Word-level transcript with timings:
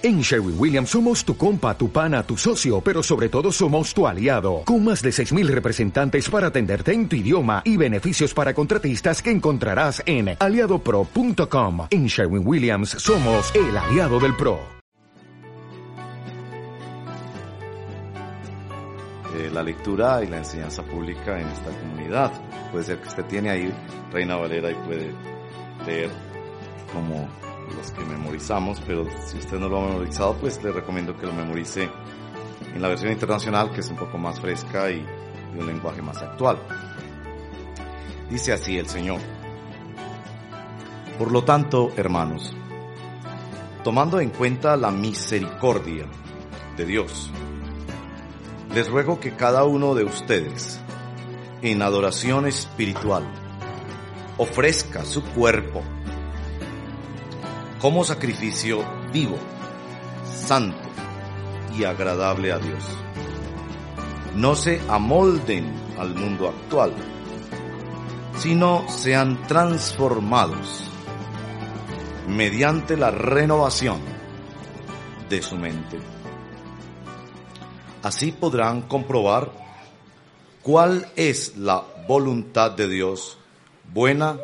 En 0.00 0.20
Sherwin 0.20 0.54
Williams 0.56 0.90
somos 0.90 1.24
tu 1.24 1.36
compa, 1.36 1.76
tu 1.76 1.90
pana, 1.90 2.22
tu 2.22 2.36
socio, 2.36 2.80
pero 2.80 3.02
sobre 3.02 3.28
todo 3.28 3.50
somos 3.50 3.92
tu 3.92 4.06
aliado, 4.06 4.62
con 4.64 4.84
más 4.84 5.02
de 5.02 5.10
6.000 5.10 5.48
representantes 5.48 6.30
para 6.30 6.46
atenderte 6.46 6.92
en 6.92 7.08
tu 7.08 7.16
idioma 7.16 7.62
y 7.64 7.76
beneficios 7.76 8.32
para 8.32 8.54
contratistas 8.54 9.20
que 9.20 9.32
encontrarás 9.32 10.00
en 10.06 10.36
aliadopro.com. 10.38 11.88
En 11.90 12.06
Sherwin 12.06 12.46
Williams 12.46 12.90
somos 12.90 13.52
el 13.56 13.76
aliado 13.76 14.20
del 14.20 14.36
PRO. 14.36 14.60
Eh, 19.34 19.50
la 19.52 19.64
lectura 19.64 20.22
y 20.22 20.28
la 20.28 20.38
enseñanza 20.38 20.84
pública 20.84 21.40
en 21.40 21.48
esta 21.48 21.72
comunidad. 21.80 22.30
Puede 22.70 22.84
ser 22.84 23.00
que 23.00 23.08
usted 23.08 23.24
tiene 23.24 23.50
ahí 23.50 23.74
Reina 24.12 24.36
Valera 24.36 24.70
y 24.70 24.74
puede 24.74 25.12
leer 25.84 26.10
como 26.92 27.28
los 27.76 27.90
que 27.90 28.04
memorizamos, 28.04 28.80
pero 28.86 29.06
si 29.26 29.38
usted 29.38 29.58
no 29.58 29.68
lo 29.68 29.78
ha 29.78 29.88
memorizado, 29.88 30.34
pues 30.34 30.62
le 30.62 30.72
recomiendo 30.72 31.16
que 31.16 31.26
lo 31.26 31.32
memorice 31.32 31.88
en 32.74 32.82
la 32.82 32.88
versión 32.88 33.12
internacional, 33.12 33.70
que 33.72 33.80
es 33.80 33.88
un 33.90 33.96
poco 33.96 34.18
más 34.18 34.40
fresca 34.40 34.90
y 34.90 35.04
de 35.54 35.60
un 35.60 35.66
lenguaje 35.66 36.02
más 36.02 36.20
actual. 36.22 36.58
Dice 38.30 38.52
así 38.52 38.78
el 38.78 38.88
Señor. 38.88 39.20
Por 41.18 41.32
lo 41.32 41.42
tanto, 41.42 41.90
hermanos, 41.96 42.54
tomando 43.82 44.20
en 44.20 44.30
cuenta 44.30 44.76
la 44.76 44.90
misericordia 44.90 46.06
de 46.76 46.84
Dios, 46.84 47.30
les 48.74 48.88
ruego 48.88 49.18
que 49.18 49.34
cada 49.34 49.64
uno 49.64 49.94
de 49.94 50.04
ustedes, 50.04 50.80
en 51.62 51.82
adoración 51.82 52.46
espiritual, 52.46 53.26
ofrezca 54.36 55.04
su 55.04 55.24
cuerpo 55.24 55.82
como 57.80 58.04
sacrificio 58.04 58.84
vivo, 59.12 59.38
santo 60.24 60.88
y 61.76 61.84
agradable 61.84 62.52
a 62.52 62.58
Dios. 62.58 62.84
No 64.34 64.54
se 64.54 64.80
amolden 64.88 65.72
al 65.98 66.14
mundo 66.14 66.48
actual, 66.48 66.92
sino 68.36 68.88
sean 68.88 69.46
transformados 69.46 70.84
mediante 72.28 72.96
la 72.96 73.10
renovación 73.10 74.00
de 75.28 75.42
su 75.42 75.56
mente. 75.56 75.98
Así 78.02 78.32
podrán 78.32 78.82
comprobar 78.82 79.50
cuál 80.62 81.06
es 81.16 81.56
la 81.56 81.82
voluntad 82.06 82.72
de 82.72 82.88
Dios, 82.88 83.38
buena, 83.92 84.36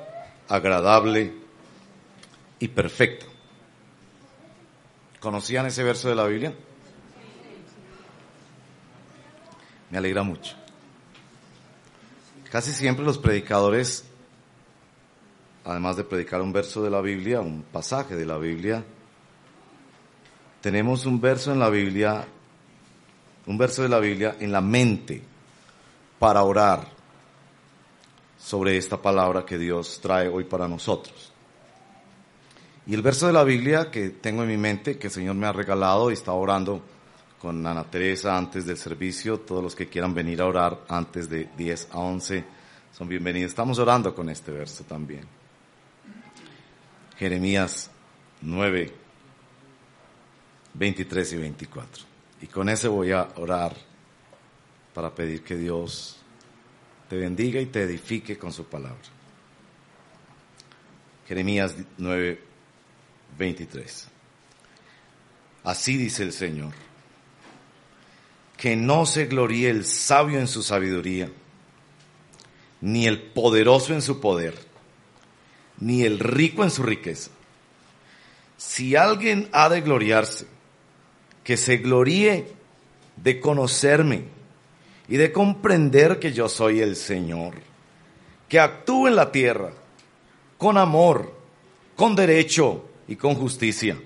agradable 0.48 1.43
y. 2.68 3.26
¿Conocían 5.20 5.66
ese 5.66 5.82
verso 5.82 6.08
de 6.08 6.14
la 6.14 6.26
Biblia? 6.26 6.54
Me 9.90 9.98
alegra 9.98 10.22
mucho. 10.22 10.54
Casi 12.50 12.72
siempre 12.72 13.04
los 13.04 13.18
predicadores, 13.18 14.04
además 15.64 15.96
de 15.96 16.04
predicar 16.04 16.40
un 16.40 16.52
verso 16.52 16.82
de 16.82 16.90
la 16.90 17.00
Biblia, 17.00 17.40
un 17.40 17.62
pasaje 17.62 18.14
de 18.14 18.26
la 18.26 18.38
Biblia, 18.38 18.84
tenemos 20.60 21.04
un 21.04 21.20
verso 21.20 21.52
en 21.52 21.58
la 21.58 21.68
Biblia, 21.68 22.24
un 23.46 23.58
verso 23.58 23.82
de 23.82 23.88
la 23.88 23.98
Biblia 23.98 24.36
en 24.40 24.52
la 24.52 24.60
mente 24.60 25.22
para 26.18 26.42
orar 26.42 26.88
sobre 28.38 28.76
esta 28.78 28.96
palabra 28.96 29.44
que 29.44 29.58
Dios 29.58 30.00
trae 30.00 30.28
hoy 30.28 30.44
para 30.44 30.66
nosotros. 30.66 31.33
Y 32.86 32.94
el 32.94 33.02
verso 33.02 33.26
de 33.26 33.32
la 33.32 33.44
Biblia 33.44 33.90
que 33.90 34.10
tengo 34.10 34.42
en 34.42 34.48
mi 34.48 34.56
mente, 34.58 34.98
que 34.98 35.06
el 35.06 35.12
Señor 35.12 35.36
me 35.36 35.46
ha 35.46 35.52
regalado 35.52 36.10
y 36.10 36.14
está 36.14 36.32
orando 36.32 36.82
con 37.38 37.66
Ana 37.66 37.84
Teresa 37.84 38.36
antes 38.36 38.66
del 38.66 38.76
servicio, 38.76 39.40
todos 39.40 39.62
los 39.62 39.74
que 39.74 39.88
quieran 39.88 40.12
venir 40.12 40.42
a 40.42 40.46
orar 40.46 40.84
antes 40.88 41.28
de 41.28 41.48
10 41.56 41.88
a 41.92 41.98
11 41.98 42.44
son 42.96 43.08
bienvenidos. 43.08 43.50
Estamos 43.50 43.78
orando 43.80 44.14
con 44.14 44.28
este 44.28 44.52
verso 44.52 44.84
también. 44.84 45.24
Jeremías 47.16 47.90
9, 48.42 48.92
23 50.74 51.32
y 51.32 51.36
24. 51.36 52.04
Y 52.42 52.46
con 52.46 52.68
ese 52.68 52.86
voy 52.86 53.10
a 53.10 53.28
orar 53.36 53.74
para 54.94 55.12
pedir 55.12 55.42
que 55.42 55.56
Dios 55.56 56.18
te 57.08 57.16
bendiga 57.16 57.60
y 57.60 57.66
te 57.66 57.82
edifique 57.82 58.38
con 58.38 58.52
su 58.52 58.64
palabra. 58.66 59.02
Jeremías 61.26 61.74
9, 61.98 62.53
23. 63.38 64.08
Así 65.64 65.96
dice 65.96 66.22
el 66.22 66.32
Señor, 66.32 66.72
que 68.56 68.76
no 68.76 69.06
se 69.06 69.26
gloríe 69.26 69.70
el 69.70 69.84
sabio 69.84 70.38
en 70.38 70.46
su 70.46 70.62
sabiduría, 70.62 71.30
ni 72.80 73.06
el 73.06 73.20
poderoso 73.20 73.94
en 73.94 74.02
su 74.02 74.20
poder, 74.20 74.54
ni 75.78 76.02
el 76.02 76.18
rico 76.18 76.64
en 76.64 76.70
su 76.70 76.82
riqueza. 76.82 77.30
Si 78.56 78.94
alguien 78.94 79.48
ha 79.52 79.68
de 79.68 79.80
gloriarse, 79.80 80.46
que 81.42 81.56
se 81.56 81.78
gloríe 81.78 82.52
de 83.16 83.40
conocerme 83.40 84.24
y 85.08 85.16
de 85.16 85.32
comprender 85.32 86.18
que 86.18 86.32
yo 86.32 86.48
soy 86.48 86.80
el 86.80 86.96
Señor, 86.96 87.54
que 88.48 88.60
actúe 88.60 89.08
en 89.08 89.16
la 89.16 89.32
tierra 89.32 89.72
con 90.58 90.78
amor, 90.78 91.34
con 91.96 92.14
derecho, 92.16 92.88
y 93.06 93.16
con 93.16 93.34
justicia, 93.34 94.00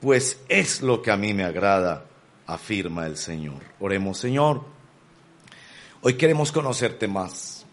pues 0.00 0.40
es 0.48 0.82
lo 0.82 1.02
que 1.02 1.10
a 1.10 1.16
mí 1.16 1.34
me 1.34 1.44
agrada, 1.44 2.04
afirma 2.46 3.06
el 3.06 3.16
Señor. 3.16 3.62
Oremos, 3.80 4.18
Señor, 4.18 4.62
hoy 6.02 6.14
queremos 6.14 6.52
conocerte 6.52 7.08
más. 7.08 7.66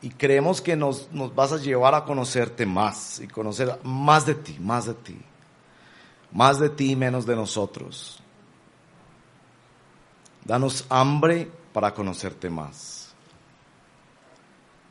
Y 0.00 0.10
creemos 0.10 0.60
que 0.60 0.76
nos, 0.76 1.10
nos 1.10 1.34
vas 1.34 1.52
a 1.52 1.56
llevar 1.56 1.94
a 1.94 2.04
conocerte 2.04 2.64
más 2.64 3.18
y 3.20 3.26
conocer 3.26 3.80
más 3.82 4.26
de 4.26 4.36
ti, 4.36 4.56
más 4.60 4.86
de 4.86 4.94
ti. 4.94 5.18
Más 6.30 6.60
de 6.60 6.68
ti, 6.68 6.94
menos 6.94 7.26
de 7.26 7.34
nosotros. 7.34 8.20
Danos 10.44 10.86
hambre 10.88 11.50
para 11.72 11.94
conocerte 11.94 12.48
más. 12.48 13.12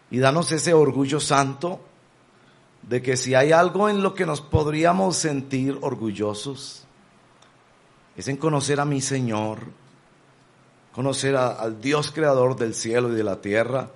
Y 0.09 0.19
danos 0.19 0.51
ese 0.51 0.73
orgullo 0.73 1.19
santo 1.19 1.79
de 2.87 3.01
que 3.01 3.17
si 3.17 3.35
hay 3.35 3.51
algo 3.51 3.89
en 3.89 4.01
lo 4.01 4.13
que 4.13 4.25
nos 4.25 4.39
podríamos 4.39 5.17
sentir 5.17 5.77
orgullosos, 5.81 6.85
es 8.15 8.27
en 8.27 8.37
conocer 8.37 8.79
a 8.79 8.85
mi 8.85 9.01
Señor, 9.01 9.59
conocer 10.93 11.35
al 11.35 11.81
Dios 11.81 12.11
creador 12.11 12.55
del 12.55 12.73
cielo 12.73 13.11
y 13.11 13.15
de 13.15 13.23
la 13.23 13.41
tierra, 13.41 13.91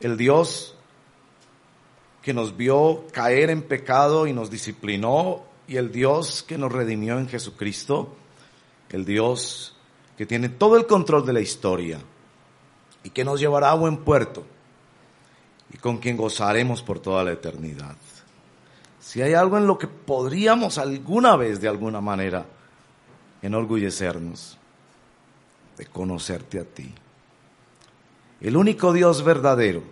el 0.00 0.16
Dios 0.16 0.74
que 2.20 2.34
nos 2.34 2.56
vio 2.56 3.04
caer 3.12 3.50
en 3.50 3.62
pecado 3.62 4.26
y 4.26 4.32
nos 4.32 4.50
disciplinó, 4.50 5.44
y 5.68 5.76
el 5.76 5.92
Dios 5.92 6.42
que 6.42 6.58
nos 6.58 6.72
redimió 6.72 7.18
en 7.18 7.28
Jesucristo, 7.28 8.14
el 8.90 9.04
Dios 9.04 9.76
que 10.16 10.26
tiene 10.26 10.48
todo 10.48 10.76
el 10.76 10.86
control 10.86 11.24
de 11.26 11.32
la 11.32 11.40
historia 11.40 12.00
y 13.02 13.10
que 13.10 13.24
nos 13.24 13.38
llevará 13.38 13.70
a 13.70 13.74
buen 13.74 13.98
puerto 13.98 14.44
y 15.72 15.78
con 15.78 15.98
quien 15.98 16.16
gozaremos 16.16 16.82
por 16.82 17.00
toda 17.00 17.24
la 17.24 17.32
eternidad. 17.32 17.96
Si 19.00 19.22
hay 19.22 19.34
algo 19.34 19.56
en 19.56 19.66
lo 19.66 19.78
que 19.78 19.86
podríamos 19.86 20.78
alguna 20.78 21.36
vez, 21.36 21.60
de 21.60 21.68
alguna 21.68 22.00
manera, 22.00 22.46
enorgullecernos, 23.42 24.58
de 25.76 25.86
conocerte 25.86 26.58
a 26.58 26.64
ti, 26.64 26.92
el 28.40 28.56
único 28.56 28.92
Dios 28.92 29.22
verdadero, 29.22 29.82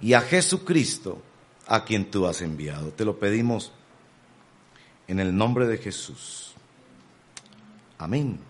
y 0.00 0.14
a 0.14 0.20
Jesucristo, 0.20 1.22
a 1.66 1.84
quien 1.84 2.10
tú 2.10 2.26
has 2.26 2.42
enviado. 2.42 2.90
Te 2.90 3.04
lo 3.04 3.18
pedimos 3.18 3.72
en 5.06 5.20
el 5.20 5.36
nombre 5.36 5.66
de 5.66 5.78
Jesús. 5.78 6.54
Amén. 7.98 8.49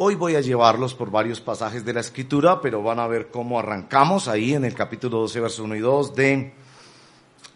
Hoy 0.00 0.14
voy 0.14 0.36
a 0.36 0.40
llevarlos 0.40 0.94
por 0.94 1.10
varios 1.10 1.40
pasajes 1.40 1.84
de 1.84 1.92
la 1.92 1.98
escritura, 1.98 2.60
pero 2.60 2.84
van 2.84 3.00
a 3.00 3.08
ver 3.08 3.32
cómo 3.32 3.58
arrancamos 3.58 4.28
ahí 4.28 4.54
en 4.54 4.64
el 4.64 4.72
capítulo 4.72 5.18
12, 5.18 5.40
versos 5.40 5.58
1 5.58 5.74
y 5.74 5.80
2 5.80 6.14
de 6.14 6.54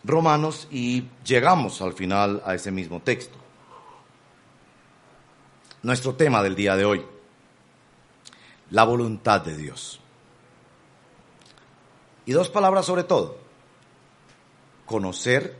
Romanos 0.03 0.67
y 0.69 1.05
llegamos 1.25 1.81
al 1.81 1.93
final 1.93 2.43
a 2.45 2.57
ese 2.57 2.73
mismo 2.73 2.99
texto. 2.99 3.39
Nuestro 5.85 6.17
tema 6.17 6.43
del 6.43 6.57
día 6.57 6.75
de 6.75 6.85
hoy, 6.85 7.07
la 8.71 8.83
voluntad 8.83 9.43
de 9.43 9.57
Dios. 9.57 10.01
Y 12.27 12.33
dos 12.33 12.49
palabras 12.49 12.87
sobre 12.87 13.05
todo, 13.05 13.37
conocer 14.85 15.57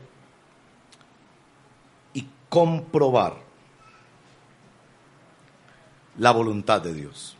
y 2.13 2.27
comprobar 2.49 3.42
la 6.17 6.31
voluntad 6.31 6.81
de 6.81 6.93
Dios. 6.93 7.37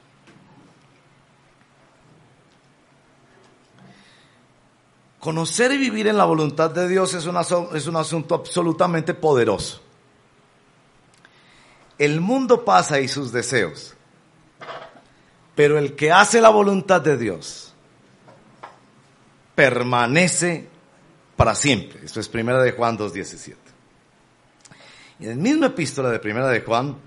Conocer 5.19 5.71
y 5.71 5.77
vivir 5.77 6.07
en 6.07 6.17
la 6.17 6.25
voluntad 6.25 6.69
de 6.71 6.87
Dios 6.87 7.13
es, 7.13 7.25
un 7.25 7.95
asunto 7.95 8.35
absolutamente 8.35 9.13
poderoso. 9.13 9.81
El 11.97 12.19
mundo 12.19 12.65
pasa 12.65 12.99
y 12.99 13.07
sus 13.07 13.31
deseos, 13.31 13.93
pero 15.55 15.77
el 15.77 15.95
que 15.95 16.11
hace 16.11 16.41
la 16.41 16.49
voluntad 16.49 16.99
de 16.99 17.17
Dios 17.17 17.73
permanece 19.55 20.67
para 21.37 21.55
siempre. 21.55 22.01
Esto 22.03 22.19
es 22.19 22.27
Primera 22.27 22.61
de 22.61 22.73
Juan 22.73 22.97
2.17. 22.97 23.55
Y 25.19 25.25
en 25.25 25.31
el 25.31 25.37
mismo 25.37 25.65
epístola 25.65 26.09
de 26.09 26.19
Primera 26.19 26.49
de 26.49 26.61
Juan 26.61 26.97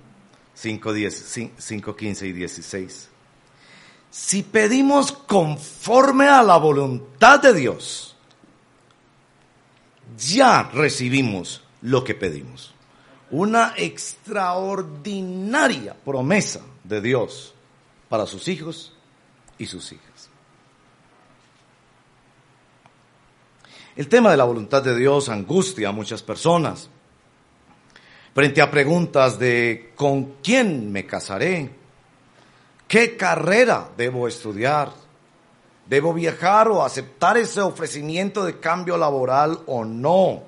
5.15 0.56 2.26
y 2.26 2.32
16 2.32 3.11
si 4.17 4.43
pedimos 4.43 5.12
conforme 5.12 6.26
a 6.26 6.43
la 6.43 6.56
voluntad 6.56 7.38
de 7.38 7.53
Dios, 7.53 8.17
ya 10.17 10.62
recibimos 10.73 11.62
lo 11.82 12.03
que 12.03 12.14
pedimos. 12.14 12.73
Una 13.31 13.75
extraordinaria 13.76 15.94
promesa 16.03 16.62
de 16.82 17.02
Dios 17.02 17.52
para 18.09 18.25
sus 18.25 18.49
hijos 18.49 18.94
y 19.59 19.67
sus 19.67 19.93
hijas. 19.93 20.31
El 23.97 24.09
tema 24.09 24.31
de 24.31 24.38
la 24.38 24.44
voluntad 24.44 24.82
de 24.82 24.97
Dios 24.97 25.29
angustia 25.29 25.91
a 25.91 25.93
muchas 25.93 26.23
personas. 26.23 26.88
Frente 28.37 28.61
a 28.61 28.71
preguntas 28.71 29.38
de 29.38 29.93
¿con 29.97 30.35
quién 30.43 30.93
me 30.93 31.06
casaré? 31.06 31.71
¿Qué 32.87 33.17
carrera 33.17 33.88
debo 33.97 34.29
estudiar? 34.29 34.93
¿Debo 35.87 36.12
viajar 36.12 36.69
o 36.69 36.85
aceptar 36.85 37.38
ese 37.38 37.62
ofrecimiento 37.62 38.44
de 38.44 38.61
cambio 38.61 38.99
laboral 38.99 39.61
o 39.65 39.87
no? 39.87 40.43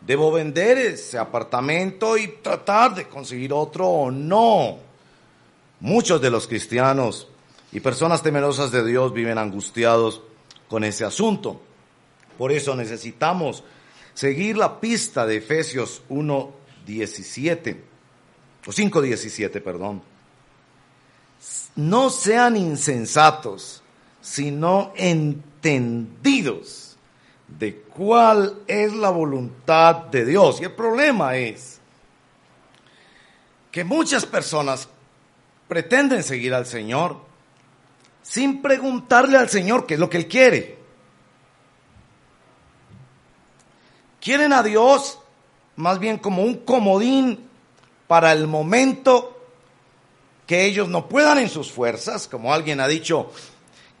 ¿Debo 0.00 0.30
vender 0.30 0.78
ese 0.78 1.18
apartamento 1.18 2.16
y 2.16 2.28
tratar 2.40 2.94
de 2.94 3.08
conseguir 3.08 3.52
otro 3.52 3.88
o 3.88 4.12
no? 4.12 4.78
Muchos 5.80 6.22
de 6.22 6.30
los 6.30 6.46
cristianos 6.46 7.26
y 7.72 7.80
personas 7.80 8.22
temerosas 8.22 8.70
de 8.70 8.86
Dios 8.86 9.12
viven 9.12 9.38
angustiados 9.38 10.22
con 10.68 10.84
ese 10.84 11.04
asunto. 11.04 11.60
Por 12.38 12.52
eso 12.52 12.76
necesitamos 12.76 13.64
seguir 14.14 14.56
la 14.56 14.78
pista 14.78 15.26
de 15.26 15.38
Efesios 15.38 16.02
1.17, 16.88 17.76
o 18.66 18.70
5.17, 18.70 19.62
perdón 19.62 20.02
no 21.76 22.10
sean 22.10 22.56
insensatos, 22.56 23.82
sino 24.20 24.92
entendidos 24.96 26.96
de 27.46 27.76
cuál 27.76 28.62
es 28.66 28.92
la 28.92 29.10
voluntad 29.10 30.06
de 30.06 30.24
Dios. 30.24 30.60
Y 30.60 30.64
el 30.64 30.72
problema 30.72 31.36
es 31.36 31.78
que 33.70 33.84
muchas 33.84 34.26
personas 34.26 34.88
pretenden 35.68 36.24
seguir 36.24 36.52
al 36.52 36.66
Señor 36.66 37.16
sin 38.22 38.60
preguntarle 38.60 39.38
al 39.38 39.48
Señor 39.48 39.86
qué 39.86 39.94
es 39.94 40.00
lo 40.00 40.10
que 40.10 40.16
Él 40.16 40.26
quiere. 40.26 40.78
Quieren 44.20 44.52
a 44.52 44.64
Dios 44.64 45.20
más 45.78 46.00
bien 46.00 46.18
como 46.18 46.42
un 46.42 46.56
comodín 46.56 47.38
para 48.08 48.32
el 48.32 48.48
momento 48.48 49.40
que 50.44 50.64
ellos 50.64 50.88
no 50.88 51.08
puedan 51.08 51.38
en 51.38 51.48
sus 51.48 51.70
fuerzas, 51.70 52.26
como 52.26 52.52
alguien 52.52 52.80
ha 52.80 52.88
dicho, 52.88 53.30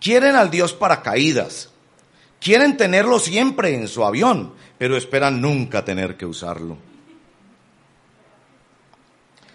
quieren 0.00 0.34
al 0.34 0.50
Dios 0.50 0.72
para 0.72 1.02
caídas, 1.02 1.70
quieren 2.40 2.76
tenerlo 2.76 3.20
siempre 3.20 3.74
en 3.76 3.86
su 3.86 4.04
avión, 4.04 4.54
pero 4.76 4.96
esperan 4.96 5.40
nunca 5.40 5.84
tener 5.84 6.16
que 6.16 6.26
usarlo. 6.26 6.76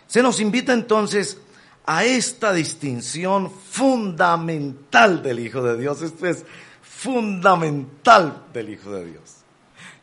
Se 0.08 0.24
nos 0.24 0.40
invita 0.40 0.72
entonces 0.72 1.40
a 1.86 2.06
esta 2.06 2.54
distinción 2.54 3.52
fundamental 3.52 5.22
del 5.22 5.40
Hijo 5.40 5.62
de 5.62 5.78
Dios. 5.78 6.02
Esto 6.02 6.28
es 6.28 6.46
fundamental 6.82 8.46
del 8.54 8.70
Hijo 8.70 8.92
de 8.92 9.08
Dios. 9.08 9.38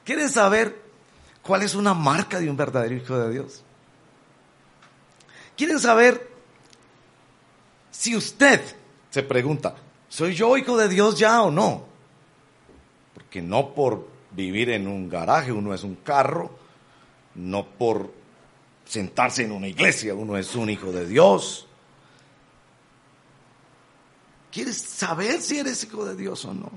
¿Quieren 0.04 0.28
saber 0.28 0.89
cuál 1.50 1.64
es 1.64 1.74
una 1.74 1.94
marca 1.94 2.38
de 2.38 2.48
un 2.48 2.56
verdadero 2.56 2.94
Hijo 2.94 3.18
de 3.18 3.32
Dios? 3.32 3.64
¿Quieren 5.56 5.80
saber 5.80 6.30
si 7.90 8.14
usted 8.14 8.60
se 9.10 9.24
pregunta, 9.24 9.74
¿soy 10.08 10.32
yo 10.36 10.56
hijo 10.56 10.76
de 10.76 10.88
Dios 10.88 11.18
ya 11.18 11.42
o 11.42 11.50
no? 11.50 11.86
Porque 13.14 13.42
no 13.42 13.74
por 13.74 14.06
vivir 14.30 14.70
en 14.70 14.86
un 14.86 15.08
garaje 15.08 15.50
uno 15.50 15.74
es 15.74 15.82
un 15.82 15.96
carro, 15.96 16.56
no 17.34 17.66
por 17.66 18.14
sentarse 18.84 19.42
en 19.42 19.50
una 19.50 19.66
iglesia 19.66 20.14
uno 20.14 20.36
es 20.36 20.54
un 20.54 20.70
hijo 20.70 20.92
de 20.92 21.04
Dios. 21.04 21.66
¿Quieres 24.52 24.80
saber 24.80 25.42
si 25.42 25.58
eres 25.58 25.82
hijo 25.82 26.04
de 26.04 26.14
Dios 26.14 26.44
o 26.44 26.54
no? 26.54 26.70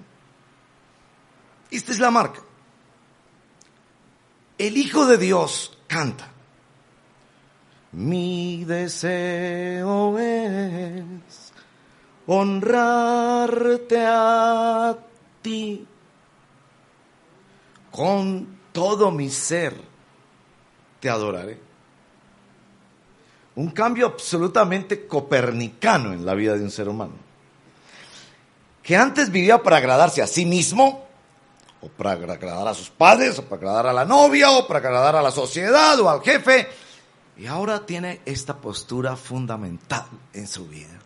Esta 1.69 1.91
es 1.91 1.99
la 1.99 2.09
marca. 2.09 2.41
El 4.57 4.77
Hijo 4.77 5.05
de 5.05 5.17
Dios 5.17 5.77
canta. 5.87 6.29
Mi 7.93 8.65
deseo 8.65 10.17
es 10.17 11.03
honrarte 12.25 14.05
a 14.05 14.97
ti 15.41 15.87
con 17.91 18.59
todo 18.71 19.11
mi 19.11 19.29
ser. 19.29 19.75
Te 20.99 21.09
adoraré. 21.09 21.59
Un 23.55 23.69
cambio 23.69 24.07
absolutamente 24.07 25.05
copernicano 25.05 26.13
en 26.13 26.25
la 26.25 26.33
vida 26.33 26.55
de 26.55 26.63
un 26.63 26.71
ser 26.71 26.89
humano. 26.89 27.13
Que 28.81 28.97
antes 28.97 29.31
vivía 29.31 29.61
para 29.61 29.77
agradarse 29.77 30.23
a 30.23 30.27
sí 30.27 30.45
mismo, 30.45 31.05
o 31.83 31.89
para 31.89 32.11
agradar 32.13 32.67
a 32.67 32.73
sus 32.73 32.89
padres, 32.89 33.37
o 33.39 33.43
para 33.43 33.57
agradar 33.57 33.87
a 33.87 33.93
la 33.93 34.05
novia, 34.05 34.51
o 34.51 34.65
para 34.65 34.79
agradar 34.79 35.17
a 35.17 35.21
la 35.21 35.31
sociedad 35.31 35.99
o 35.99 36.09
al 36.09 36.21
jefe, 36.21 36.67
y 37.35 37.45
ahora 37.45 37.85
tiene 37.85 38.21
esta 38.25 38.55
postura 38.55 39.17
fundamental 39.17 40.05
en 40.31 40.47
su 40.47 40.67
vida. 40.67 40.97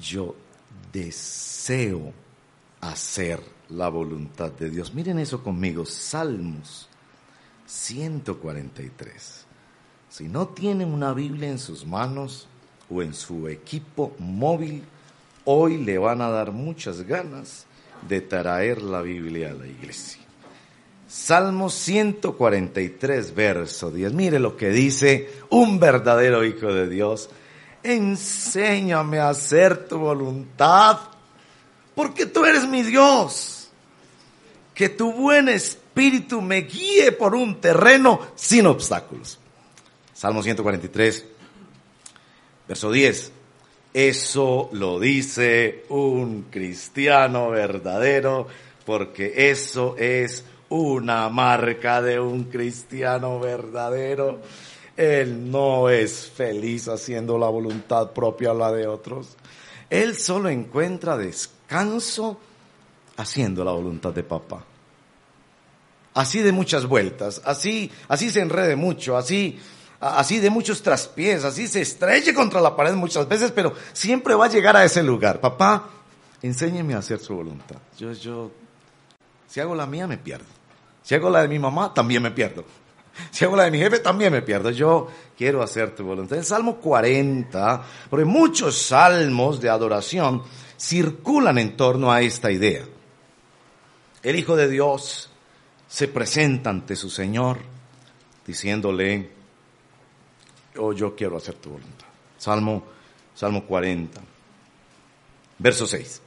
Yo 0.00 0.34
deseo 0.90 2.14
hacer 2.80 3.42
la 3.68 3.90
voluntad 3.90 4.52
de 4.52 4.70
Dios. 4.70 4.94
Miren 4.94 5.18
eso 5.18 5.42
conmigo, 5.42 5.84
Salmos 5.84 6.88
143. 7.66 9.44
Si 10.08 10.28
no 10.28 10.48
tienen 10.48 10.94
una 10.94 11.12
Biblia 11.12 11.50
en 11.50 11.58
sus 11.58 11.84
manos 11.84 12.48
o 12.88 13.02
en 13.02 13.12
su 13.12 13.48
equipo 13.48 14.14
móvil, 14.18 14.82
hoy 15.44 15.76
le 15.76 15.98
van 15.98 16.22
a 16.22 16.30
dar 16.30 16.52
muchas 16.52 17.02
ganas 17.02 17.66
de 18.08 18.20
traer 18.20 18.82
la 18.82 19.02
Biblia 19.02 19.50
a 19.50 19.54
la 19.54 19.66
iglesia. 19.66 20.20
Salmo 21.08 21.70
143, 21.70 23.34
verso 23.34 23.90
10. 23.90 24.12
Mire 24.12 24.38
lo 24.38 24.56
que 24.56 24.68
dice 24.68 25.28
un 25.50 25.80
verdadero 25.80 26.44
hijo 26.44 26.72
de 26.72 26.88
Dios. 26.88 27.30
Enséñame 27.82 29.18
a 29.18 29.30
hacer 29.30 29.88
tu 29.88 29.98
voluntad, 29.98 30.98
porque 31.94 32.26
tú 32.26 32.44
eres 32.44 32.68
mi 32.68 32.82
Dios. 32.82 33.70
Que 34.72 34.88
tu 34.88 35.12
buen 35.12 35.48
espíritu 35.48 36.40
me 36.40 36.62
guíe 36.62 37.10
por 37.12 37.34
un 37.34 37.60
terreno 37.60 38.20
sin 38.36 38.66
obstáculos. 38.66 39.40
Salmo 40.14 40.42
143, 40.42 41.24
verso 42.68 42.92
10. 42.92 43.32
Eso 43.92 44.68
lo 44.72 45.00
dice 45.00 45.84
un 45.88 46.42
cristiano 46.50 47.50
verdadero, 47.50 48.46
porque 48.86 49.50
eso 49.50 49.96
es 49.98 50.44
una 50.68 51.28
marca 51.28 52.00
de 52.00 52.20
un 52.20 52.44
cristiano 52.44 53.40
verdadero. 53.40 54.40
Él 54.96 55.50
no 55.50 55.88
es 55.88 56.30
feliz 56.30 56.86
haciendo 56.88 57.36
la 57.36 57.48
voluntad 57.48 58.10
propia 58.12 58.52
a 58.52 58.54
la 58.54 58.70
de 58.70 58.86
otros. 58.86 59.36
Él 59.88 60.16
solo 60.16 60.48
encuentra 60.48 61.16
descanso 61.16 62.38
haciendo 63.16 63.64
la 63.64 63.72
voluntad 63.72 64.12
de 64.12 64.22
papá. 64.22 64.64
Así 66.14 66.40
de 66.40 66.52
muchas 66.52 66.86
vueltas, 66.86 67.40
así, 67.44 67.90
así 68.08 68.30
se 68.30 68.40
enrede 68.40 68.76
mucho, 68.76 69.16
así, 69.16 69.58
así 70.00 70.38
de 70.38 70.50
muchos 70.50 70.82
traspiés, 70.82 71.44
así 71.44 71.68
se 71.68 71.82
estrelle 71.82 72.32
contra 72.34 72.60
la 72.60 72.74
pared 72.74 72.94
muchas 72.94 73.28
veces, 73.28 73.52
pero 73.52 73.74
siempre 73.92 74.34
va 74.34 74.46
a 74.46 74.48
llegar 74.48 74.76
a 74.76 74.84
ese 74.84 75.02
lugar. 75.02 75.40
Papá, 75.40 75.88
enséñeme 76.42 76.94
a 76.94 76.98
hacer 76.98 77.20
su 77.20 77.34
voluntad. 77.34 77.76
Yo, 77.98 78.12
yo, 78.12 78.50
si 79.46 79.60
hago 79.60 79.74
la 79.74 79.86
mía, 79.86 80.06
me 80.06 80.18
pierdo. 80.18 80.46
Si 81.02 81.14
hago 81.14 81.30
la 81.30 81.42
de 81.42 81.48
mi 81.48 81.58
mamá, 81.58 81.92
también 81.92 82.22
me 82.22 82.30
pierdo. 82.30 82.64
Si 83.32 83.44
hago 83.44 83.56
la 83.56 83.64
de 83.64 83.72
mi 83.72 83.78
jefe, 83.78 83.98
también 83.98 84.32
me 84.32 84.40
pierdo. 84.40 84.70
Yo 84.70 85.08
quiero 85.36 85.62
hacer 85.62 85.94
tu 85.94 86.04
voluntad. 86.04 86.38
En 86.38 86.44
Salmo 86.44 86.76
40, 86.76 87.82
porque 88.08 88.24
muchos 88.24 88.80
salmos 88.80 89.60
de 89.60 89.68
adoración 89.68 90.42
circulan 90.78 91.58
en 91.58 91.76
torno 91.76 92.10
a 92.10 92.22
esta 92.22 92.50
idea. 92.50 92.84
el 94.22 94.36
Hijo 94.36 94.56
de 94.56 94.68
Dios 94.68 95.28
se 95.88 96.08
presenta 96.08 96.70
ante 96.70 96.94
su 96.94 97.10
Señor 97.10 97.58
diciéndole, 98.46 99.30
oh, 100.80 100.92
yo 100.92 101.14
quiero 101.14 101.36
hacer 101.36 101.54
tu 101.54 101.70
voluntad. 101.70 102.06
Salmo, 102.38 102.82
Salmo 103.34 103.64
40, 103.64 104.20
verso 105.58 105.86
6. 105.86 106.22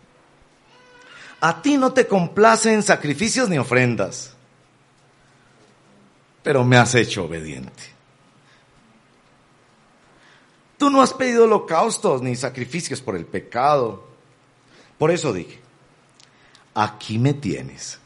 A 1.41 1.61
ti 1.61 1.77
no 1.77 1.91
te 1.91 2.07
complacen 2.07 2.83
sacrificios 2.83 3.49
ni 3.49 3.57
ofrendas, 3.57 4.33
pero 6.41 6.63
me 6.63 6.77
has 6.77 6.95
hecho 6.95 7.25
obediente. 7.25 7.83
Tú 10.77 10.89
no 10.89 11.01
has 11.01 11.13
pedido 11.13 11.45
holocaustos 11.45 12.21
ni 12.21 12.35
sacrificios 12.35 13.01
por 13.01 13.15
el 13.15 13.25
pecado. 13.25 14.07
Por 14.97 15.11
eso 15.11 15.33
dije, 15.33 15.59
aquí 16.73 17.17
me 17.17 17.33
tienes. 17.33 17.99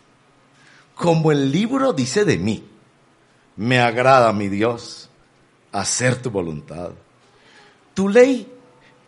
Como 0.96 1.32
el 1.32 1.51
libro 1.51 1.94
dice 1.94 2.25
de 2.25 2.38
mí, 2.38 2.68
me 3.56 3.80
agrada 3.80 4.32
mi 4.34 4.48
Dios 4.48 5.08
hacer 5.79 6.22
tu 6.22 6.31
voluntad. 6.31 6.91
Tu 7.93 8.10
ley 8.10 8.48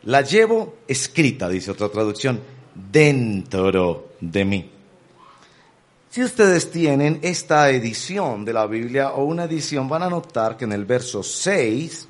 la 0.03 0.21
llevo 0.21 0.77
escrita, 0.88 1.49
dice 1.49 1.71
otra 1.71 1.89
traducción, 1.89 2.39
dentro 2.73 4.09
de 4.19 4.45
mí. 4.45 4.71
Si 6.09 6.23
ustedes 6.23 6.71
tienen 6.71 7.19
esta 7.21 7.69
edición 7.69 8.45
de 8.45 8.53
la 8.53 8.65
Biblia 8.65 9.11
o 9.11 9.25
una 9.25 9.43
edición, 9.43 9.88
van 9.88 10.03
a 10.03 10.09
notar 10.09 10.57
que 10.57 10.65
en 10.65 10.73
el 10.73 10.85
verso 10.85 11.21
6, 11.21 12.07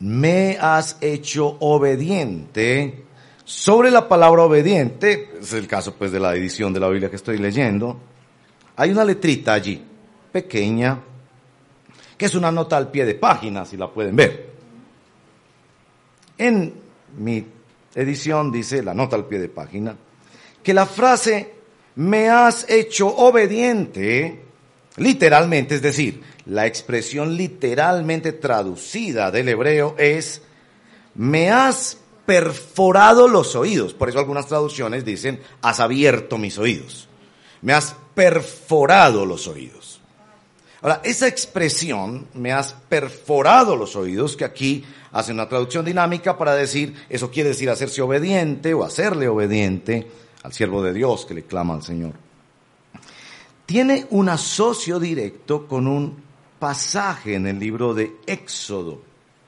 me 0.00 0.58
has 0.60 0.98
hecho 1.00 1.56
obediente. 1.60 3.04
Sobre 3.44 3.90
la 3.90 4.08
palabra 4.08 4.42
obediente, 4.42 5.30
es 5.40 5.52
el 5.52 5.66
caso 5.66 5.94
pues 5.94 6.12
de 6.12 6.20
la 6.20 6.34
edición 6.34 6.72
de 6.72 6.80
la 6.80 6.88
Biblia 6.88 7.08
que 7.08 7.16
estoy 7.16 7.38
leyendo, 7.38 7.98
hay 8.76 8.90
una 8.90 9.04
letrita 9.04 9.54
allí, 9.54 9.82
pequeña, 10.32 11.00
que 12.16 12.26
es 12.26 12.34
una 12.34 12.50
nota 12.50 12.76
al 12.76 12.90
pie 12.90 13.04
de 13.04 13.14
página, 13.14 13.64
si 13.64 13.76
la 13.76 13.88
pueden 13.90 14.16
ver. 14.16 14.50
En 16.38 16.74
mi 17.18 17.46
edición 17.94 18.50
dice, 18.52 18.82
la 18.82 18.94
nota 18.94 19.16
al 19.16 19.26
pie 19.26 19.38
de 19.38 19.48
página, 19.48 19.96
que 20.62 20.74
la 20.74 20.86
frase 20.86 21.54
me 21.96 22.28
has 22.28 22.68
hecho 22.68 23.08
obediente, 23.08 24.42
literalmente, 24.96 25.76
es 25.76 25.82
decir, 25.82 26.22
la 26.46 26.66
expresión 26.66 27.36
literalmente 27.36 28.32
traducida 28.32 29.30
del 29.30 29.48
hebreo 29.48 29.94
es, 29.98 30.42
me 31.14 31.50
has 31.50 31.98
perforado 32.26 33.28
los 33.28 33.56
oídos. 33.56 33.94
Por 33.94 34.08
eso 34.08 34.18
algunas 34.18 34.46
traducciones 34.46 35.04
dicen, 35.04 35.40
has 35.62 35.80
abierto 35.80 36.38
mis 36.38 36.58
oídos. 36.58 37.08
Me 37.62 37.72
has 37.72 37.96
perforado 38.14 39.24
los 39.24 39.48
oídos. 39.48 39.95
Ahora, 40.86 41.00
esa 41.02 41.26
expresión, 41.26 42.28
me 42.34 42.52
has 42.52 42.72
perforado 42.72 43.74
los 43.74 43.96
oídos, 43.96 44.36
que 44.36 44.44
aquí 44.44 44.84
hace 45.10 45.32
una 45.32 45.48
traducción 45.48 45.84
dinámica 45.84 46.38
para 46.38 46.54
decir, 46.54 46.94
eso 47.08 47.28
quiere 47.28 47.48
decir 47.48 47.68
hacerse 47.68 48.02
obediente 48.02 48.72
o 48.72 48.84
hacerle 48.84 49.26
obediente 49.26 50.06
al 50.44 50.52
siervo 50.52 50.84
de 50.84 50.92
Dios 50.92 51.26
que 51.26 51.34
le 51.34 51.42
clama 51.42 51.74
al 51.74 51.82
Señor. 51.82 52.12
Tiene 53.66 54.06
un 54.10 54.28
asocio 54.28 55.00
directo 55.00 55.66
con 55.66 55.88
un 55.88 56.22
pasaje 56.60 57.34
en 57.34 57.48
el 57.48 57.58
libro 57.58 57.92
de 57.92 58.12
Éxodo. 58.24 59.02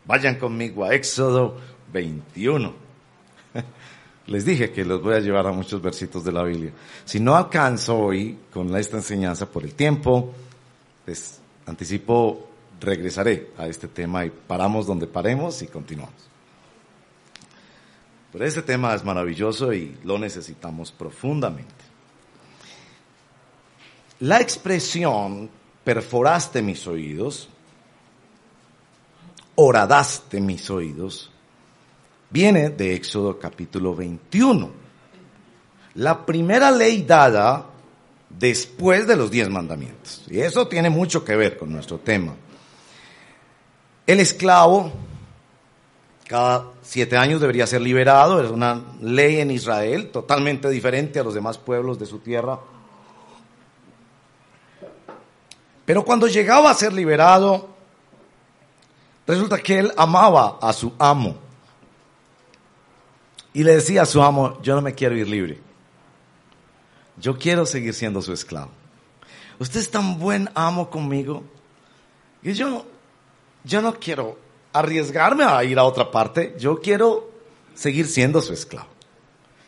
Vayan 0.06 0.40
conmigo 0.40 0.84
a 0.84 0.92
Éxodo 0.92 1.56
21. 1.92 2.74
Les 4.26 4.44
dije 4.44 4.72
que 4.72 4.84
los 4.84 5.00
voy 5.00 5.14
a 5.14 5.20
llevar 5.20 5.46
a 5.46 5.52
muchos 5.52 5.80
versitos 5.80 6.24
de 6.24 6.32
la 6.32 6.42
Biblia. 6.42 6.72
Si 7.04 7.20
no 7.20 7.36
alcanzo 7.36 7.96
hoy 7.96 8.36
con 8.52 8.76
esta 8.76 8.96
enseñanza 8.96 9.46
por 9.46 9.62
el 9.62 9.74
tiempo, 9.74 10.34
les 11.08 11.40
anticipo 11.64 12.46
regresaré 12.80 13.52
a 13.56 13.66
este 13.66 13.88
tema 13.88 14.26
y 14.26 14.30
paramos 14.30 14.86
donde 14.86 15.06
paremos 15.06 15.62
y 15.62 15.66
continuamos. 15.66 16.28
Pero 18.30 18.44
este 18.44 18.60
tema 18.60 18.94
es 18.94 19.02
maravilloso 19.02 19.72
y 19.72 19.96
lo 20.04 20.18
necesitamos 20.18 20.92
profundamente. 20.92 21.84
La 24.20 24.40
expresión 24.40 25.48
perforaste 25.82 26.60
mis 26.60 26.86
oídos, 26.86 27.48
horadaste 29.54 30.40
mis 30.42 30.68
oídos, 30.68 31.30
viene 32.28 32.68
de 32.68 32.94
Éxodo 32.94 33.38
capítulo 33.38 33.94
21. 33.94 34.70
La 35.94 36.26
primera 36.26 36.70
ley 36.70 37.02
dada 37.02 37.77
después 38.30 39.06
de 39.06 39.16
los 39.16 39.30
diez 39.30 39.48
mandamientos. 39.48 40.24
Y 40.28 40.40
eso 40.40 40.68
tiene 40.68 40.90
mucho 40.90 41.24
que 41.24 41.36
ver 41.36 41.58
con 41.58 41.72
nuestro 41.72 41.98
tema. 41.98 42.34
El 44.06 44.20
esclavo 44.20 44.92
cada 46.28 46.66
siete 46.82 47.16
años 47.16 47.40
debería 47.40 47.66
ser 47.66 47.80
liberado, 47.80 48.44
es 48.44 48.50
una 48.50 48.82
ley 49.00 49.40
en 49.40 49.50
Israel 49.50 50.10
totalmente 50.10 50.68
diferente 50.68 51.18
a 51.18 51.24
los 51.24 51.32
demás 51.32 51.56
pueblos 51.56 51.98
de 51.98 52.04
su 52.04 52.18
tierra. 52.18 52.60
Pero 55.86 56.04
cuando 56.04 56.26
llegaba 56.26 56.70
a 56.70 56.74
ser 56.74 56.92
liberado, 56.92 57.70
resulta 59.26 59.56
que 59.56 59.78
él 59.78 59.92
amaba 59.96 60.58
a 60.60 60.74
su 60.74 60.92
amo. 60.98 61.34
Y 63.54 63.64
le 63.64 63.76
decía 63.76 64.02
a 64.02 64.06
su 64.06 64.22
amo, 64.22 64.60
yo 64.60 64.74
no 64.74 64.82
me 64.82 64.94
quiero 64.94 65.16
ir 65.16 65.26
libre. 65.26 65.58
Yo 67.20 67.38
quiero 67.38 67.66
seguir 67.66 67.94
siendo 67.94 68.22
su 68.22 68.32
esclavo. 68.32 68.70
Usted 69.58 69.80
es 69.80 69.90
tan 69.90 70.18
buen 70.18 70.48
amo 70.54 70.88
conmigo 70.88 71.42
que 72.42 72.54
yo 72.54 72.86
yo 73.64 73.82
no 73.82 73.94
quiero 73.94 74.38
arriesgarme 74.72 75.44
a 75.44 75.62
ir 75.64 75.78
a 75.78 75.84
otra 75.84 76.10
parte, 76.10 76.54
yo 76.58 76.80
quiero 76.80 77.30
seguir 77.74 78.06
siendo 78.06 78.40
su 78.40 78.52
esclavo. 78.52 78.88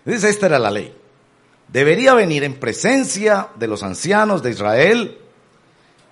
Entonces 0.04 0.30
esta 0.30 0.46
era 0.46 0.58
la 0.58 0.70
ley. 0.70 0.94
Debería 1.68 2.14
venir 2.14 2.42
en 2.44 2.58
presencia 2.58 3.48
de 3.56 3.66
los 3.66 3.82
ancianos 3.82 4.42
de 4.42 4.50
Israel 4.50 5.18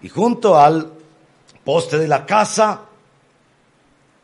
y 0.03 0.09
junto 0.09 0.59
al 0.59 0.93
poste 1.65 1.99
de 1.99 2.09
la 2.09 2.27
casa 2.27 2.83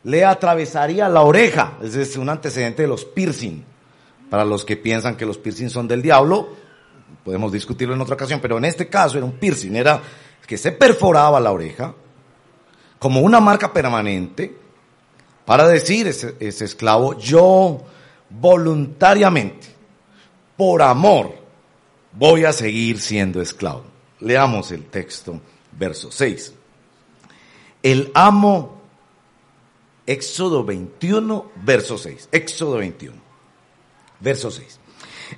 le 0.05 0.25
atravesaría 0.25 1.09
la 1.09 1.23
oreja. 1.23 1.79
Es 1.83 2.17
un 2.17 2.29
antecedente 2.29 2.83
de 2.83 2.89
los 2.89 3.05
piercing. 3.05 3.65
Para 4.31 4.45
los 4.45 4.65
que 4.65 4.77
piensan 4.77 5.17
que 5.17 5.27
los 5.27 5.39
piercing 5.39 5.71
son 5.71 5.89
del 5.89 6.03
diablo, 6.03 6.57
podemos 7.23 7.53
discutirlo 7.53 7.95
en 7.95 8.01
otra 8.01 8.15
ocasión, 8.15 8.41
pero 8.41 8.59
en 8.59 8.65
este 8.65 8.89
caso 8.89 9.17
era 9.17 9.27
un 9.27 9.33
piercing, 9.33 9.77
era 9.77 10.01
que 10.47 10.57
se 10.59 10.73
perforaba 10.73 11.41
la 11.41 11.53
oreja 11.53 11.95
como 12.99 13.21
una 13.21 13.41
marca 13.41 13.73
permanente 13.73 14.57
para 15.45 15.69
decir 15.69 16.07
ese, 16.07 16.37
ese 16.41 16.65
esclavo, 16.65 17.19
yo 17.19 17.83
voluntariamente, 18.31 19.69
por 20.57 20.83
amor, 20.83 21.35
voy 22.13 22.45
a 22.45 22.53
seguir 22.53 23.01
siendo 23.01 23.41
esclavo. 23.43 23.85
Leamos 24.21 24.73
el 24.73 24.85
texto, 24.87 25.41
verso 25.73 26.11
6. 26.11 26.55
El 27.83 28.11
amo, 28.15 28.81
Éxodo 30.07 30.65
21, 30.65 31.51
verso 31.57 31.99
6. 31.99 32.29
Éxodo 32.33 32.77
21, 32.77 33.17
verso 34.21 34.51
6. 34.51 34.81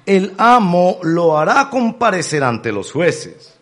El 0.05 0.35
amo 0.39 0.99
lo 1.03 1.39
hará 1.39 1.69
comparecer 1.71 2.45
ante 2.45 2.73
los 2.73 2.93
jueces. 2.93 3.55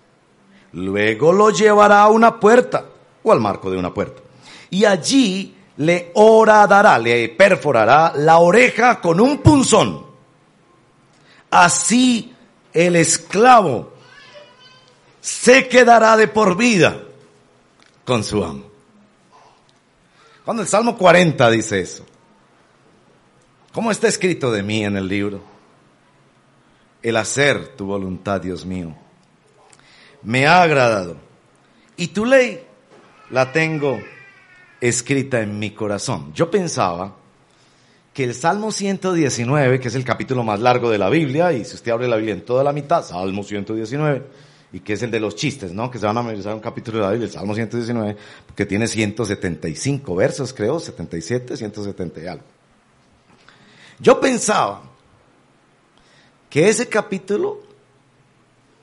Luego 0.73 1.33
lo 1.33 1.51
llevará 1.51 2.03
a 2.03 2.09
una 2.09 2.41
puerta 2.41 2.87
o 3.23 3.33
al 3.33 3.41
marco 3.41 3.71
de 3.71 3.79
una 3.79 3.95
puerta. 3.95 4.23
Y 4.71 4.85
allí 4.85 5.55
le 5.77 6.11
horadará, 6.15 6.99
le 6.99 7.29
perforará 7.31 8.13
la 8.17 8.39
oreja 8.39 9.01
con 9.01 9.21
un 9.21 9.39
punzón. 9.39 10.05
Así 11.51 12.35
el 12.73 12.97
esclavo 12.97 13.93
se 15.21 15.69
quedará 15.69 16.17
de 16.17 16.29
por 16.29 16.57
vida 16.57 17.01
con 18.05 18.25
su 18.25 18.45
amo. 18.45 18.65
Cuando 20.45 20.63
el 20.63 20.69
Salmo 20.69 20.99
40 20.99 21.51
dice 21.51 21.81
eso, 21.81 22.05
¿cómo 23.73 23.91
está 23.91 24.09
escrito 24.09 24.53
de 24.53 24.63
mí 24.63 24.85
en 24.85 24.97
el 24.97 25.09
libro? 25.09 25.54
El 27.05 27.17
hacer 27.17 27.77
tu 27.77 27.87
voluntad, 27.87 28.41
Dios 28.41 28.67
mío, 28.67 28.97
me 30.23 30.47
ha 30.47 30.63
agradado. 30.63 31.19
Y 31.97 32.09
tu 32.09 32.25
ley 32.25 32.61
la 33.31 33.53
tengo 33.53 34.01
escrita 34.81 35.41
en 35.41 35.59
mi 35.59 35.71
corazón. 35.71 36.33
Yo 36.35 36.51
pensaba 36.51 37.15
que 38.15 38.25
el 38.25 38.35
Salmo 38.35 38.73
119, 38.73 39.81
que 39.81 39.89
es 39.89 39.95
el 39.95 40.05
capítulo 40.05 40.43
más 40.45 40.61
largo 40.61 40.91
de 40.91 40.99
la 40.99 41.11
Biblia, 41.11 41.53
y 41.53 41.65
si 41.65 41.75
usted 41.75 41.93
abre 41.93 42.09
la 42.09 42.17
Biblia 42.17 42.35
en 42.35 42.45
toda 42.45 42.65
la 42.65 42.73
mitad, 42.73 43.05
Salmo 43.05 43.43
119, 43.43 44.23
y 44.73 44.81
que 44.81 44.95
es 44.95 45.03
el 45.03 45.11
de 45.11 45.21
los 45.21 45.37
chistes, 45.37 45.73
¿no? 45.73 45.91
Que 45.91 45.99
se 45.99 46.07
van 46.07 46.17
a 46.17 46.23
memorizar 46.23 46.55
un 46.55 46.61
capítulo 46.61 46.99
de 46.99 47.05
la 47.05 47.11
Biblia, 47.11 47.27
el 47.27 47.33
Salmo 47.33 47.55
119, 47.55 48.17
que 48.57 48.67
tiene 48.67 48.87
175 48.87 50.15
versos, 50.15 50.55
creo, 50.55 50.81
77, 50.81 51.57
170 51.57 52.21
y 52.21 52.27
algo. 52.27 52.45
Yo 54.01 54.21
pensaba 54.21 54.94
que 56.55 56.69
ese 56.69 56.89
capítulo 56.89 57.63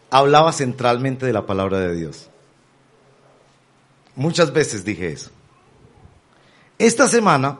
hablaba 0.09 0.51
centralmente 0.51 1.25
de 1.25 1.31
la 1.31 1.45
palabra 1.45 1.79
de 1.79 1.95
Dios. 1.95 2.27
Muchas 4.13 4.51
veces 4.51 4.83
dije 4.83 5.13
eso. 5.13 5.29
Esta 6.77 7.07
semana 7.07 7.59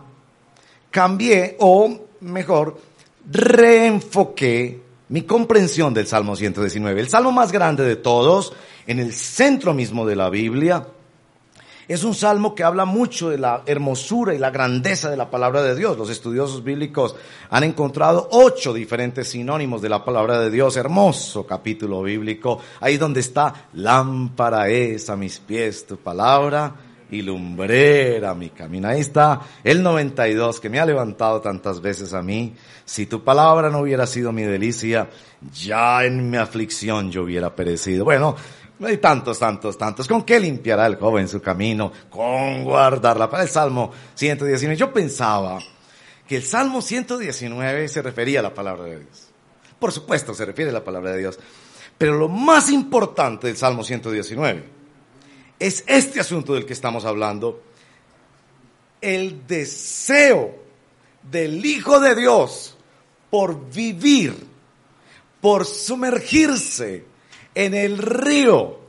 cambié, 0.90 1.56
o 1.60 1.98
mejor, 2.20 2.78
reenfoqué 3.26 4.82
mi 5.08 5.22
comprensión 5.22 5.94
del 5.94 6.08
Salmo 6.08 6.36
119, 6.36 7.00
el 7.00 7.08
salmo 7.08 7.32
más 7.32 7.54
grande 7.54 7.86
de 7.86 7.96
todos, 7.96 8.52
en 8.88 9.00
el 9.00 9.14
centro 9.14 9.74
mismo 9.74 10.06
de 10.06 10.18
la 10.18 10.30
Biblia. 10.30 10.88
Es 11.92 12.06
un 12.06 12.16
salmo 12.16 12.56
que 12.56 12.64
habla 12.64 12.86
mucho 12.86 13.30
de 13.30 13.38
la 13.38 13.64
hermosura 13.66 14.34
y 14.34 14.38
la 14.38 14.50
grandeza 14.50 15.10
de 15.10 15.18
la 15.18 15.30
palabra 15.30 15.62
de 15.62 15.76
Dios. 15.76 15.98
Los 15.98 16.10
estudiosos 16.10 16.64
bíblicos 16.64 17.18
han 17.50 17.66
encontrado 17.66 18.30
ocho 18.32 18.74
diferentes 18.74 19.28
sinónimos 19.28 19.82
de 19.82 19.90
la 19.90 20.06
palabra 20.06 20.40
de 20.40 20.50
Dios. 20.50 20.78
Hermoso 20.78 21.46
capítulo 21.46 22.02
bíblico. 22.02 22.62
Ahí 22.80 22.96
donde 22.96 23.20
está, 23.20 23.68
lámpara 23.74 24.70
es 24.70 25.10
a 25.10 25.18
mis 25.18 25.40
pies 25.40 25.86
tu 25.86 25.98
palabra 25.98 26.74
y 27.12 27.22
lumbrera 27.24 28.34
mi 28.36 28.52
camino. 28.52 28.88
Ahí 28.88 29.02
está 29.02 29.42
el 29.62 29.84
92 29.84 30.62
que 30.62 30.70
me 30.70 30.80
ha 30.80 30.86
levantado 30.86 31.42
tantas 31.42 31.82
veces 31.82 32.14
a 32.14 32.22
mí. 32.22 32.56
Si 32.86 33.06
tu 33.06 33.22
palabra 33.22 33.70
no 33.70 33.80
hubiera 33.80 34.08
sido 34.08 34.32
mi 34.32 34.44
delicia, 34.44 35.10
ya 35.54 36.06
en 36.06 36.30
mi 36.30 36.38
aflicción 36.38 37.12
yo 37.12 37.24
hubiera 37.24 37.54
perecido. 37.54 38.06
Bueno, 38.06 38.38
hay 38.88 38.98
tantos, 38.98 39.38
tantos, 39.38 39.78
tantos. 39.78 40.08
¿Con 40.08 40.24
qué 40.24 40.40
limpiará 40.40 40.88
el 40.88 40.96
joven 40.96 41.28
su 41.28 41.42
camino? 41.42 41.92
Con 42.10 42.64
guardarla. 42.64 43.30
Para 43.30 43.44
el 43.44 43.50
Salmo 43.50 43.92
119. 44.16 44.76
Yo 44.76 44.92
pensaba 44.92 45.60
que 46.28 46.38
el 46.38 46.44
Salmo 46.44 46.82
119 46.82 47.88
se 47.88 48.02
refería 48.02 48.40
a 48.40 48.44
la 48.44 48.54
palabra 48.54 48.86
de 48.86 49.00
Dios. 49.00 49.28
Por 49.78 49.92
supuesto, 49.92 50.34
se 50.34 50.46
refiere 50.46 50.72
a 50.72 50.74
la 50.74 50.84
palabra 50.84 51.12
de 51.12 51.20
Dios. 51.20 51.40
Pero 51.98 52.16
lo 52.18 52.28
más 52.28 52.72
importante 52.72 53.48
del 53.48 53.58
Salmo 53.58 53.84
119 53.84 54.64
es 55.60 55.84
este 55.86 56.20
asunto 56.20 56.56
del 56.56 56.66
que 56.66 56.74
estamos 56.74 57.06
hablando. 57.06 57.62
El 59.00 59.46
deseo 59.46 60.56
del 61.30 61.64
Hijo 61.66 62.00
de 62.00 62.16
Dios 62.16 62.78
por 63.30 63.70
vivir, 63.72 64.36
por 65.40 65.66
sumergirse 65.66 67.11
en 67.56 67.74
el 67.74 67.98
río 67.98 68.80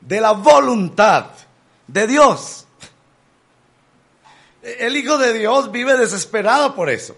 de 0.00 0.20
la 0.20 0.32
voluntad 0.32 1.26
de 1.86 2.06
Dios. 2.06 2.66
El 4.62 4.96
Hijo 4.96 5.18
de 5.18 5.32
Dios 5.32 5.70
vive 5.70 5.96
desesperado 5.96 6.74
por 6.74 6.90
eso. 6.90 7.16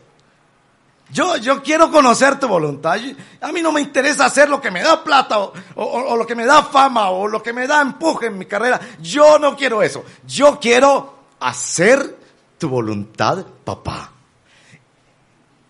Yo, 1.11 1.37
yo 1.38 1.62
quiero 1.62 1.90
conocer 1.90 2.38
tu 2.38 2.49
voluntad. 2.49 2.99
A 3.40 3.52
mí 3.52 3.62
no 3.62 3.73
me 3.73 3.80
interesa 3.80 4.26
hacer 4.26 4.50
lo 4.50 4.61
que 4.61 4.70
me 4.70 4.82
da 4.82 5.02
plata 5.02 5.38
o, 5.40 5.52
o, 5.76 6.16
lo 6.16 6.26
que 6.26 6.35
me 6.35 6.44
da 6.44 6.62
fama 6.62 7.08
o 7.11 7.26
lo 7.26 7.42
que 7.42 7.54
me 7.54 7.66
da 7.66 7.80
empuje 7.80 8.26
en 8.26 8.37
mi 8.37 8.44
carrera. 8.44 8.78
Yo 9.00 9.38
no 9.38 9.56
quiero 9.56 9.82
eso. 9.82 10.04
Yo 10.26 10.61
quiero 10.61 11.14
hacer 11.40 12.18
tu 12.58 12.68
voluntad, 12.68 13.47
papá. 13.64 14.12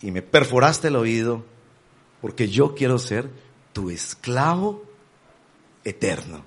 Y 0.00 0.10
me 0.10 0.22
perforaste 0.22 0.88
el 0.88 0.96
oído 0.96 1.44
porque 2.20 2.48
yo 2.48 2.74
quiero 2.74 2.98
ser 2.98 3.30
tu 3.72 3.90
esclavo 3.90 4.87
eterno. 5.88 6.44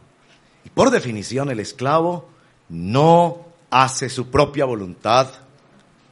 Y 0.63 0.69
por 0.69 0.91
definición 0.91 1.50
el 1.50 1.60
esclavo 1.60 2.29
no 2.69 3.45
hace 3.69 4.10
su 4.10 4.29
propia 4.29 4.65
voluntad, 4.65 5.29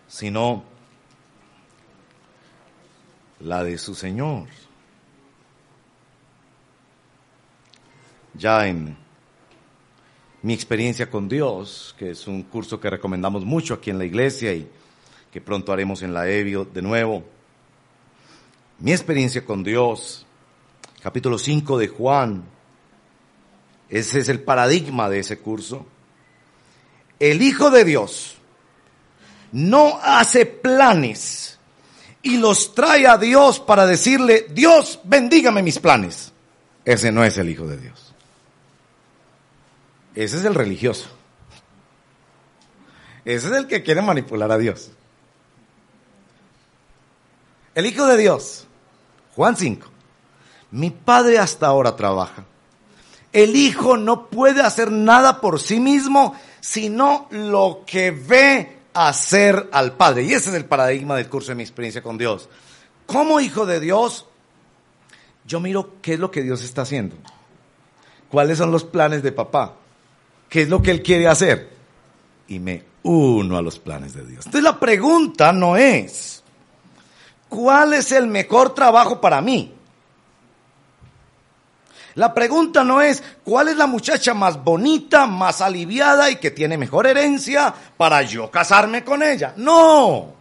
sino 0.07 0.63
la 3.39 3.63
de 3.63 3.77
su 3.77 3.95
Señor. 3.95 4.47
Ya 8.33 8.67
en 8.67 8.97
mi 10.41 10.53
experiencia 10.53 11.09
con 11.09 11.27
Dios, 11.27 11.95
que 11.97 12.11
es 12.11 12.27
un 12.27 12.43
curso 12.43 12.79
que 12.79 12.89
recomendamos 12.89 13.43
mucho 13.43 13.73
aquí 13.73 13.89
en 13.89 13.97
la 13.97 14.05
iglesia 14.05 14.53
y 14.53 14.69
que 15.31 15.41
pronto 15.41 15.71
haremos 15.71 16.01
en 16.01 16.13
la 16.13 16.29
EBIO 16.29 16.65
de 16.65 16.81
nuevo. 16.81 17.23
Mi 18.79 18.91
experiencia 18.91 19.43
con 19.43 19.63
Dios, 19.63 20.25
capítulo 21.01 21.37
5 21.37 21.77
de 21.77 21.87
Juan, 21.89 22.43
ese 23.89 24.19
es 24.19 24.29
el 24.29 24.41
paradigma 24.41 25.09
de 25.09 25.19
ese 25.19 25.39
curso. 25.39 25.85
El 27.19 27.41
Hijo 27.41 27.71
de 27.71 27.83
Dios 27.83 28.37
no 29.51 29.99
hace 30.01 30.45
planes 30.45 31.59
y 32.21 32.37
los 32.37 32.75
trae 32.75 33.07
a 33.07 33.17
Dios 33.17 33.59
para 33.59 33.85
decirle, 33.87 34.47
Dios, 34.51 34.99
bendígame 35.03 35.63
mis 35.63 35.79
planes. 35.79 36.31
Ese 36.85 37.11
no 37.11 37.23
es 37.23 37.37
el 37.37 37.49
Hijo 37.49 37.65
de 37.67 37.77
Dios. 37.77 38.13
Ese 40.15 40.37
es 40.37 40.45
el 40.45 40.55
religioso. 40.55 41.09
Ese 43.25 43.47
es 43.47 43.53
el 43.53 43.67
que 43.67 43.83
quiere 43.83 44.01
manipular 44.01 44.51
a 44.51 44.57
Dios. 44.57 44.91
El 47.75 47.85
Hijo 47.85 48.05
de 48.05 48.17
Dios, 48.17 48.67
Juan 49.35 49.55
5. 49.55 49.87
Mi 50.71 50.89
Padre 50.91 51.39
hasta 51.39 51.67
ahora 51.67 51.95
trabaja. 51.95 52.45
El 53.31 53.55
Hijo 53.55 53.97
no 53.97 54.27
puede 54.27 54.61
hacer 54.61 54.91
nada 54.91 55.41
por 55.41 55.59
sí 55.59 55.79
mismo, 55.79 56.35
sino 56.59 57.27
lo 57.31 57.83
que 57.85 58.11
ve 58.11 58.77
hacer 58.93 59.69
al 59.71 59.93
Padre. 59.93 60.23
Y 60.23 60.33
ese 60.33 60.49
es 60.49 60.55
el 60.55 60.65
paradigma 60.65 61.15
del 61.15 61.29
curso 61.29 61.49
de 61.49 61.55
mi 61.55 61.63
experiencia 61.63 62.01
con 62.01 62.17
Dios. 62.17 62.49
Como 63.05 63.39
hijo 63.39 63.65
de 63.65 63.79
Dios, 63.79 64.25
yo 65.45 65.59
miro 65.59 65.93
qué 66.01 66.13
es 66.13 66.19
lo 66.19 66.31
que 66.31 66.43
Dios 66.43 66.63
está 66.63 66.83
haciendo. 66.83 67.15
¿Cuáles 68.29 68.57
son 68.57 68.71
los 68.71 68.83
planes 68.83 69.23
de 69.23 69.31
papá? 69.31 69.73
¿Qué 70.47 70.63
es 70.63 70.69
lo 70.69 70.81
que 70.81 70.91
Él 70.91 71.01
quiere 71.01 71.27
hacer? 71.27 71.69
Y 72.47 72.59
me 72.59 72.83
uno 73.03 73.57
a 73.57 73.61
los 73.61 73.79
planes 73.79 74.13
de 74.13 74.25
Dios. 74.25 74.45
Entonces 74.45 74.63
la 74.63 74.79
pregunta 74.79 75.51
no 75.51 75.77
es, 75.77 76.43
¿cuál 77.47 77.93
es 77.93 78.11
el 78.11 78.27
mejor 78.27 78.73
trabajo 78.73 79.21
para 79.21 79.41
mí? 79.41 79.73
La 82.19 82.33
pregunta 82.33 82.83
no 82.83 82.99
es 82.99 83.23
cuál 83.45 83.69
es 83.69 83.77
la 83.77 83.87
muchacha 83.87 84.33
más 84.33 84.61
bonita, 84.61 85.25
más 85.25 85.61
aliviada 85.61 86.29
y 86.29 86.35
que 86.35 86.51
tiene 86.51 86.77
mejor 86.77 87.07
herencia 87.07 87.73
para 87.95 88.21
yo 88.23 88.51
casarme 88.51 89.05
con 89.05 89.23
ella. 89.23 89.53
No. 89.55 90.33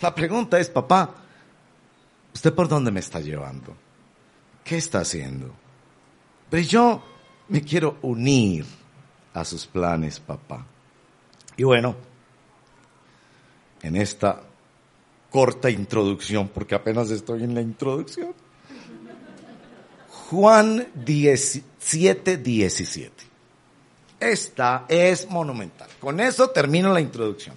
La 0.00 0.12
pregunta 0.12 0.58
es, 0.58 0.68
papá, 0.68 1.08
¿usted 2.34 2.52
por 2.52 2.66
dónde 2.66 2.90
me 2.90 2.98
está 2.98 3.20
llevando? 3.20 3.76
¿Qué 4.64 4.76
está 4.78 5.02
haciendo? 5.02 5.54
Pero 6.50 6.62
yo 6.64 7.02
me 7.46 7.62
quiero 7.62 7.98
unir 8.02 8.66
a 9.32 9.44
sus 9.44 9.68
planes, 9.68 10.18
papá. 10.18 10.66
Y 11.56 11.62
bueno, 11.62 11.94
en 13.82 13.94
esta 13.94 14.40
corta 15.30 15.70
introducción, 15.70 16.48
porque 16.48 16.74
apenas 16.74 17.08
estoy 17.12 17.44
en 17.44 17.54
la 17.54 17.60
introducción, 17.60 18.34
Juan 20.30 20.86
17, 20.94 22.36
17. 22.36 23.24
Esta 24.20 24.84
es 24.88 25.28
monumental. 25.28 25.88
Con 25.98 26.20
eso 26.20 26.50
termino 26.50 26.92
la 26.92 27.00
introducción. 27.00 27.56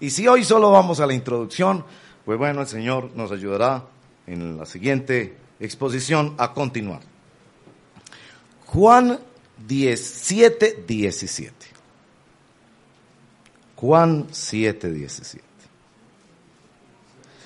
Y 0.00 0.08
si 0.08 0.26
hoy 0.26 0.42
solo 0.42 0.70
vamos 0.70 1.00
a 1.00 1.06
la 1.06 1.12
introducción, 1.12 1.84
pues 2.24 2.38
bueno, 2.38 2.62
el 2.62 2.66
Señor 2.66 3.10
nos 3.14 3.30
ayudará 3.30 3.84
en 4.26 4.56
la 4.56 4.64
siguiente 4.64 5.36
exposición 5.60 6.34
a 6.38 6.54
continuar. 6.54 7.02
Juan 8.64 9.20
17, 9.66 10.84
17. 10.86 11.54
Juan 13.76 14.28
7, 14.30 14.92
17. 14.92 15.44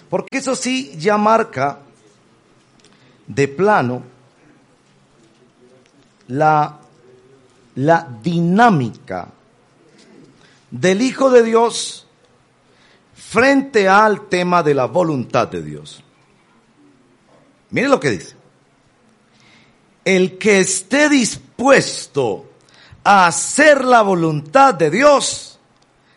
Porque 0.09 0.39
eso 0.39 0.55
sí 0.55 0.95
ya 0.97 1.19
marca 1.19 1.81
de 3.27 3.49
plano 3.49 4.18
la, 6.29 6.79
la 7.75 8.09
dinámica 8.23 9.29
del 10.71 11.03
Hijo 11.03 11.31
de 11.31 11.43
Dios 11.43 12.07
frente 13.15 13.89
al 13.89 14.29
tema 14.29 14.63
de 14.63 14.75
la 14.75 14.87
voluntad 14.87 15.49
de 15.49 15.63
Dios. 15.63 16.03
Mire 17.71 17.89
lo 17.89 18.01
que 18.01 18.11
dice. 18.11 18.37
El 20.05 20.39
que 20.39 20.61
esté 20.61 21.09
dispuesto 21.09 22.47
a 23.05 23.27
hacer 23.27 23.85
la 23.85 24.03
voluntad 24.03 24.75
de 24.75 24.91
Dios, 24.91 25.59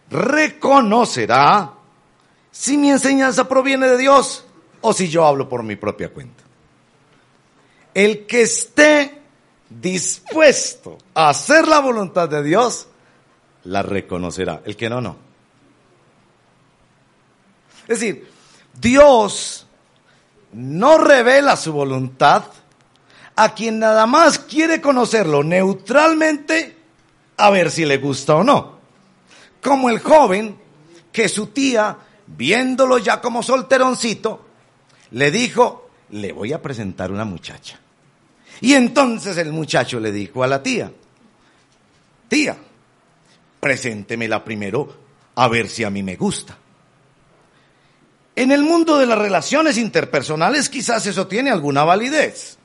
reconocerá 0.09 1.73
si 2.51 2.77
mi 2.77 2.91
enseñanza 2.91 3.47
proviene 3.47 3.87
de 3.87 3.97
Dios 3.97 4.45
o 4.81 4.93
si 4.93 5.09
yo 5.09 5.25
hablo 5.25 5.47
por 5.47 5.63
mi 5.63 5.75
propia 5.75 6.09
cuenta. 6.09 6.43
El 7.93 8.25
que 8.25 8.41
esté 8.41 9.20
dispuesto 9.79 10.97
a 11.13 11.29
hacer 11.29 11.67
la 11.67 11.79
voluntad 11.79 12.27
de 12.27 12.43
Dios, 12.43 12.87
la 13.63 13.81
reconocerá. 13.83 14.61
El 14.65 14.75
que 14.75 14.89
no, 14.89 15.01
no. 15.01 15.15
Es 17.87 17.99
decir, 17.99 18.29
Dios 18.79 19.67
no 20.53 20.97
revela 20.97 21.55
su 21.55 21.71
voluntad 21.71 22.43
a 23.35 23.53
quien 23.53 23.79
nada 23.79 24.05
más 24.05 24.39
quiere 24.39 24.81
conocerlo 24.81 25.43
neutralmente 25.43 26.77
a 27.37 27.49
ver 27.49 27.71
si 27.71 27.85
le 27.85 27.97
gusta 27.97 28.35
o 28.35 28.43
no. 28.43 28.79
Como 29.61 29.89
el 29.89 29.99
joven 29.99 30.57
que 31.11 31.29
su 31.29 31.47
tía, 31.47 31.97
viéndolo 32.27 32.97
ya 32.97 33.21
como 33.21 33.43
solteroncito, 33.43 34.45
le 35.11 35.31
dijo, 35.31 35.89
le 36.11 36.31
voy 36.31 36.53
a 36.53 36.61
presentar 36.61 37.11
una 37.11 37.25
muchacha. 37.25 37.79
Y 38.61 38.73
entonces 38.73 39.37
el 39.37 39.51
muchacho 39.51 39.99
le 39.99 40.11
dijo 40.11 40.43
a 40.43 40.47
la 40.47 40.61
tía, 40.61 40.91
tía, 42.27 42.55
preséntemela 43.59 44.43
primero 44.43 45.01
a 45.35 45.47
ver 45.47 45.67
si 45.67 45.83
a 45.83 45.89
mí 45.89 46.03
me 46.03 46.15
gusta. 46.15 46.57
En 48.35 48.51
el 48.51 48.63
mundo 48.63 48.97
de 48.97 49.05
las 49.05 49.17
relaciones 49.17 49.77
interpersonales 49.77 50.69
quizás 50.69 51.05
eso 51.05 51.27
tiene 51.27 51.51
alguna 51.51 51.83
validez, 51.83 52.57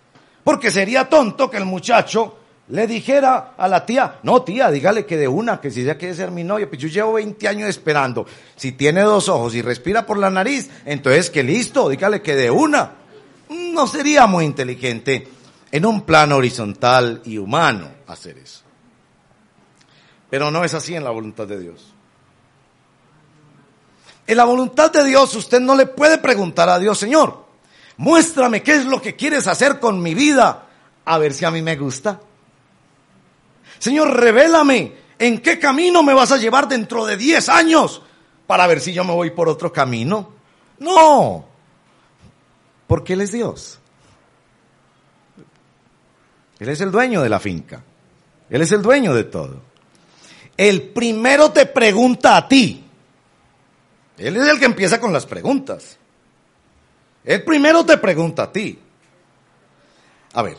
porque 0.45 0.71
sería 0.71 1.09
tonto 1.09 1.51
que 1.51 1.57
el 1.57 1.65
muchacho 1.65 2.39
le 2.69 2.87
dijera 2.87 3.55
a 3.57 3.69
la 3.69 3.87
tía, 3.87 4.19
no 4.23 4.43
tía, 4.43 4.71
dígale 4.71 5.07
que 5.07 5.17
de 5.17 5.29
una, 5.29 5.61
que 5.61 5.71
si 5.71 5.83
ella 5.83 5.97
quiere 5.97 6.15
ser 6.15 6.31
mi 6.31 6.45
novia, 6.45 6.69
pues 6.69 6.81
yo 6.81 6.89
llevo 6.89 7.15
20 7.15 7.49
años 7.49 7.69
esperando, 7.69 8.27
si 8.55 8.73
tiene 8.73 9.03
dos 9.03 9.29
ojos 9.29 9.55
y 9.55 9.63
respira 9.63 10.05
por 10.05 10.19
la 10.19 10.31
nariz, 10.31 10.69
entonces 10.85 11.31
que 11.31 11.43
listo, 11.43 11.89
dígale 11.89 12.23
que 12.23 12.35
de 12.35 12.51
una. 12.51 12.93
No 13.49 13.87
sería 13.87 14.27
muy 14.27 14.45
inteligente 14.45 15.29
en 15.71 15.87
un 15.87 16.03
plano 16.03 16.37
horizontal 16.37 17.23
y 17.25 17.39
humano 17.39 17.89
hacer 18.07 18.39
eso. 18.39 18.63
Pero 20.31 20.51
no 20.51 20.65
es 20.65 20.75
así 20.75 20.95
en 20.95 21.05
la 21.05 21.11
voluntad 21.11 21.47
de 21.47 21.59
Dios. 21.59 21.93
En 24.27 24.37
la 24.37 24.45
voluntad 24.45 24.91
de 24.91 25.05
Dios 25.05 25.35
usted 25.35 25.61
no 25.61 25.77
le 25.77 25.87
puede 25.87 26.19
preguntar 26.19 26.69
a 26.69 26.79
Dios, 26.79 26.99
Señor, 26.99 27.45
muéstrame 27.97 28.63
qué 28.63 28.75
es 28.75 28.85
lo 28.85 29.01
que 29.01 29.15
quieres 29.15 29.47
hacer 29.47 29.79
con 29.79 30.03
mi 30.03 30.15
vida, 30.15 30.67
a 31.05 31.19
ver 31.19 31.33
si 31.33 31.45
a 31.45 31.51
mí 31.51 31.63
me 31.63 31.77
gusta. 31.77 32.21
Señor, 33.79 34.17
revélame 34.17 34.95
en 35.19 35.41
qué 35.41 35.59
camino 35.59 36.03
me 36.03 36.15
vas 36.15 36.33
a 36.33 36.39
llevar 36.39 36.67
dentro 36.69 37.07
de 37.07 37.17
10 37.17 37.49
años 37.49 38.03
para 38.47 38.67
ver 38.67 38.81
si 38.81 38.93
yo 38.93 39.05
me 39.05 39.13
voy 39.13 39.31
por 39.31 39.49
otro 39.49 39.73
camino. 39.73 40.33
No, 40.79 41.45
porque 42.87 43.15
Él 43.15 43.21
es 43.21 43.33
Dios. 43.33 43.79
Él 46.59 46.69
es 46.69 46.81
el 46.81 46.91
dueño 46.91 47.23
de 47.23 47.29
la 47.29 47.41
finca. 47.41 47.83
Él 48.49 48.63
es 48.63 48.73
el 48.73 48.83
dueño 48.83 49.15
de 49.15 49.25
todo. 49.25 49.61
El 50.57 50.83
primero 50.91 51.53
te 51.53 51.67
pregunta 51.67 52.37
a 52.37 52.49
ti. 52.49 52.85
Él 54.17 54.37
es 54.37 54.49
el 54.49 54.59
que 54.59 54.65
empieza 54.65 55.01
con 55.01 55.13
las 55.13 55.27
preguntas. 55.27 55.99
El 57.25 57.45
primero 57.45 57.85
te 57.85 57.99
pregunta 57.99 58.45
a 58.45 58.53
ti. 58.53 58.79
A 60.33 60.43
ver, 60.43 60.57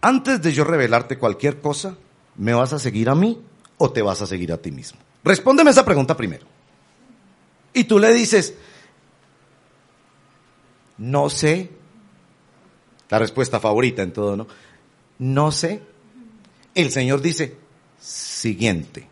antes 0.00 0.40
de 0.42 0.52
yo 0.52 0.64
revelarte 0.64 1.18
cualquier 1.18 1.60
cosa, 1.60 1.96
¿me 2.36 2.54
vas 2.54 2.72
a 2.72 2.78
seguir 2.78 3.08
a 3.08 3.14
mí 3.14 3.42
o 3.78 3.90
te 3.90 4.02
vas 4.02 4.22
a 4.22 4.26
seguir 4.26 4.52
a 4.52 4.58
ti 4.58 4.70
mismo? 4.70 5.00
Respóndeme 5.24 5.70
esa 5.70 5.84
pregunta 5.84 6.16
primero. 6.16 6.46
Y 7.72 7.84
tú 7.84 7.98
le 7.98 8.12
dices, 8.12 8.54
no 10.98 11.30
sé. 11.30 11.70
La 13.08 13.18
respuesta 13.18 13.58
favorita 13.58 14.02
en 14.02 14.12
todo, 14.12 14.36
¿no? 14.36 14.46
No 15.18 15.50
sé. 15.50 15.82
El 16.74 16.90
Señor 16.90 17.20
dice, 17.20 17.56
siguiente. 17.98 19.08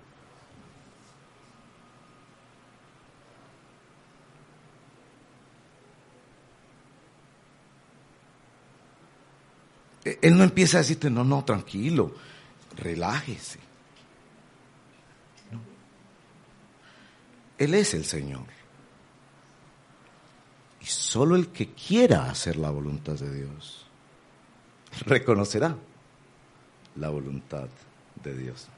Él 10.05 10.39
no 10.39 10.45
empieza 10.45 10.79
a 10.79 10.81
decirte, 10.81 11.11
no, 11.11 11.25
no, 11.25 11.45
tranquilo, 11.45 12.15
relájese. 12.77 13.59
Él 17.59 17.75
es 17.75 17.95
el 17.95 18.05
Señor. 18.05 18.45
Y 20.81 20.87
solo 20.87 21.35
el 21.35 21.49
que 21.49 21.73
quiera 21.73 22.31
hacer 22.31 22.57
la 22.57 22.71
voluntad 22.71 23.15
de 23.15 23.35
Dios 23.35 23.87
reconocerá 25.07 25.77
la 26.99 27.09
voluntad 27.09 27.69
de 28.23 28.37
Dios. 28.37 28.69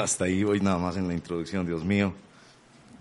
hasta 0.00 0.24
ahí 0.24 0.44
voy 0.44 0.60
nada 0.60 0.78
más 0.78 0.96
en 0.96 1.08
la 1.08 1.14
introducción, 1.14 1.66
Dios 1.66 1.84
mío. 1.84 2.12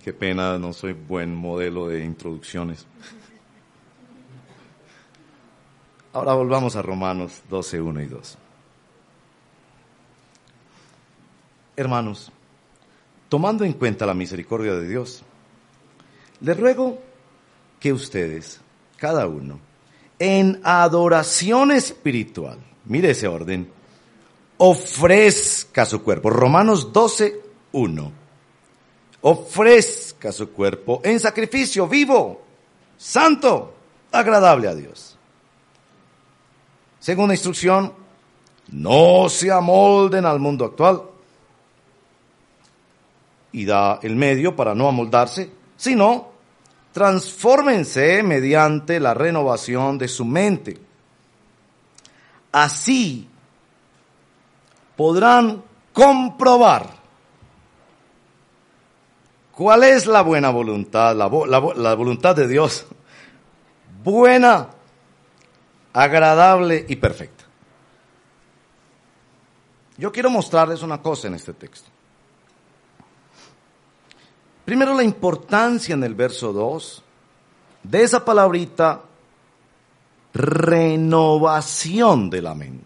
Qué 0.03 0.13
pena, 0.13 0.57
no 0.57 0.73
soy 0.73 0.93
buen 0.93 1.35
modelo 1.35 1.87
de 1.87 2.03
introducciones. 2.03 2.85
Ahora 6.13 6.33
volvamos 6.33 6.75
a 6.75 6.81
Romanos 6.81 7.41
12, 7.49 7.81
1 7.81 8.01
y 8.01 8.05
2. 8.07 8.37
Hermanos, 11.77 12.31
tomando 13.29 13.63
en 13.63 13.73
cuenta 13.73 14.05
la 14.05 14.13
misericordia 14.13 14.73
de 14.73 14.87
Dios, 14.87 15.23
les 16.41 16.59
ruego 16.59 17.01
que 17.79 17.93
ustedes, 17.93 18.59
cada 18.97 19.27
uno, 19.27 19.59
en 20.23 20.61
adoración 20.63 21.71
espiritual, 21.71 22.59
mire 22.85 23.09
ese 23.09 23.27
orden, 23.27 23.67
ofrezca 24.57 25.83
su 25.83 26.03
cuerpo. 26.03 26.29
Romanos 26.29 26.93
12, 26.93 27.41
1. 27.71 28.11
Ofrezca 29.21 30.31
su 30.31 30.51
cuerpo 30.51 31.01
en 31.03 31.19
sacrificio 31.19 31.87
vivo, 31.87 32.39
santo, 32.99 33.73
agradable 34.11 34.67
a 34.67 34.75
Dios. 34.75 35.17
Segunda 36.99 37.33
instrucción, 37.33 37.91
no 38.67 39.27
se 39.27 39.51
amolden 39.51 40.25
al 40.25 40.39
mundo 40.39 40.65
actual. 40.65 41.01
Y 43.53 43.65
da 43.65 43.97
el 44.03 44.15
medio 44.15 44.55
para 44.55 44.75
no 44.75 44.87
amoldarse, 44.87 45.51
sino 45.77 46.30
transfórmense 46.91 48.21
mediante 48.23 48.99
la 48.99 49.13
renovación 49.13 49.97
de 49.97 50.07
su 50.07 50.25
mente. 50.25 50.77
Así 52.51 53.27
podrán 54.95 55.63
comprobar 55.93 56.89
cuál 59.51 59.83
es 59.83 60.05
la 60.05 60.21
buena 60.21 60.49
voluntad, 60.49 61.15
la, 61.15 61.29
la 61.75 61.93
voluntad 61.95 62.35
de 62.35 62.47
Dios. 62.47 62.85
Buena, 64.03 64.69
agradable 65.93 66.85
y 66.87 66.95
perfecta. 66.95 67.45
Yo 69.97 70.11
quiero 70.11 70.29
mostrarles 70.29 70.81
una 70.81 71.01
cosa 71.01 71.27
en 71.27 71.35
este 71.35 71.53
texto. 71.53 71.89
Primero 74.65 74.93
la 74.93 75.03
importancia 75.03 75.93
en 75.93 76.03
el 76.03 76.15
verso 76.15 76.53
2 76.53 77.03
de 77.83 78.03
esa 78.03 78.23
palabrita 78.23 79.01
renovación 80.33 82.29
de 82.29 82.41
la 82.41 82.55
mente. 82.55 82.85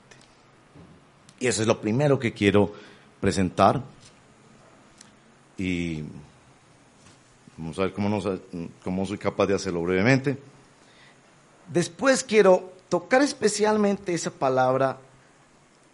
Y 1.40 1.48
eso 1.48 1.62
es 1.62 1.68
lo 1.68 1.80
primero 1.80 2.18
que 2.18 2.34
quiero 2.34 2.72
presentar. 3.20 3.82
Y 5.58 6.04
vamos 7.58 7.78
a 7.78 7.84
ver 7.84 7.94
cómo, 7.94 8.22
cómo 8.84 9.06
soy 9.06 9.18
capaz 9.18 9.48
de 9.48 9.56
hacerlo 9.56 9.84
brevemente. 9.84 10.38
Después 11.68 12.24
quiero 12.24 12.74
tocar 12.90 13.22
especialmente 13.22 14.14
esa 14.14 14.32
palabra 14.32 14.98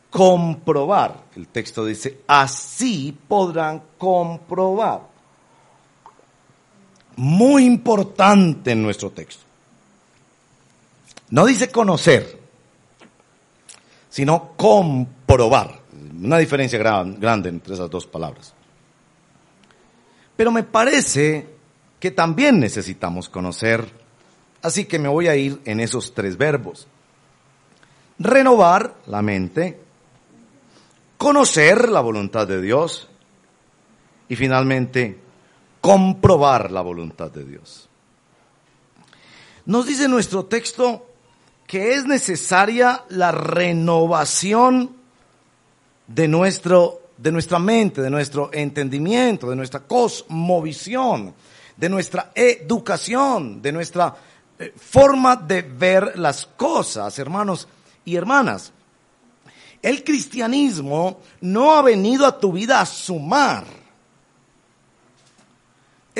comprobar. 0.09 1.23
El 1.35 1.47
texto 1.47 1.85
dice, 1.85 2.19
así 2.27 3.17
podrán 3.27 3.81
comprobar. 3.97 5.10
Muy 7.15 7.65
importante 7.65 8.71
en 8.71 8.81
nuestro 8.81 9.11
texto. 9.11 9.43
No 11.29 11.45
dice 11.45 11.69
conocer, 11.69 12.39
sino 14.09 14.53
comprobar. 14.55 15.81
Una 16.21 16.37
diferencia 16.37 16.77
grande 16.79 17.49
entre 17.49 17.73
esas 17.73 17.89
dos 17.89 18.05
palabras. 18.05 18.53
Pero 20.35 20.51
me 20.51 20.63
parece 20.63 21.47
que 21.99 22.11
también 22.11 22.59
necesitamos 22.59 23.29
conocer 23.29 24.01
Así 24.61 24.85
que 24.85 24.99
me 24.99 25.09
voy 25.09 25.27
a 25.27 25.35
ir 25.35 25.59
en 25.65 25.79
esos 25.79 26.13
tres 26.13 26.37
verbos. 26.37 26.87
Renovar 28.19 28.95
la 29.07 29.21
mente, 29.21 29.79
conocer 31.17 31.89
la 31.89 32.01
voluntad 32.01 32.47
de 32.47 32.61
Dios 32.61 33.09
y 34.29 34.35
finalmente 34.35 35.17
comprobar 35.81 36.71
la 36.71 36.81
voluntad 36.81 37.31
de 37.31 37.43
Dios. 37.43 37.89
Nos 39.65 39.85
dice 39.85 40.07
nuestro 40.07 40.45
texto 40.45 41.07
que 41.67 41.93
es 41.93 42.05
necesaria 42.05 43.03
la 43.09 43.31
renovación 43.31 44.91
de, 46.07 46.27
nuestro, 46.27 47.01
de 47.17 47.31
nuestra 47.31 47.59
mente, 47.59 48.01
de 48.01 48.09
nuestro 48.09 48.49
entendimiento, 48.53 49.49
de 49.49 49.55
nuestra 49.55 49.81
cosmovisión 49.81 51.33
de 51.81 51.89
nuestra 51.89 52.31
educación, 52.35 53.59
de 53.59 53.71
nuestra 53.71 54.15
eh, 54.59 54.71
forma 54.77 55.35
de 55.35 55.63
ver 55.63 56.19
las 56.19 56.45
cosas, 56.45 57.17
hermanos 57.17 57.67
y 58.05 58.15
hermanas. 58.15 58.71
El 59.81 60.03
cristianismo 60.03 61.21
no 61.41 61.73
ha 61.73 61.81
venido 61.81 62.27
a 62.27 62.39
tu 62.39 62.51
vida 62.51 62.79
a 62.79 62.85
sumar. 62.85 63.65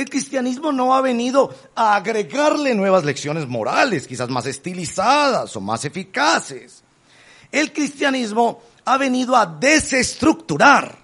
El 0.02 0.10
cristianismo 0.10 0.72
no 0.72 0.96
ha 0.96 1.02
venido 1.02 1.54
a 1.76 1.96
agregarle 1.96 2.74
nuevas 2.74 3.04
lecciones 3.04 3.48
morales, 3.48 4.08
quizás 4.08 4.30
más 4.30 4.48
estilizadas 4.48 5.56
o 5.56 5.62
más 5.62 5.86
eficaces. 5.86 6.84
El 7.52 7.72
cristianismo 7.72 8.64
ha 8.86 8.98
venido 8.98 9.36
a 9.36 9.46
desestructurar. 9.46 10.98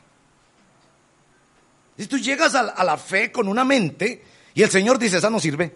Si 1.96 2.08
tú 2.08 2.18
llegas 2.18 2.56
a 2.56 2.84
la 2.84 2.98
fe 2.98 3.32
con 3.32 3.48
una 3.48 3.64
mente 3.64 4.24
y 4.56 4.64
el 4.64 4.72
Señor 4.72 4.98
dice, 4.98 5.18
esa 5.18 5.30
no 5.30 5.40
sirve. 5.40 5.76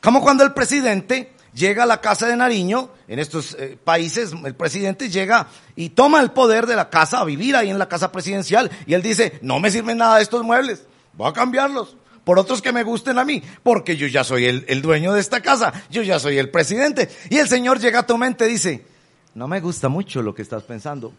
Como 0.00 0.22
cuando 0.22 0.44
el 0.44 0.54
presidente 0.54 1.32
llega 1.54 1.82
a 1.82 1.86
la 1.86 2.00
casa 2.00 2.28
de 2.28 2.36
Nariño, 2.36 2.90
en 3.08 3.18
estos 3.18 3.56
eh, 3.58 3.76
países 3.82 4.32
el 4.44 4.54
presidente 4.54 5.08
llega 5.08 5.48
y 5.74 5.88
toma 5.88 6.20
el 6.20 6.30
poder 6.30 6.66
de 6.66 6.76
la 6.76 6.88
casa 6.88 7.18
a 7.18 7.24
vivir 7.24 7.56
ahí 7.56 7.70
en 7.70 7.80
la 7.80 7.88
casa 7.88 8.12
presidencial 8.12 8.70
y 8.86 8.94
él 8.94 9.02
dice, 9.02 9.40
no 9.42 9.58
me 9.58 9.72
sirven 9.72 9.98
nada 9.98 10.20
estos 10.20 10.44
muebles, 10.44 10.84
voy 11.16 11.28
a 11.28 11.32
cambiarlos 11.32 11.96
por 12.26 12.40
otros 12.40 12.60
que 12.60 12.72
me 12.72 12.82
gusten 12.82 13.20
a 13.20 13.24
mí, 13.24 13.40
porque 13.62 13.96
yo 13.96 14.08
ya 14.08 14.24
soy 14.24 14.46
el, 14.46 14.64
el 14.66 14.82
dueño 14.82 15.12
de 15.12 15.20
esta 15.20 15.40
casa, 15.40 15.72
yo 15.90 16.02
ya 16.02 16.18
soy 16.18 16.38
el 16.38 16.50
presidente. 16.50 17.08
Y 17.30 17.36
el 17.38 17.46
Señor 17.46 17.78
llega 17.78 18.00
a 18.00 18.06
tu 18.06 18.18
mente 18.18 18.46
y 18.48 18.50
dice, 18.50 18.84
no 19.36 19.46
me 19.46 19.60
gusta 19.60 19.88
mucho 19.88 20.22
lo 20.22 20.34
que 20.34 20.42
estás 20.42 20.64
pensando. 20.64 21.12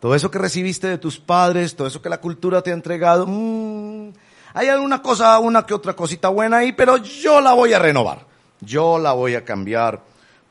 Todo 0.00 0.14
eso 0.14 0.30
que 0.30 0.38
recibiste 0.38 0.86
de 0.86 0.98
tus 0.98 1.18
padres, 1.18 1.74
todo 1.74 1.88
eso 1.88 2.00
que 2.00 2.08
la 2.08 2.20
cultura 2.20 2.62
te 2.62 2.70
ha 2.70 2.74
entregado, 2.74 3.26
mmm, 3.26 4.12
hay 4.54 4.68
alguna 4.68 5.02
cosa, 5.02 5.36
una 5.40 5.66
que 5.66 5.74
otra 5.74 5.94
cosita 5.94 6.28
buena 6.28 6.58
ahí, 6.58 6.70
pero 6.70 6.96
yo 6.98 7.40
la 7.40 7.52
voy 7.52 7.72
a 7.72 7.80
renovar. 7.80 8.26
Yo 8.60 8.98
la 8.98 9.12
voy 9.12 9.34
a 9.34 9.44
cambiar 9.44 10.00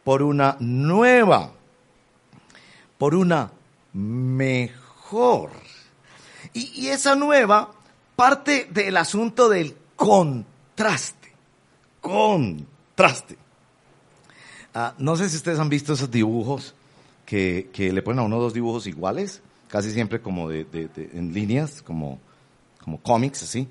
por 0.03 0.21
una 0.21 0.57
nueva, 0.59 1.51
por 2.97 3.15
una 3.15 3.51
mejor. 3.93 5.51
Y 6.53 6.87
esa 6.87 7.15
nueva 7.15 7.71
parte 8.17 8.67
del 8.71 8.97
asunto 8.97 9.47
del 9.47 9.77
contraste. 9.95 11.31
Contraste. 12.01 13.37
Ah, 14.73 14.95
no 14.97 15.15
sé 15.15 15.29
si 15.29 15.37
ustedes 15.37 15.59
han 15.59 15.69
visto 15.69 15.93
esos 15.93 16.09
dibujos 16.09 16.73
que, 17.25 17.69
que, 17.71 17.93
le 17.93 18.01
ponen 18.01 18.19
a 18.19 18.23
uno 18.23 18.39
dos 18.39 18.55
dibujos 18.55 18.87
iguales, 18.87 19.41
casi 19.67 19.91
siempre 19.91 20.19
como 20.19 20.49
de, 20.49 20.65
en 21.13 21.31
líneas, 21.31 21.83
como, 21.83 22.19
como 22.83 22.99
cómics, 23.01 23.43
así. 23.43 23.67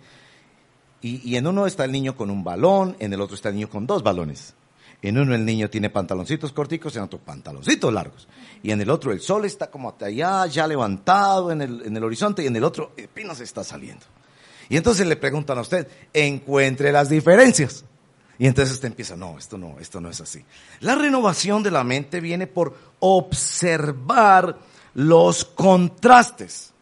Y, 1.03 1.29
y, 1.29 1.37
en 1.37 1.47
uno 1.49 1.67
está 1.67 1.85
el 1.85 1.93
niño 1.93 2.17
con 2.17 2.31
un 2.31 2.45
balón, 2.45 2.97
en 3.01 3.13
el 3.13 3.21
otro 3.21 3.35
está 3.35 3.49
el 3.49 3.57
niño 3.57 3.69
con 3.69 3.85
dos 3.87 4.05
balones. 4.05 4.55
En 5.03 5.19
uno 5.19 5.35
el 5.35 5.45
niño 5.45 5.69
tiene 5.71 5.91
pantaloncitos 5.91 6.53
corticos, 6.53 6.95
en 6.97 7.03
otro 7.03 7.19
pantaloncitos 7.19 7.93
largos. 7.93 8.29
Y 8.63 8.71
en 8.71 8.81
el 8.81 8.91
otro 8.91 9.11
el 9.11 9.21
sol 9.21 9.45
está 9.45 9.71
como 9.73 9.89
hasta 9.89 10.07
allá, 10.07 10.47
ya 10.47 10.69
levantado 10.69 11.51
en 11.51 11.63
el, 11.63 11.83
en 11.85 11.97
el 11.97 12.05
horizonte, 12.05 12.45
y 12.45 12.47
en 12.47 12.55
el 12.55 12.65
otro 12.65 12.93
apenas 13.03 13.41
está 13.41 13.65
saliendo. 13.65 14.07
Y 14.69 14.77
entonces 14.77 15.07
le 15.07 15.17
preguntan 15.17 15.59
a 15.59 15.63
usted, 15.63 15.87
encuentre 16.13 16.93
las 16.93 17.09
diferencias. 17.09 17.85
Y 18.39 18.47
entonces 18.47 18.75
usted 18.75 18.89
empieza, 18.89 19.17
no, 19.17 19.39
esto 19.39 19.57
no, 19.57 19.77
esto 19.81 20.01
no 20.01 20.11
es 20.11 20.21
así. 20.21 20.45
La 20.81 20.95
renovación 20.95 21.63
de 21.63 21.71
la 21.71 21.85
mente 21.85 22.21
viene 22.21 22.47
por 22.47 22.77
observar 23.01 24.59
los 24.95 25.45
contrastes. 25.45 26.73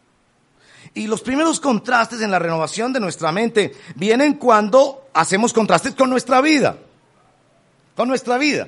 Y 0.93 1.07
los 1.07 1.21
primeros 1.21 1.59
contrastes 1.59 2.21
en 2.21 2.31
la 2.31 2.39
renovación 2.39 2.91
de 2.93 2.99
nuestra 2.99 3.31
mente 3.31 3.73
vienen 3.95 4.35
cuando 4.35 5.09
hacemos 5.13 5.53
contrastes 5.53 5.95
con 5.95 6.09
nuestra 6.09 6.41
vida. 6.41 6.77
Con 7.95 8.07
nuestra 8.07 8.37
vida. 8.37 8.67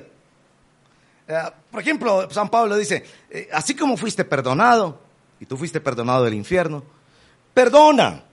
Eh, 1.26 1.42
por 1.70 1.80
ejemplo, 1.80 2.30
San 2.30 2.48
Pablo 2.48 2.76
dice, 2.76 3.04
eh, 3.30 3.48
así 3.52 3.74
como 3.74 3.96
fuiste 3.96 4.24
perdonado, 4.24 5.00
y 5.40 5.46
tú 5.46 5.56
fuiste 5.56 5.80
perdonado 5.80 6.24
del 6.24 6.34
infierno, 6.34 6.82
perdona 7.52 8.24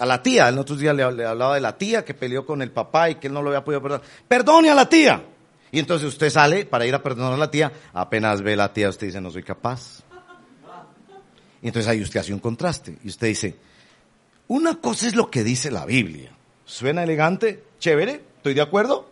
a 0.00 0.06
la 0.06 0.22
tía. 0.22 0.48
El 0.48 0.58
otro 0.58 0.74
día 0.74 0.92
le, 0.92 1.12
le, 1.12 1.24
hablaba 1.24 1.54
de 1.54 1.60
la 1.60 1.76
tía 1.76 2.04
que 2.04 2.14
peleó 2.14 2.44
con 2.44 2.62
el 2.62 2.70
papá 2.72 3.10
y 3.10 3.16
que 3.16 3.28
él 3.28 3.34
no 3.34 3.42
lo 3.42 3.50
había 3.50 3.62
podido 3.62 3.82
perdonar. 3.82 4.06
Perdone 4.26 4.70
a 4.70 4.74
la 4.74 4.88
tía. 4.88 5.22
Y 5.70 5.78
entonces 5.78 6.08
usted 6.08 6.30
sale 6.30 6.64
para 6.64 6.86
ir 6.86 6.94
a 6.94 7.02
perdonar 7.02 7.34
a 7.34 7.36
la 7.36 7.50
tía. 7.50 7.70
Apenas 7.92 8.42
ve 8.42 8.54
a 8.54 8.56
la 8.56 8.72
tía, 8.72 8.88
usted 8.88 9.06
dice, 9.06 9.20
no 9.20 9.30
soy 9.30 9.42
capaz. 9.42 10.00
Y 11.62 11.66
entonces 11.66 11.88
ahí 11.88 12.00
usted 12.00 12.20
hace 12.20 12.32
un 12.32 12.40
contraste. 12.40 12.96
Y 13.04 13.08
usted 13.08 13.28
dice, 13.28 13.56
una 14.48 14.76
cosa 14.76 15.06
es 15.06 15.14
lo 15.14 15.30
que 15.30 15.44
dice 15.44 15.70
la 15.70 15.84
Biblia. 15.84 16.32
Suena 16.64 17.02
elegante, 17.02 17.62
chévere, 17.78 18.22
estoy 18.38 18.54
de 18.54 18.62
acuerdo. 18.62 19.08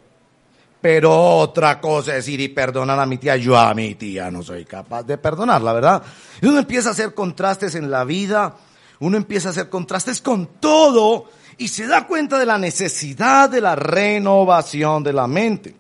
Pero 0.81 1.37
otra 1.37 1.81
cosa 1.81 2.17
es 2.17 2.27
ir 2.29 2.41
y 2.41 2.49
perdonar 2.49 2.99
a 2.99 3.05
mi 3.05 3.19
tía. 3.19 3.37
Yo 3.37 3.59
a 3.59 3.75
mi 3.75 3.95
tía 3.97 4.31
no 4.31 4.43
soy 4.43 4.65
capaz 4.65 5.03
de 5.03 5.19
perdonar, 5.19 5.61
la 5.61 5.73
verdad. 5.75 6.03
Y 6.41 6.47
uno 6.47 6.59
empieza 6.61 6.89
a 6.89 6.93
hacer 6.93 7.13
contrastes 7.13 7.75
en 7.75 7.91
la 7.91 8.05
vida 8.05 8.57
uno 9.01 9.17
empieza 9.17 9.49
a 9.49 9.51
hacer 9.53 9.69
contrastes 9.69 10.21
con 10.21 10.47
todo 10.61 11.31
y 11.57 11.69
se 11.69 11.87
da 11.87 12.07
cuenta 12.07 12.39
de 12.39 12.47
la 12.47 12.59
necesidad 12.59 13.51
de 13.51 13.61
la 13.61 13.77
renovación 13.77 15.03
de 15.03 15.13
la 15.13 15.27
mente. 15.27 15.75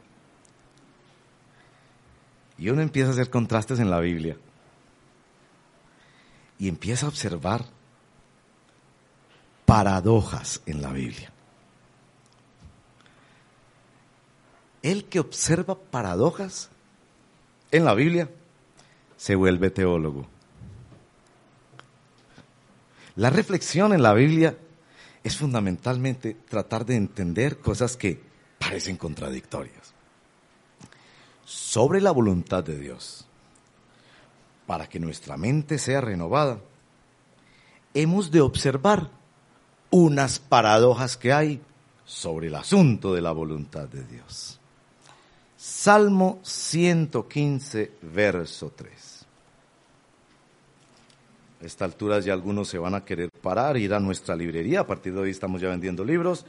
Y 2.58 2.68
uno 2.70 2.82
empieza 2.82 3.10
a 3.10 3.12
hacer 3.12 3.30
contrastes 3.30 3.78
en 3.78 3.90
la 3.90 4.00
Biblia. 4.00 4.36
Y 6.58 6.68
empieza 6.68 7.06
a 7.06 7.08
observar 7.08 7.64
paradojas 9.64 10.60
en 10.66 10.82
la 10.82 10.90
Biblia. 10.90 11.30
El 14.82 15.04
que 15.04 15.20
observa 15.20 15.76
paradojas 15.76 16.70
en 17.70 17.84
la 17.84 17.94
Biblia 17.94 18.28
se 19.16 19.34
vuelve 19.34 19.70
teólogo. 19.70 20.26
La 23.18 23.30
reflexión 23.30 23.92
en 23.92 24.00
la 24.00 24.14
Biblia 24.14 24.56
es 25.24 25.36
fundamentalmente 25.36 26.36
tratar 26.48 26.86
de 26.86 26.94
entender 26.94 27.58
cosas 27.58 27.96
que 27.96 28.22
parecen 28.60 28.96
contradictorias 28.96 29.92
sobre 31.44 32.00
la 32.00 32.12
voluntad 32.12 32.62
de 32.62 32.78
Dios. 32.78 33.26
Para 34.68 34.88
que 34.88 35.00
nuestra 35.00 35.36
mente 35.36 35.80
sea 35.80 36.00
renovada, 36.00 36.60
hemos 37.92 38.30
de 38.30 38.40
observar 38.40 39.10
unas 39.90 40.38
paradojas 40.38 41.16
que 41.16 41.32
hay 41.32 41.60
sobre 42.04 42.46
el 42.46 42.54
asunto 42.54 43.14
de 43.14 43.20
la 43.20 43.32
voluntad 43.32 43.88
de 43.88 44.04
Dios. 44.04 44.60
Salmo 45.56 46.38
115, 46.44 47.90
verso 48.00 48.72
3 48.76 49.17
a 51.60 51.66
esta 51.66 51.84
altura 51.84 52.20
ya 52.20 52.32
algunos 52.32 52.68
se 52.68 52.78
van 52.78 52.94
a 52.94 53.04
querer 53.04 53.30
parar, 53.30 53.76
ir 53.76 53.92
a 53.92 54.00
nuestra 54.00 54.36
librería. 54.36 54.80
A 54.80 54.86
partir 54.86 55.12
de 55.12 55.20
hoy 55.20 55.30
estamos 55.30 55.60
ya 55.60 55.68
vendiendo 55.68 56.04
libros. 56.04 56.46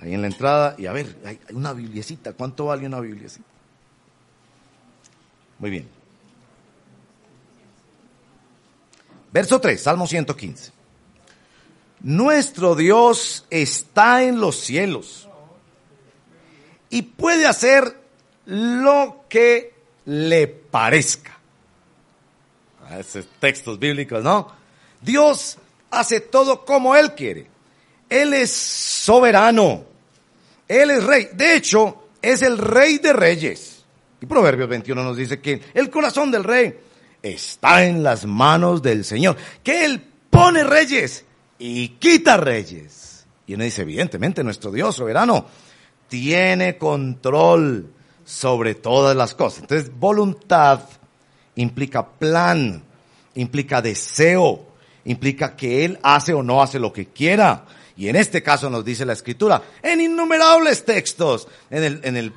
Ahí 0.00 0.14
en 0.14 0.22
la 0.22 0.26
entrada. 0.26 0.74
Y 0.78 0.86
a 0.86 0.92
ver, 0.92 1.16
hay 1.24 1.38
una 1.52 1.72
bibliecita. 1.72 2.32
¿Cuánto 2.32 2.66
vale 2.66 2.86
una 2.86 3.00
bibliecita? 3.00 3.44
Muy 5.58 5.70
bien. 5.70 5.88
Verso 9.32 9.60
3, 9.60 9.80
Salmo 9.80 10.06
115. 10.06 10.72
Nuestro 12.00 12.74
Dios 12.74 13.46
está 13.50 14.24
en 14.24 14.40
los 14.40 14.56
cielos 14.56 15.28
y 16.88 17.02
puede 17.02 17.46
hacer 17.46 17.96
lo 18.46 19.24
que 19.28 19.74
le 20.06 20.48
parezca 20.48 21.39
esos 22.98 23.26
textos 23.38 23.78
bíblicos, 23.78 24.22
¿no? 24.24 24.48
Dios 25.00 25.58
hace 25.90 26.20
todo 26.20 26.64
como 26.64 26.96
Él 26.96 27.14
quiere. 27.14 27.46
Él 28.08 28.34
es 28.34 28.50
soberano. 28.50 29.84
Él 30.66 30.90
es 30.90 31.04
rey. 31.04 31.28
De 31.32 31.56
hecho, 31.56 32.08
es 32.20 32.42
el 32.42 32.58
rey 32.58 32.98
de 32.98 33.12
reyes. 33.12 33.84
Y 34.20 34.26
Proverbios 34.26 34.68
21 34.68 35.02
nos 35.02 35.16
dice 35.16 35.40
que 35.40 35.60
el 35.74 35.90
corazón 35.90 36.30
del 36.30 36.44
rey 36.44 36.78
está 37.22 37.84
en 37.84 38.02
las 38.02 38.26
manos 38.26 38.82
del 38.82 39.04
Señor. 39.04 39.36
Que 39.62 39.84
Él 39.84 40.02
pone 40.28 40.64
reyes 40.64 41.24
y 41.58 41.88
quita 41.90 42.36
reyes. 42.36 43.26
Y 43.46 43.54
uno 43.54 43.64
dice, 43.64 43.82
evidentemente, 43.82 44.44
nuestro 44.44 44.70
Dios 44.70 44.96
soberano 44.96 45.46
tiene 46.08 46.76
control 46.76 47.90
sobre 48.24 48.74
todas 48.74 49.16
las 49.16 49.34
cosas. 49.34 49.62
Entonces, 49.62 49.90
voluntad 49.98 50.80
implica 51.56 52.06
plan, 52.06 52.82
implica 53.34 53.82
deseo, 53.82 54.66
implica 55.04 55.56
que 55.56 55.84
Él 55.84 55.98
hace 56.02 56.32
o 56.34 56.42
no 56.42 56.62
hace 56.62 56.78
lo 56.78 56.92
que 56.92 57.06
quiera. 57.06 57.64
Y 57.96 58.08
en 58.08 58.16
este 58.16 58.42
caso 58.42 58.70
nos 58.70 58.84
dice 58.84 59.04
la 59.04 59.12
Escritura, 59.12 59.62
en 59.82 60.00
innumerables 60.00 60.84
textos, 60.84 61.48
en 61.70 61.84
el, 61.84 62.00
en 62.02 62.16
el 62.16 62.32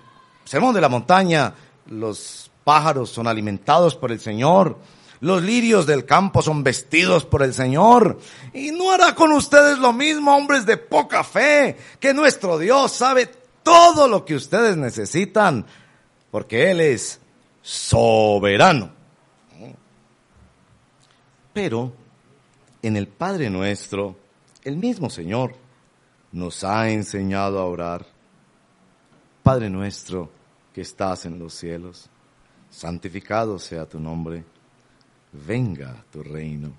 Sermón 0.46 0.76
de 0.76 0.82
la 0.82 0.90
Montaña, 0.90 1.54
los 1.88 2.52
pájaros 2.64 3.10
son 3.10 3.28
alimentados 3.28 3.96
por 3.96 4.12
el 4.12 4.20
Señor, 4.20 4.78
Los 5.20 5.42
lirios 5.42 5.86
del 5.86 6.04
campo 6.04 6.42
son 6.42 6.64
vestidos 6.64 7.24
por 7.24 7.44
el 7.44 7.54
Señor. 7.54 8.20
Y 8.54 8.72
no 8.72 8.92
hará 8.92 9.16
con 9.16 9.32
ustedes 9.32 9.80
lo 9.80 9.94
mismo, 9.94 10.36
hombres 10.36 10.66
de 10.66 10.76
poca 10.76 11.24
fe, 11.24 11.78
que 12.02 12.14
nuestro 12.14 12.58
Dios 12.58 12.92
sabe 12.92 13.30
todo 13.64 14.10
lo 14.10 14.26
que 14.26 14.36
ustedes 14.36 14.76
necesitan, 14.76 15.66
porque 16.30 16.72
Él 16.72 16.82
es 16.82 17.22
soberano. 17.62 18.92
Pero 21.54 21.94
en 22.82 22.98
el 22.98 23.08
Padre 23.08 23.50
nuestro, 23.50 24.16
el 24.64 24.78
mismo 24.78 25.10
Señor 25.10 25.56
nos 26.32 26.64
ha 26.64 26.90
enseñado 26.90 27.60
a 27.60 27.66
orar. 27.66 28.06
Padre 29.44 29.70
nuestro 29.70 30.30
que 30.74 30.82
estás 30.82 31.26
en 31.26 31.38
los 31.38 31.54
cielos, 31.54 32.10
santificado 32.70 33.60
sea 33.60 33.88
tu 33.88 34.00
nombre, 34.00 34.44
venga 35.32 36.04
tu 36.12 36.24
reino. 36.24 36.74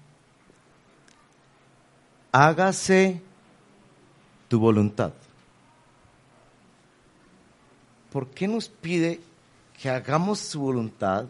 Hágase 2.32 3.22
tu 4.48 4.58
voluntad. 4.58 5.12
¿Por 8.10 8.28
qué 8.28 8.48
nos 8.48 8.68
pide 8.68 9.20
que 9.80 9.88
hagamos 9.88 10.40
su 10.40 10.60
voluntad 10.60 11.26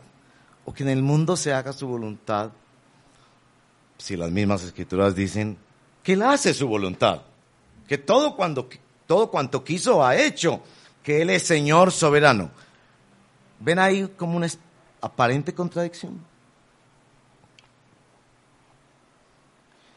o 0.64 0.72
que 0.72 0.82
en 0.82 0.88
el 0.88 1.02
mundo 1.02 1.36
se 1.36 1.52
haga 1.52 1.72
su 1.72 1.86
voluntad? 1.86 2.52
Si 4.04 4.18
las 4.18 4.30
mismas 4.30 4.62
escrituras 4.62 5.16
dicen 5.16 5.56
que 6.02 6.12
Él 6.12 6.20
hace 6.20 6.52
su 6.52 6.68
voluntad, 6.68 7.22
que 7.88 7.96
todo, 7.96 8.36
cuando, 8.36 8.68
todo 9.06 9.30
cuanto 9.30 9.64
quiso 9.64 10.04
ha 10.04 10.14
hecho, 10.14 10.62
que 11.02 11.22
Él 11.22 11.30
es 11.30 11.44
Señor 11.44 11.90
soberano. 11.90 12.50
¿Ven 13.60 13.78
ahí 13.78 14.06
como 14.14 14.36
una 14.36 14.46
aparente 15.00 15.54
contradicción? 15.54 16.22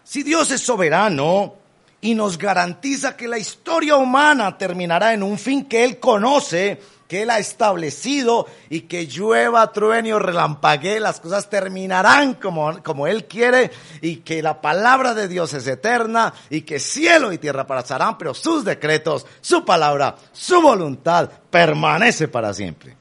Si 0.05 0.23
Dios 0.23 0.51
es 0.51 0.61
soberano 0.61 1.55
y 2.01 2.13
nos 2.13 2.37
garantiza 2.37 3.17
que 3.17 3.27
la 3.27 3.39
historia 3.39 3.95
humana 3.95 4.57
terminará 4.57 5.13
en 5.13 5.23
un 5.23 5.37
fin 5.37 5.65
que 5.65 5.83
Él 5.83 5.99
conoce, 5.99 6.79
que 7.07 7.23
Él 7.23 7.29
ha 7.31 7.39
establecido 7.39 8.45
y 8.69 8.81
que 8.81 9.07
llueva, 9.07 9.71
truene 9.71 10.13
o 10.13 10.19
las 10.19 11.19
cosas 11.19 11.49
terminarán 11.49 12.35
como, 12.35 12.83
como 12.83 13.07
Él 13.07 13.25
quiere 13.25 13.71
y 14.01 14.17
que 14.17 14.43
la 14.43 14.61
palabra 14.61 15.15
de 15.15 15.27
Dios 15.27 15.53
es 15.53 15.65
eterna 15.67 16.33
y 16.49 16.61
que 16.61 16.79
cielo 16.79 17.33
y 17.33 17.39
tierra 17.39 17.65
pasarán, 17.65 18.17
pero 18.17 18.33
sus 18.33 18.63
decretos, 18.63 19.25
su 19.41 19.65
palabra, 19.65 20.15
su 20.33 20.61
voluntad 20.61 21.29
permanece 21.49 22.27
para 22.27 22.53
siempre. 22.53 22.95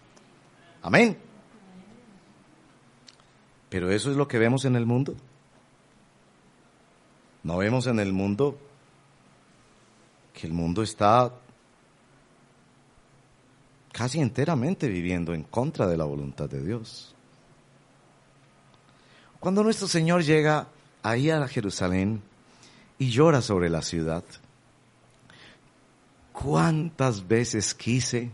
Amén. 0.83 1.19
Pero 3.69 3.91
eso 3.91 4.11
es 4.11 4.17
lo 4.17 4.27
que 4.27 4.39
vemos 4.39 4.65
en 4.65 4.77
el 4.77 4.87
mundo. 4.87 5.15
No 7.43 7.59
vemos 7.59 7.87
en 7.89 8.01
el 8.01 8.13
mundo 8.13 8.59
que 10.37 10.47
el 10.47 10.53
mundo 10.53 10.83
está 10.83 11.33
casi 13.91 14.21
enteramente 14.21 14.87
viviendo 14.87 15.33
en 15.33 15.45
contra 15.45 15.87
de 15.87 15.97
la 15.97 16.05
voluntad 16.05 16.51
de 16.51 16.63
Dios. 16.63 17.15
Cuando 19.41 19.63
nuestro 19.63 19.89
Señor 19.89 20.23
llega 20.23 20.69
ahí 21.03 21.31
a 21.31 21.49
Jerusalén 21.49 22.23
y 22.99 23.09
llora 23.09 23.41
sobre 23.41 23.71
la 23.71 23.81
ciudad, 23.81 24.25
¿cuántas 26.35 27.27
veces 27.27 27.75
quise 27.75 28.31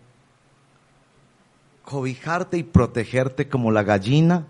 cobijarte 1.85 2.59
y 2.59 2.65
protegerte 2.65 3.49
como 3.49 3.71
la 3.71 3.85
gallina 3.85 4.49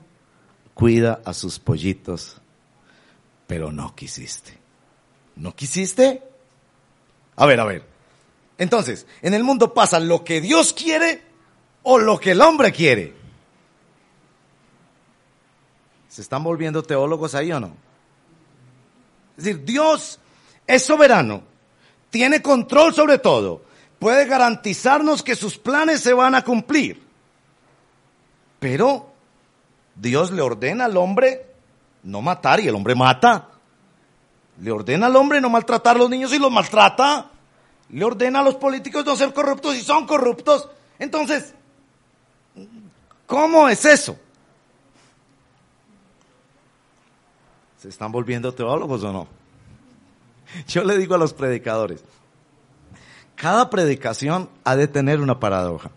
cuida 0.73 1.21
a 1.27 1.35
sus 1.35 1.59
pollitos? 1.59 2.41
Pero 3.47 3.71
no 3.71 3.95
quisiste. 3.95 4.57
¿No 5.37 5.55
quisiste? 5.55 6.32
A 7.37 7.47
ver, 7.47 7.61
a 7.61 7.64
ver. 7.64 7.85
Entonces, 8.59 9.07
en 9.23 9.35
el 9.35 9.45
mundo 9.45 9.75
pasa 9.75 9.99
lo 9.99 10.25
que 10.25 10.40
Dios 10.40 10.73
quiere 10.73 11.23
o 11.83 11.99
lo 11.99 12.18
que 12.21 12.33
el 12.33 12.40
hombre 12.40 12.73
quiere. 12.73 13.14
¿Se 16.09 16.21
están 16.21 16.45
volviendo 16.45 16.83
teólogos 16.83 17.35
ahí 17.35 17.51
o 17.53 17.61
no? 17.61 17.75
Es 19.37 19.45
decir, 19.45 19.64
Dios 19.64 20.21
es 20.66 20.85
soberano, 20.85 21.42
tiene 22.11 22.42
control 22.42 22.95
sobre 22.95 23.18
todo, 23.18 23.62
puede 23.99 24.27
garantizarnos 24.27 25.23
que 25.23 25.35
sus 25.35 25.57
planes 25.57 26.01
se 26.01 26.12
van 26.12 26.35
a 26.35 26.45
cumplir. 26.45 27.03
Pero 28.61 29.11
Dios 29.97 30.31
le 30.31 30.42
ordena 30.42 30.85
al 30.85 30.97
hombre 30.97 31.47
no 32.03 32.21
matar 32.21 32.61
y 32.61 32.68
el 32.68 32.75
hombre 32.75 32.95
mata. 32.95 33.49
Le 34.61 34.71
ordena 34.71 35.07
al 35.07 35.17
hombre 35.17 35.41
no 35.41 35.49
maltratar 35.49 35.97
a 35.97 35.99
los 36.01 36.11
niños 36.11 36.33
y 36.33 36.38
los 36.38 36.53
maltrata 36.53 37.31
le 37.93 38.05
ordena 38.05 38.41
a 38.41 38.43
los 38.43 38.55
políticos 38.55 39.05
no 39.05 39.15
ser 39.17 39.33
corruptos 39.33 39.77
y 39.77 39.83
son 39.83 40.07
corruptos. 40.07 40.69
Entonces, 40.99 41.55
¿cómo 43.27 43.69
es 43.69 43.85
eso? 43.85 44.17
¿Se 47.79 47.88
están 47.88 48.11
volviendo 48.11 48.53
teólogos 48.55 49.03
o 49.05 49.12
no? 49.12 49.29
Yo 50.69 50.85
le 50.85 50.97
digo 50.97 51.15
a 51.15 51.19
los 51.19 51.35
predicadores, 51.35 52.03
cada 53.37 53.69
predicación 53.69 54.49
ha 54.65 54.75
de 54.75 54.88
tener 54.88 55.21
una 55.21 55.38
paradoja. 55.38 55.91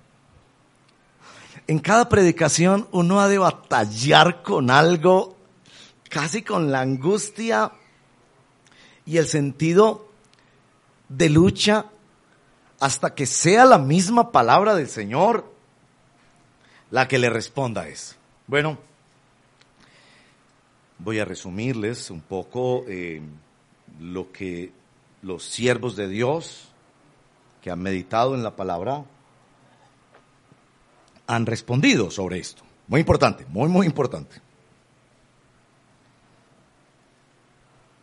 En 1.67 1.79
cada 1.79 2.09
predicación 2.09 2.87
uno 2.91 3.21
ha 3.21 3.27
de 3.27 3.37
batallar 3.37 4.43
con 4.43 4.69
algo, 4.69 5.37
casi 6.09 6.41
con 6.41 6.71
la 6.71 6.81
angustia 6.81 7.71
y 9.05 9.17
el 9.17 9.27
sentido 9.27 10.07
de 11.09 11.29
lucha 11.29 11.85
hasta 12.79 13.13
que 13.13 13.25
sea 13.25 13.65
la 13.65 13.77
misma 13.77 14.31
palabra 14.31 14.75
del 14.75 14.89
Señor 14.89 15.51
la 16.91 17.07
que 17.07 17.19
le 17.19 17.29
responda 17.29 17.81
a 17.81 17.87
eso. 17.87 18.15
Bueno, 18.47 18.77
voy 20.99 21.19
a 21.19 21.25
resumirles 21.25 22.09
un 22.09 22.21
poco 22.21 22.85
eh, 22.87 23.21
lo 23.99 24.31
que 24.31 24.71
los 25.21 25.43
siervos 25.43 25.95
de 25.95 26.07
Dios 26.07 26.69
que 27.61 27.71
han 27.71 27.81
meditado 27.81 28.35
en 28.35 28.43
la 28.43 28.55
palabra 28.55 29.03
han 31.27 31.45
respondido 31.45 32.11
sobre 32.11 32.39
esto. 32.39 32.63
Muy 32.87 32.99
importante, 32.99 33.45
muy, 33.49 33.67
muy 33.67 33.87
importante. 33.87 34.39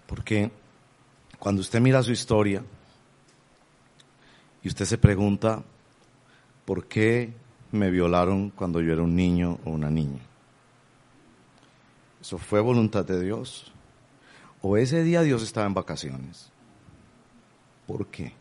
Porque 0.06 0.50
cuando 1.42 1.60
usted 1.60 1.80
mira 1.80 2.00
su 2.04 2.12
historia, 2.12 2.62
y 4.62 4.68
usted 4.68 4.84
se 4.84 4.96
pregunta, 4.96 5.60
¿por 6.64 6.86
qué 6.86 7.32
me 7.72 7.90
violaron 7.90 8.50
cuando 8.50 8.80
yo 8.80 8.92
era 8.92 9.02
un 9.02 9.16
niño 9.16 9.58
o 9.64 9.70
una 9.70 9.90
niña? 9.90 10.20
¿Eso 12.20 12.38
fue 12.38 12.60
voluntad 12.60 13.04
de 13.04 13.20
Dios? 13.20 13.72
¿O 14.60 14.76
ese 14.76 15.02
día 15.02 15.22
Dios 15.22 15.42
estaba 15.42 15.66
en 15.66 15.74
vacaciones? 15.74 16.48
¿Por 17.88 18.06
qué? 18.06 18.32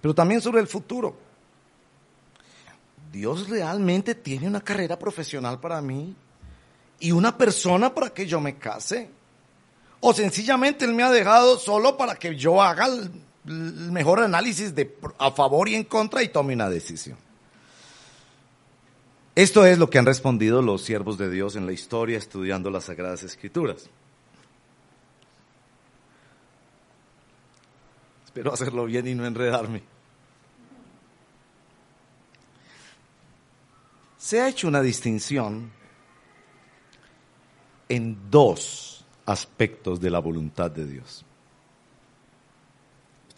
Pero 0.00 0.16
también 0.16 0.40
sobre 0.40 0.60
el 0.60 0.66
futuro. 0.66 1.16
¿Dios 3.12 3.48
realmente 3.48 4.16
tiene 4.16 4.48
una 4.48 4.62
carrera 4.62 4.98
profesional 4.98 5.60
para 5.60 5.80
mí? 5.80 6.12
¿Y 6.98 7.12
una 7.12 7.38
persona 7.38 7.94
para 7.94 8.10
que 8.10 8.26
yo 8.26 8.40
me 8.40 8.56
case? 8.58 9.16
¿O 10.00 10.12
sencillamente 10.12 10.84
Él 10.84 10.94
me 10.94 11.02
ha 11.02 11.10
dejado 11.10 11.58
solo 11.58 11.96
para 11.96 12.14
que 12.16 12.36
yo 12.36 12.62
haga 12.62 12.86
el 12.86 13.10
mejor 13.48 14.20
análisis 14.20 14.74
de 14.74 14.96
a 15.18 15.30
favor 15.30 15.68
y 15.68 15.74
en 15.74 15.84
contra 15.84 16.22
y 16.22 16.28
tome 16.28 16.54
una 16.54 16.68
decisión. 16.68 17.16
Esto 19.34 19.64
es 19.64 19.78
lo 19.78 19.88
que 19.88 19.98
han 19.98 20.06
respondido 20.06 20.62
los 20.62 20.82
siervos 20.82 21.16
de 21.16 21.30
Dios 21.30 21.56
en 21.56 21.66
la 21.66 21.72
historia 21.72 22.18
estudiando 22.18 22.70
las 22.70 22.84
Sagradas 22.84 23.22
Escrituras. 23.22 23.88
Espero 28.24 28.52
hacerlo 28.52 28.84
bien 28.84 29.06
y 29.06 29.14
no 29.14 29.24
enredarme. 29.26 29.82
Se 34.18 34.40
ha 34.40 34.48
hecho 34.48 34.68
una 34.68 34.82
distinción 34.82 35.70
en 37.88 38.30
dos 38.30 38.97
aspectos 39.28 40.00
de 40.00 40.10
la 40.10 40.18
voluntad 40.18 40.70
de 40.70 40.86
Dios 40.86 41.24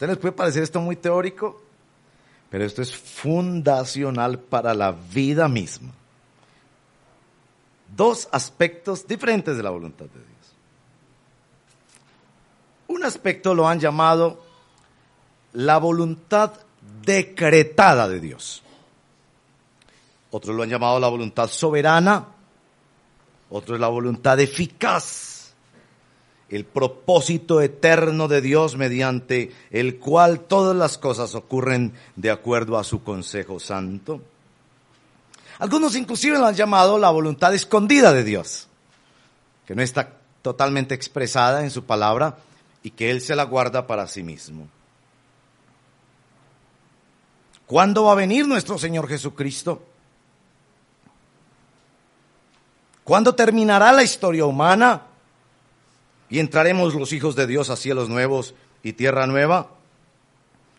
ustedes 0.01 0.15
les 0.15 0.17
puede 0.17 0.31
parecer 0.31 0.63
esto 0.63 0.81
muy 0.81 0.95
teórico, 0.95 1.61
pero 2.49 2.65
esto 2.65 2.81
es 2.81 2.97
fundacional 2.97 4.39
para 4.39 4.73
la 4.73 4.93
vida 4.93 5.47
misma. 5.47 5.91
Dos 7.95 8.27
aspectos 8.31 9.05
diferentes 9.05 9.55
de 9.55 9.61
la 9.61 9.69
voluntad 9.69 10.05
de 10.05 10.19
Dios. 10.19 10.55
Un 12.87 13.03
aspecto 13.03 13.53
lo 13.53 13.67
han 13.67 13.79
llamado 13.79 14.43
la 15.53 15.77
voluntad 15.77 16.53
decretada 17.05 18.09
de 18.09 18.19
Dios. 18.19 18.63
Otros 20.31 20.55
lo 20.55 20.63
han 20.63 20.69
llamado 20.69 20.99
la 20.99 21.09
voluntad 21.09 21.47
soberana 21.47 22.25
Otro 23.51 23.75
es 23.75 23.81
la 23.81 23.89
voluntad 23.89 24.39
eficaz, 24.39 25.30
el 26.51 26.65
propósito 26.65 27.61
eterno 27.61 28.27
de 28.27 28.41
Dios 28.41 28.75
mediante 28.75 29.51
el 29.71 29.97
cual 29.97 30.41
todas 30.41 30.75
las 30.75 30.97
cosas 30.97 31.33
ocurren 31.33 31.93
de 32.17 32.29
acuerdo 32.29 32.77
a 32.77 32.83
su 32.83 33.03
consejo 33.03 33.59
santo. 33.59 34.21
Algunos 35.59 35.95
inclusive 35.95 36.37
lo 36.37 36.45
han 36.45 36.55
llamado 36.55 36.99
la 36.99 37.09
voluntad 37.09 37.53
escondida 37.53 38.11
de 38.11 38.23
Dios, 38.25 38.67
que 39.65 39.75
no 39.75 39.81
está 39.81 40.17
totalmente 40.41 40.93
expresada 40.93 41.63
en 41.63 41.71
su 41.71 41.85
palabra 41.85 42.37
y 42.83 42.91
que 42.91 43.11
Él 43.11 43.21
se 43.21 43.35
la 43.35 43.43
guarda 43.43 43.87
para 43.87 44.07
sí 44.07 44.21
mismo. 44.21 44.67
¿Cuándo 47.65 48.03
va 48.03 48.11
a 48.11 48.15
venir 48.15 48.45
nuestro 48.45 48.77
Señor 48.77 49.07
Jesucristo? 49.07 49.81
¿Cuándo 53.05 53.33
terminará 53.33 53.93
la 53.93 54.03
historia 54.03 54.45
humana? 54.45 55.03
Y 56.31 56.39
entraremos 56.39 56.95
los 56.95 57.13
hijos 57.13 57.35
de 57.35 57.45
Dios 57.45 57.69
a 57.69 57.75
cielos 57.75 58.09
nuevos 58.09 58.55
y 58.81 58.93
tierra 58.93 59.27
nueva. 59.27 59.69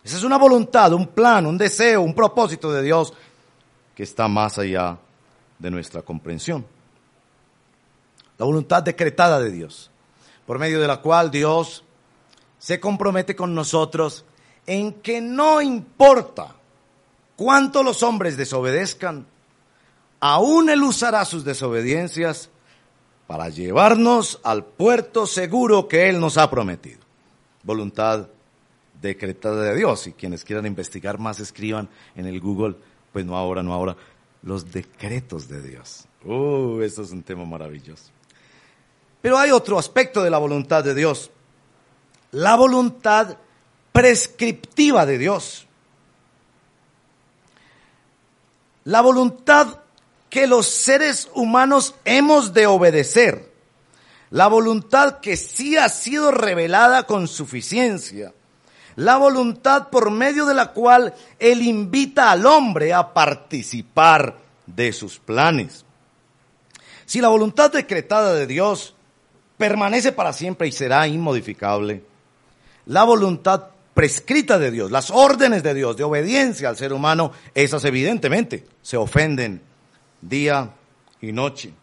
Esa 0.02 0.16
es 0.16 0.24
una 0.24 0.38
voluntad, 0.38 0.92
un 0.94 1.06
plan, 1.06 1.46
un 1.46 1.58
deseo, 1.58 2.00
un 2.00 2.14
propósito 2.14 2.72
de 2.72 2.82
Dios 2.82 3.12
que 3.94 4.02
está 4.02 4.26
más 4.26 4.58
allá 4.58 4.98
de 5.58 5.70
nuestra 5.70 6.02
comprensión. 6.02 6.66
La 8.38 8.46
voluntad 8.46 8.82
decretada 8.82 9.38
de 9.38 9.50
Dios, 9.50 9.90
por 10.46 10.58
medio 10.58 10.80
de 10.80 10.88
la 10.88 11.00
cual 11.00 11.30
Dios 11.30 11.84
se 12.58 12.80
compromete 12.80 13.36
con 13.36 13.54
nosotros 13.54 14.24
en 14.66 14.94
que 14.94 15.20
no 15.20 15.60
importa 15.60 16.54
cuánto 17.36 17.82
los 17.82 18.02
hombres 18.02 18.36
desobedezcan, 18.36 19.26
aún 20.18 20.70
Él 20.70 20.82
usará 20.82 21.24
sus 21.24 21.44
desobediencias 21.44 22.48
para 23.32 23.48
llevarnos 23.48 24.40
al 24.42 24.62
puerto 24.62 25.26
seguro 25.26 25.88
que 25.88 26.10
Él 26.10 26.20
nos 26.20 26.36
ha 26.36 26.50
prometido. 26.50 27.00
Voluntad 27.62 28.28
decretada 29.00 29.62
de 29.62 29.74
Dios. 29.74 30.06
Y 30.06 30.12
quienes 30.12 30.44
quieran 30.44 30.66
investigar 30.66 31.18
más, 31.18 31.40
escriban 31.40 31.88
en 32.14 32.26
el 32.26 32.40
Google 32.40 32.76
pues 33.10 33.24
no 33.24 33.34
ahora, 33.34 33.62
no 33.62 33.72
ahora, 33.72 33.96
los 34.42 34.70
decretos 34.70 35.48
de 35.48 35.62
Dios. 35.62 36.04
Uh, 36.26 36.82
eso 36.82 37.00
es 37.00 37.10
un 37.10 37.22
tema 37.22 37.46
maravilloso. 37.46 38.10
Pero 39.22 39.38
hay 39.38 39.50
otro 39.50 39.78
aspecto 39.78 40.22
de 40.22 40.28
la 40.28 40.36
voluntad 40.36 40.84
de 40.84 40.94
Dios, 40.94 41.30
la 42.32 42.54
voluntad 42.54 43.38
prescriptiva 43.92 45.06
de 45.06 45.16
Dios. 45.16 45.66
La 48.84 49.00
voluntad 49.00 49.81
que 50.32 50.46
los 50.46 50.66
seres 50.66 51.28
humanos 51.34 51.94
hemos 52.06 52.54
de 52.54 52.66
obedecer. 52.66 53.52
La 54.30 54.46
voluntad 54.46 55.20
que 55.20 55.36
sí 55.36 55.76
ha 55.76 55.90
sido 55.90 56.30
revelada 56.30 57.04
con 57.06 57.28
suficiencia 57.28 58.32
la 58.96 59.16
voluntad 59.16 59.88
por 59.88 60.10
medio 60.10 60.46
de 60.46 60.54
la 60.54 60.72
cual 60.72 61.14
Él 61.38 61.62
invita 61.62 62.30
al 62.30 62.46
hombre 62.46 62.92
a 62.92 63.12
participar 63.14 64.36
de 64.66 64.92
sus 64.92 65.18
planes. 65.18 65.84
Si 67.06 67.20
la 67.20 67.28
voluntad 67.28 67.72
decretada 67.72 68.34
de 68.34 68.46
Dios 68.46 68.94
permanece 69.56 70.12
para 70.12 70.32
siempre 70.32 70.68
y 70.68 70.72
será 70.72 71.06
inmodificable, 71.06 72.04
la 72.86 73.04
voluntad 73.04 73.68
prescrita 73.94 74.58
de 74.58 74.70
Dios, 74.70 74.90
las 74.90 75.10
órdenes 75.10 75.62
de 75.62 75.74
Dios 75.74 75.96
de 75.96 76.04
obediencia 76.04 76.68
al 76.68 76.76
ser 76.76 76.92
humano, 76.92 77.32
esas 77.54 77.84
evidentemente 77.84 78.66
se 78.82 78.96
ofenden 78.96 79.71
día 80.22 80.70
y 81.20 81.32
noche. 81.32 81.74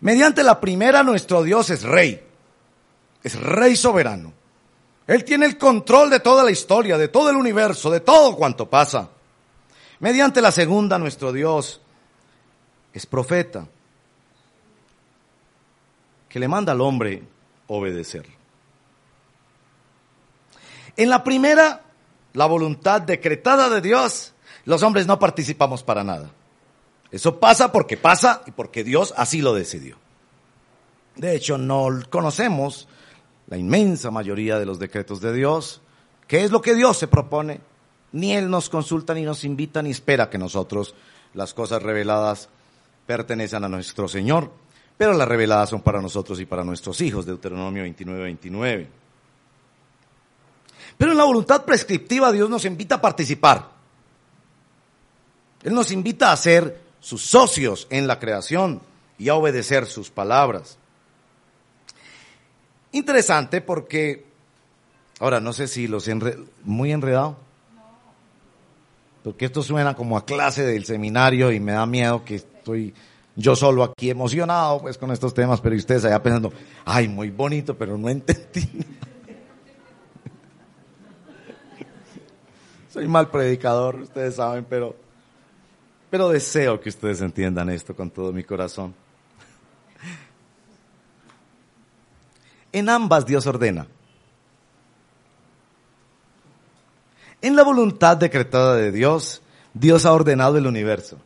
Mediante 0.00 0.42
la 0.42 0.60
primera 0.60 1.02
nuestro 1.02 1.42
Dios 1.42 1.70
es 1.70 1.82
rey, 1.82 2.22
es 3.22 3.40
rey 3.40 3.74
soberano. 3.74 4.32
Él 5.06 5.24
tiene 5.24 5.46
el 5.46 5.56
control 5.56 6.10
de 6.10 6.20
toda 6.20 6.44
la 6.44 6.50
historia, 6.50 6.98
de 6.98 7.08
todo 7.08 7.30
el 7.30 7.36
universo, 7.36 7.90
de 7.90 8.00
todo 8.00 8.36
cuanto 8.36 8.68
pasa. 8.68 9.08
Mediante 10.00 10.42
la 10.42 10.52
segunda, 10.52 10.98
nuestro 10.98 11.32
Dios 11.32 11.80
es 12.92 13.06
profeta, 13.06 13.66
que 16.28 16.38
le 16.38 16.46
manda 16.46 16.72
al 16.72 16.80
hombre 16.82 17.22
obedecer. 17.68 18.26
En 20.96 21.08
la 21.08 21.24
primera, 21.24 21.82
la 22.34 22.46
voluntad 22.46 23.00
decretada 23.00 23.70
de 23.70 23.80
Dios, 23.80 24.34
los 24.64 24.82
hombres 24.82 25.06
no 25.06 25.18
participamos 25.18 25.82
para 25.82 26.04
nada. 26.04 26.30
Eso 27.10 27.40
pasa 27.40 27.72
porque 27.72 27.96
pasa 27.96 28.42
y 28.46 28.50
porque 28.50 28.84
Dios 28.84 29.14
así 29.16 29.40
lo 29.40 29.54
decidió. 29.54 29.96
De 31.16 31.34
hecho, 31.34 31.58
no 31.58 31.88
conocemos 32.10 32.86
la 33.48 33.56
inmensa 33.56 34.10
mayoría 34.10 34.58
de 34.58 34.66
los 34.66 34.78
decretos 34.78 35.20
de 35.20 35.32
Dios. 35.32 35.80
¿Qué 36.26 36.44
es 36.44 36.50
lo 36.50 36.60
que 36.60 36.74
Dios 36.74 36.98
se 36.98 37.08
propone? 37.08 37.60
Ni 38.12 38.34
Él 38.34 38.50
nos 38.50 38.68
consulta, 38.68 39.14
ni 39.14 39.22
nos 39.22 39.44
invita, 39.44 39.82
ni 39.82 39.90
espera 39.90 40.30
que 40.30 40.38
nosotros 40.38 40.94
las 41.34 41.54
cosas 41.54 41.82
reveladas 41.82 42.48
pertenezcan 43.06 43.64
a 43.64 43.68
nuestro 43.68 44.06
Señor, 44.06 44.50
pero 44.96 45.14
las 45.14 45.28
reveladas 45.28 45.70
son 45.70 45.80
para 45.80 46.02
nosotros 46.02 46.38
y 46.40 46.46
para 46.46 46.64
nuestros 46.64 47.00
hijos, 47.00 47.24
Deuteronomio 47.24 47.82
29, 47.82 48.22
29. 48.22 48.88
Pero 50.98 51.12
en 51.12 51.18
la 51.18 51.24
voluntad 51.24 51.64
prescriptiva 51.64 52.30
Dios 52.32 52.50
nos 52.50 52.64
invita 52.64 52.96
a 52.96 53.00
participar. 53.00 53.70
Él 55.62 55.74
nos 55.74 55.90
invita 55.90 56.32
a 56.32 56.36
ser 56.36 56.87
sus 57.00 57.22
socios 57.22 57.86
en 57.90 58.06
la 58.06 58.18
creación 58.18 58.80
y 59.18 59.28
a 59.28 59.34
obedecer 59.34 59.86
sus 59.86 60.10
palabras. 60.10 60.78
Interesante 62.92 63.60
porque, 63.60 64.24
ahora 65.20 65.40
no 65.40 65.52
sé 65.52 65.68
si 65.68 65.86
los 65.86 66.08
he 66.08 66.16
muy 66.64 66.92
enredado, 66.92 67.36
porque 69.22 69.44
esto 69.44 69.62
suena 69.62 69.94
como 69.94 70.16
a 70.16 70.24
clase 70.24 70.64
del 70.64 70.84
seminario 70.84 71.52
y 71.52 71.60
me 71.60 71.72
da 71.72 71.84
miedo 71.84 72.24
que 72.24 72.36
estoy 72.36 72.94
yo 73.38 73.54
solo 73.54 73.84
aquí 73.84 74.10
emocionado 74.10 74.80
pues 74.80 74.98
con 74.98 75.12
estos 75.12 75.32
temas, 75.32 75.60
pero 75.60 75.76
ustedes 75.76 76.04
allá 76.04 76.20
pensando, 76.22 76.52
ay, 76.84 77.06
muy 77.06 77.30
bonito, 77.30 77.78
pero 77.78 77.96
no 77.96 78.08
entendí. 78.08 78.68
Soy 82.92 83.06
mal 83.06 83.30
predicador, 83.30 83.96
ustedes 83.96 84.34
saben, 84.34 84.66
pero, 84.68 84.96
pero 86.10 86.28
deseo 86.28 86.80
que 86.80 86.88
ustedes 86.88 87.20
entiendan 87.20 87.70
esto 87.70 87.94
con 87.94 88.10
todo 88.10 88.32
mi 88.32 88.44
corazón. 88.44 88.94
En 92.72 92.88
ambas 92.88 93.26
Dios 93.26 93.46
ordena. 93.46 93.86
En 97.40 97.56
la 97.56 97.62
voluntad 97.62 98.16
decretada 98.16 98.76
de 98.76 98.90
Dios, 98.90 99.42
Dios 99.72 100.04
ha 100.06 100.12
ordenado 100.12 100.58
el 100.58 100.66
universo. 100.66 101.18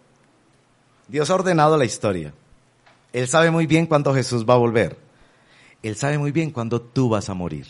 Dios 1.09 1.31
ha 1.31 1.35
ordenado 1.35 1.77
la 1.77 1.85
historia. 1.85 2.33
Él 3.13 3.29
sabe 3.29 3.51
muy 3.51 3.67
bien 3.67 3.87
cuándo 3.87 4.15
Jesús 4.15 4.49
va 4.49 4.55
a 4.55 4.59
volver. 4.59 4.97
Él 5.83 5.97
sabe 5.97 6.19
muy 6.19 6.33
bien 6.33 6.51
cuándo 6.51 6.81
tú 6.81 7.09
vas 7.09 7.29
a 7.29 7.35
morir. 7.35 7.67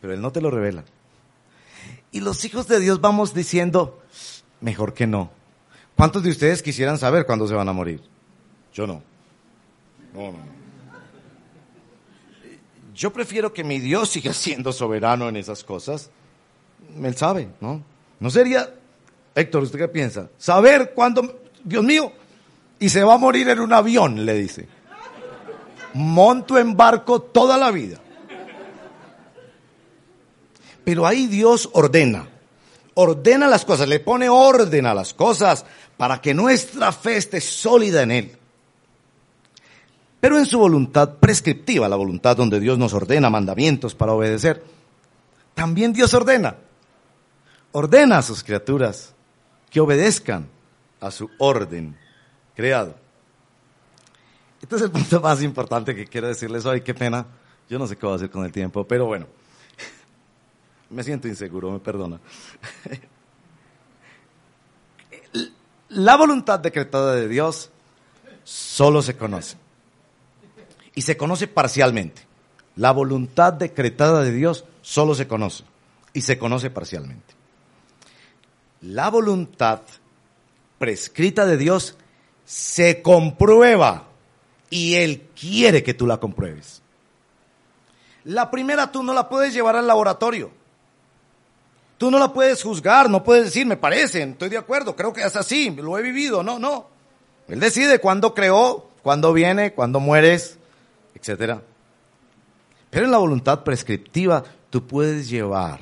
Pero 0.00 0.14
Él 0.14 0.20
no 0.20 0.30
te 0.32 0.40
lo 0.40 0.50
revela. 0.50 0.84
Y 2.14 2.20
los 2.20 2.44
hijos 2.44 2.68
de 2.68 2.78
Dios 2.78 3.00
vamos 3.00 3.34
diciendo, 3.34 4.00
mejor 4.60 4.94
que 4.94 5.04
no. 5.04 5.32
¿Cuántos 5.96 6.22
de 6.22 6.30
ustedes 6.30 6.62
quisieran 6.62 6.96
saber 6.96 7.26
cuándo 7.26 7.48
se 7.48 7.54
van 7.54 7.68
a 7.68 7.72
morir? 7.72 8.00
Yo 8.72 8.86
no. 8.86 9.02
No, 10.14 10.30
no. 10.30 10.38
Yo 12.94 13.12
prefiero 13.12 13.52
que 13.52 13.64
mi 13.64 13.80
Dios 13.80 14.10
siga 14.10 14.32
siendo 14.32 14.72
soberano 14.72 15.28
en 15.28 15.34
esas 15.34 15.64
cosas. 15.64 16.08
Él 17.02 17.16
sabe, 17.16 17.48
¿no? 17.60 17.82
No 18.20 18.30
sería, 18.30 18.72
Héctor, 19.34 19.64
¿usted 19.64 19.80
qué 19.80 19.88
piensa? 19.88 20.30
Saber 20.38 20.92
cuándo, 20.94 21.40
Dios 21.64 21.82
mío, 21.82 22.12
y 22.78 22.90
se 22.90 23.02
va 23.02 23.14
a 23.14 23.18
morir 23.18 23.48
en 23.48 23.58
un 23.58 23.72
avión, 23.72 24.24
le 24.24 24.34
dice. 24.34 24.68
Monto 25.94 26.58
en 26.58 26.76
barco 26.76 27.20
toda 27.20 27.58
la 27.58 27.72
vida. 27.72 27.98
Pero 30.84 31.06
ahí 31.06 31.26
Dios 31.26 31.70
ordena, 31.72 32.28
ordena 32.94 33.48
las 33.48 33.64
cosas, 33.64 33.88
le 33.88 34.00
pone 34.00 34.28
orden 34.28 34.86
a 34.86 34.94
las 34.94 35.14
cosas 35.14 35.64
para 35.96 36.20
que 36.20 36.34
nuestra 36.34 36.92
fe 36.92 37.16
esté 37.16 37.40
sólida 37.40 38.02
en 38.02 38.10
Él. 38.10 38.36
Pero 40.20 40.38
en 40.38 40.46
su 40.46 40.58
voluntad 40.58 41.16
prescriptiva, 41.16 41.88
la 41.88 41.96
voluntad 41.96 42.36
donde 42.36 42.60
Dios 42.60 42.78
nos 42.78 42.94
ordena 42.94 43.28
mandamientos 43.30 43.94
para 43.94 44.12
obedecer, 44.12 44.64
también 45.54 45.92
Dios 45.92 46.14
ordena. 46.14 46.56
Ordena 47.72 48.18
a 48.18 48.22
sus 48.22 48.42
criaturas 48.42 49.14
que 49.70 49.80
obedezcan 49.80 50.48
a 51.00 51.10
su 51.10 51.28
orden 51.38 51.96
creado. 52.54 52.94
Este 54.62 54.76
es 54.76 54.82
el 54.82 54.90
punto 54.90 55.20
más 55.20 55.42
importante 55.42 55.94
que 55.94 56.06
quiero 56.06 56.28
decirles 56.28 56.64
hoy. 56.64 56.80
Qué 56.80 56.94
pena. 56.94 57.26
Yo 57.68 57.78
no 57.78 57.86
sé 57.86 57.96
qué 57.96 58.06
voy 58.06 58.14
a 58.14 58.16
hacer 58.16 58.30
con 58.30 58.44
el 58.44 58.52
tiempo, 58.52 58.84
pero 58.84 59.04
bueno. 59.06 59.26
Me 60.94 61.02
siento 61.02 61.26
inseguro, 61.26 61.72
me 61.72 61.80
perdona. 61.80 62.20
La 65.88 66.16
voluntad 66.16 66.60
decretada 66.60 67.16
de 67.16 67.26
Dios 67.26 67.70
solo 68.44 69.02
se 69.02 69.16
conoce. 69.16 69.56
Y 70.94 71.02
se 71.02 71.16
conoce 71.16 71.48
parcialmente. 71.48 72.22
La 72.76 72.92
voluntad 72.92 73.52
decretada 73.52 74.22
de 74.22 74.30
Dios 74.30 74.64
solo 74.82 75.16
se 75.16 75.26
conoce. 75.26 75.64
Y 76.12 76.20
se 76.20 76.38
conoce 76.38 76.70
parcialmente. 76.70 77.34
La 78.80 79.10
voluntad 79.10 79.80
prescrita 80.78 81.44
de 81.44 81.56
Dios 81.56 81.96
se 82.44 83.02
comprueba 83.02 84.04
y 84.70 84.94
Él 84.94 85.28
quiere 85.38 85.82
que 85.82 85.94
tú 85.94 86.06
la 86.06 86.18
compruebes. 86.18 86.82
La 88.22 88.48
primera 88.52 88.92
tú 88.92 89.02
no 89.02 89.12
la 89.12 89.28
puedes 89.28 89.52
llevar 89.52 89.74
al 89.74 89.88
laboratorio. 89.88 90.62
Tú 91.98 92.10
no 92.10 92.18
la 92.18 92.32
puedes 92.32 92.62
juzgar, 92.62 93.08
no 93.08 93.22
puedes 93.22 93.44
decir, 93.44 93.66
me 93.66 93.76
parece, 93.76 94.22
estoy 94.22 94.48
de 94.48 94.58
acuerdo, 94.58 94.96
creo 94.96 95.12
que 95.12 95.22
es 95.22 95.36
así, 95.36 95.70
lo 95.70 95.96
he 95.96 96.02
vivido. 96.02 96.42
No, 96.42 96.58
no. 96.58 96.88
Él 97.48 97.60
decide 97.60 97.98
cuándo 97.98 98.34
creó, 98.34 98.90
cuándo 99.02 99.32
viene, 99.32 99.72
cuándo 99.72 100.00
mueres, 100.00 100.58
etc. 101.14 101.60
Pero 102.90 103.06
en 103.06 103.12
la 103.12 103.18
voluntad 103.18 103.62
prescriptiva 103.62 104.42
tú 104.70 104.86
puedes 104.86 105.28
llevar 105.28 105.80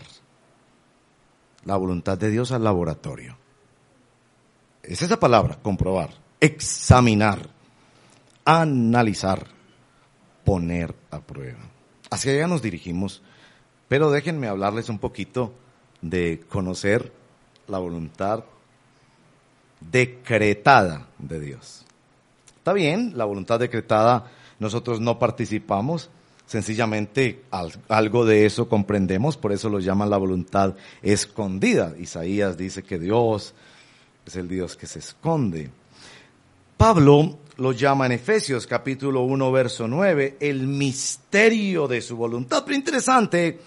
la 1.65 1.77
voluntad 1.77 2.19
de 2.19 2.31
Dios 2.31 2.53
al 2.53 2.65
laboratorio. 2.65 3.37
Es 4.83 5.01
esa 5.01 5.19
palabra, 5.19 5.59
comprobar, 5.63 6.11
examinar, 6.41 7.49
analizar, 8.45 9.47
poner 10.45 10.95
a 11.11 11.21
prueba. 11.21 11.61
Hacia 12.11 12.33
allá 12.33 12.49
nos 12.49 12.63
dirigimos, 12.63 13.23
pero 13.89 14.11
déjenme 14.11 14.49
hablarles 14.49 14.89
un 14.89 14.99
poquito 14.99 15.55
de 16.03 16.43
conocer 16.49 17.13
la 17.69 17.79
voluntad 17.79 18.45
decretada 19.81 21.07
de 21.19 21.41
Dios. 21.41 21.85
Está 22.59 22.73
bien, 22.73 23.15
la 23.17 23.25
voluntad 23.25 23.59
decretada, 23.59 24.31
nosotros 24.59 25.01
no 25.01 25.19
participamos, 25.19 26.11
sencillamente 26.47 27.43
algo 27.89 28.25
de 28.25 28.47
eso 28.47 28.69
comprendemos, 28.69 29.37
por 29.37 29.53
eso 29.53 29.69
lo 29.69 29.81
llaman 29.81 30.11
la 30.11 30.19
voluntad 30.19 30.75
escondida. 31.03 31.95
Isaías 31.99 32.57
dice 32.57 32.83
que 32.83 32.99
Dios 32.99 33.55
es 34.27 34.37
el 34.37 34.49
Dios 34.49 34.77
que 34.77 34.87
se 34.87 34.99
esconde. 34.99 35.71
Pablo 36.77 37.39
lo 37.57 37.73
llama 37.73 38.07
en 38.07 38.13
Efesios 38.13 38.67
capítulo 38.67 39.23
1 39.23 39.53
verso 39.53 39.89
9 39.89 40.37
el 40.41 40.67
misterio 40.67 41.89
de 41.89 42.01
su 42.01 42.17
voluntad. 42.17 42.63
Pero 42.65 42.77
interesante, 42.77 43.61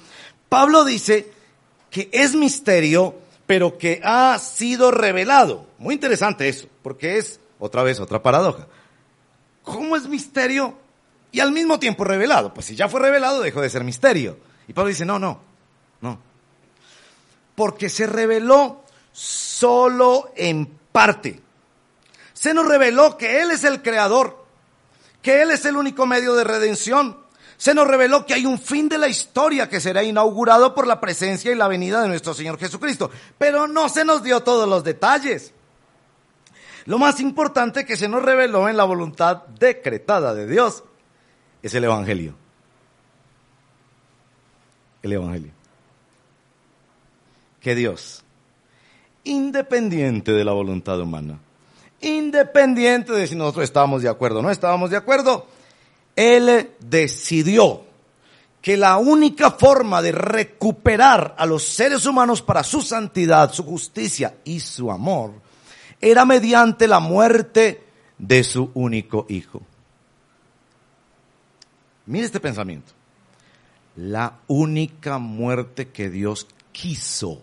Pablo 0.47 0.83
dice 0.85 1.34
que 1.95 2.09
es 2.11 2.35
misterio, 2.35 3.15
pero 3.47 3.77
que 3.77 4.01
ha 4.03 4.37
sido 4.37 4.91
revelado. 4.91 5.65
Muy 5.77 5.93
interesante 5.93 6.49
eso, 6.49 6.67
porque 6.83 7.17
es 7.17 7.39
otra 7.57 7.83
vez 7.83 8.01
otra 8.01 8.21
paradoja. 8.21 8.67
¿Cómo 9.63 9.95
es 9.95 10.05
misterio 10.09 10.77
y 11.31 11.39
al 11.39 11.53
mismo 11.53 11.79
tiempo 11.79 12.03
revelado? 12.03 12.53
Pues 12.53 12.65
si 12.65 12.75
ya 12.75 12.89
fue 12.89 12.99
revelado, 12.99 13.39
dejó 13.39 13.61
de 13.61 13.69
ser 13.69 13.85
misterio. 13.85 14.37
Y 14.67 14.73
Pablo 14.73 14.89
dice, 14.89 15.05
no, 15.05 15.19
no, 15.19 15.39
no. 16.01 16.19
Porque 17.55 17.87
se 17.87 18.07
reveló 18.07 18.83
solo 19.13 20.33
en 20.35 20.65
parte. 20.91 21.39
Se 22.33 22.53
nos 22.53 22.67
reveló 22.67 23.17
que 23.17 23.41
Él 23.41 23.51
es 23.51 23.63
el 23.63 23.81
creador, 23.81 24.45
que 25.21 25.41
Él 25.41 25.51
es 25.51 25.63
el 25.63 25.77
único 25.77 26.05
medio 26.05 26.35
de 26.35 26.43
redención. 26.43 27.24
Se 27.57 27.73
nos 27.73 27.87
reveló 27.87 28.25
que 28.25 28.33
hay 28.33 28.45
un 28.45 28.59
fin 28.59 28.89
de 28.89 28.97
la 28.97 29.07
historia 29.07 29.69
que 29.69 29.79
será 29.79 30.03
inaugurado 30.03 30.75
por 30.75 30.87
la 30.87 30.99
presencia 30.99 31.51
y 31.51 31.55
la 31.55 31.67
venida 31.67 32.01
de 32.01 32.07
nuestro 32.07 32.33
Señor 32.33 32.57
Jesucristo. 32.57 33.09
Pero 33.37 33.67
no 33.67 33.89
se 33.89 34.03
nos 34.05 34.23
dio 34.23 34.41
todos 34.43 34.67
los 34.67 34.83
detalles. 34.83 35.53
Lo 36.85 36.99
más 36.99 37.19
importante 37.19 37.85
que 37.85 37.97
se 37.97 38.07
nos 38.07 38.23
reveló 38.23 38.69
en 38.69 38.77
la 38.77 38.83
voluntad 38.83 39.43
decretada 39.59 40.33
de 40.33 40.47
Dios 40.47 40.83
es 41.63 41.73
el 41.73 41.83
Evangelio. 41.83 42.35
El 45.01 45.13
Evangelio. 45.13 45.51
Que 47.61 47.73
Dios 47.73 48.25
independiente 49.25 50.31
de 50.31 50.45
la 50.45 50.53
voluntad 50.53 50.99
humana, 50.99 51.39
independiente 51.99 53.11
de 53.11 53.27
si 53.27 53.35
nosotros 53.35 53.65
estábamos 53.65 54.01
de 54.01 54.09
acuerdo 54.09 54.39
o 54.39 54.41
no 54.41 54.51
estábamos 54.51 54.91
de 54.91 54.97
acuerdo, 54.97 55.47
Él 56.15 56.71
decidió 56.79 57.83
que 58.61 58.77
la 58.77 58.97
única 58.97 59.51
forma 59.51 60.01
de 60.01 60.11
recuperar 60.11 61.35
a 61.37 61.45
los 61.45 61.63
seres 61.63 62.05
humanos 62.05 62.41
para 62.41 62.63
su 62.63 62.81
santidad, 62.81 63.51
su 63.53 63.63
justicia 63.63 64.37
y 64.43 64.59
su 64.59 64.91
amor 64.91 65.33
era 66.01 66.25
mediante 66.25 66.87
la 66.87 66.99
muerte 66.99 67.83
de 68.17 68.43
su 68.43 68.71
único 68.73 69.25
hijo. 69.29 69.61
Mire 72.07 72.25
este 72.25 72.39
pensamiento. 72.39 72.91
La 73.95 74.39
única 74.47 75.17
muerte 75.19 75.89
que 75.89 76.09
Dios 76.09 76.47
quiso 76.71 77.41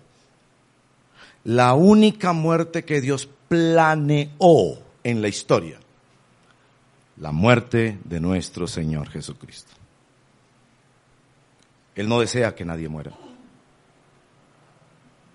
la 1.45 1.75
única 1.75 2.33
muerte 2.33 2.85
que 2.85 3.01
Dios 3.01 3.29
planeó 3.49 4.79
en 5.03 5.23
la 5.23 5.29
historia, 5.29 5.79
la 7.17 7.33
muerte 7.33 7.99
de 8.05 8.21
nuestro 8.21 8.67
Señor 8.67 9.09
Jesucristo. 9.09 9.73
Él 11.95 12.09
no 12.09 12.21
desea 12.21 12.55
que 12.55 12.65
nadie 12.65 12.89
muera. 12.89 13.13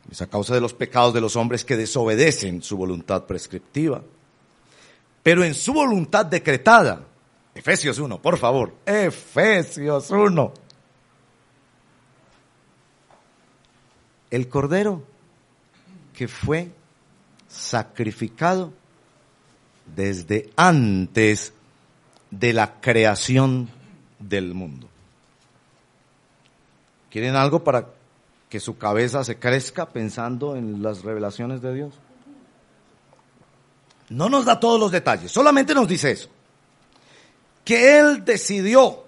Es 0.10 0.22
a 0.22 0.28
causa 0.28 0.56
de 0.56 0.62
los 0.62 0.74
pecados 0.74 1.14
de 1.14 1.22
los 1.22 1.36
hombres 1.36 1.66
que 1.66 1.78
desobedecen 1.78 2.64
su 2.64 2.78
voluntad 2.78 3.26
prescriptiva. 3.26 4.02
Pero 5.22 5.44
en 5.44 5.54
su 5.54 5.74
voluntad 5.74 6.26
decretada, 6.26 7.06
Efesios 7.54 8.00
1, 8.00 8.22
por 8.22 8.38
favor, 8.38 8.74
Efesios 8.86 10.10
1. 10.10 10.54
El 14.30 14.48
Cordero 14.48 15.04
que 16.14 16.28
fue 16.28 16.72
sacrificado 17.48 18.74
desde 19.96 20.50
antes 20.56 21.54
de 22.32 22.54
la 22.54 22.80
creación 22.82 23.70
del 24.20 24.54
mundo. 24.54 24.88
¿Quieren 27.10 27.36
algo 27.36 27.64
para 27.64 27.88
que 28.50 28.60
su 28.60 28.78
cabeza 28.78 29.24
se 29.24 29.38
crezca 29.38 29.90
pensando 29.90 30.56
en 30.56 30.82
las 30.82 31.04
revelaciones 31.04 31.62
de 31.62 31.74
Dios? 31.74 31.94
No 34.10 34.30
nos 34.30 34.46
da 34.46 34.60
todos 34.60 34.80
los 34.80 34.92
detalles, 34.92 35.32
solamente 35.32 35.74
nos 35.74 35.88
dice 35.88 36.12
eso. 36.12 36.30
Que 37.66 38.00
Él 38.00 38.24
decidió, 38.24 39.04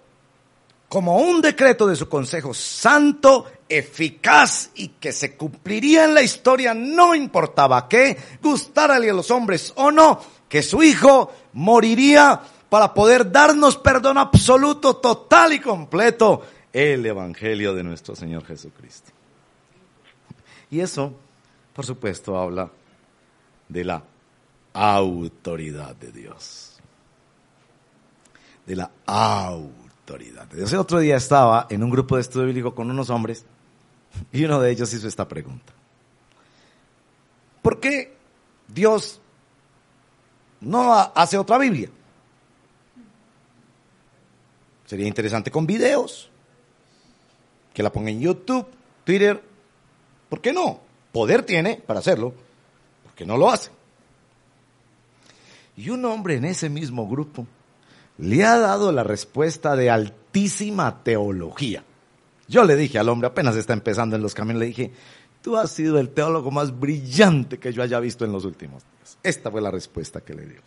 como 0.90 1.20
un 1.20 1.42
decreto 1.42 1.88
de 1.88 1.96
su 1.96 2.10
Consejo 2.10 2.54
Santo, 2.54 3.46
eficaz 3.70 4.72
y 4.76 4.90
que 4.90 5.14
se 5.14 5.38
cumpliría 5.38 6.04
en 6.04 6.14
la 6.14 6.22
historia, 6.22 6.74
no 6.74 7.16
importaba 7.16 7.88
qué, 7.88 8.18
gustarle 8.42 9.10
a 9.10 9.14
los 9.14 9.32
hombres 9.32 9.72
o 9.76 9.92
no, 9.92 10.20
que 10.50 10.64
su 10.64 10.84
hijo 10.84 11.32
moriría 11.54 12.42
para 12.70 12.94
poder 12.94 13.32
darnos 13.32 13.78
perdón 13.78 14.18
absoluto, 14.18 14.96
total 14.98 15.54
y 15.54 15.60
completo, 15.60 16.44
el 16.72 17.06
Evangelio 17.06 17.74
de 17.74 17.84
nuestro 17.84 18.16
Señor 18.16 18.46
Jesucristo. 18.46 19.12
Y 20.70 20.80
eso, 20.80 21.14
por 21.74 21.86
supuesto, 21.86 22.38
habla 22.38 22.70
de 23.68 23.84
la 23.84 24.04
autoridad 24.74 25.96
de 25.96 26.12
Dios. 26.12 26.78
De 28.68 28.76
la 28.76 28.92
autoridad 29.08 30.46
de 30.48 30.58
Dios. 30.58 30.72
El 30.72 30.80
otro 30.80 31.00
día 31.00 31.18
estaba 31.18 31.66
en 31.72 31.84
un 31.84 31.90
grupo 31.90 32.16
de 32.16 32.22
estudio 32.22 32.46
bíblico 32.46 32.76
con 32.76 32.92
unos 32.92 33.10
hombres 33.10 33.46
y 34.32 34.46
uno 34.46 34.60
de 34.60 34.72
ellos 34.72 34.94
hizo 34.94 35.08
esta 35.08 35.28
pregunta. 35.28 35.74
¿Por 37.64 37.80
qué 37.80 38.16
Dios 38.68 39.20
no 40.62 40.94
hace 40.94 41.38
otra 41.38 41.58
Biblia? 41.58 41.90
Sería 44.90 45.08
interesante 45.08 45.52
con 45.52 45.68
videos, 45.68 46.32
que 47.76 47.84
la 47.84 47.92
ponga 47.92 48.10
en 48.10 48.22
YouTube, 48.22 48.66
Twitter. 49.04 49.40
¿Por 50.28 50.42
qué 50.42 50.52
no? 50.52 50.80
Poder 51.12 51.44
tiene 51.44 51.76
para 51.76 52.00
hacerlo, 52.00 52.34
porque 53.04 53.24
no 53.24 53.38
lo 53.38 53.52
hace. 53.52 53.70
Y 55.78 55.92
un 55.92 56.04
hombre 56.06 56.38
en 56.38 56.46
ese 56.46 56.72
mismo 56.72 57.08
grupo 57.08 57.46
le 58.18 58.44
ha 58.44 58.58
dado 58.58 58.92
la 58.92 59.04
respuesta 59.04 59.76
de 59.76 59.92
altísima 59.92 61.04
teología. 61.04 61.84
Yo 62.48 62.64
le 62.64 62.76
dije 62.76 62.98
al 62.98 63.10
hombre, 63.10 63.28
apenas 63.28 63.56
está 63.58 63.74
empezando 63.74 64.16
en 64.16 64.24
los 64.24 64.34
caminos, 64.34 64.62
le 64.62 64.66
dije, 64.66 64.92
tú 65.44 65.56
has 65.56 65.70
sido 65.70 66.00
el 66.00 66.10
teólogo 66.10 66.50
más 66.50 66.80
brillante 66.80 67.60
que 67.60 67.72
yo 67.72 67.84
haya 67.84 68.00
visto 68.00 68.26
en 68.26 68.32
los 68.32 68.44
últimos 68.44 68.82
días. 68.82 69.20
Esta 69.22 69.52
fue 69.52 69.62
la 69.62 69.70
respuesta 69.70 70.22
que 70.22 70.34
le 70.34 70.48
dio. 70.48 70.62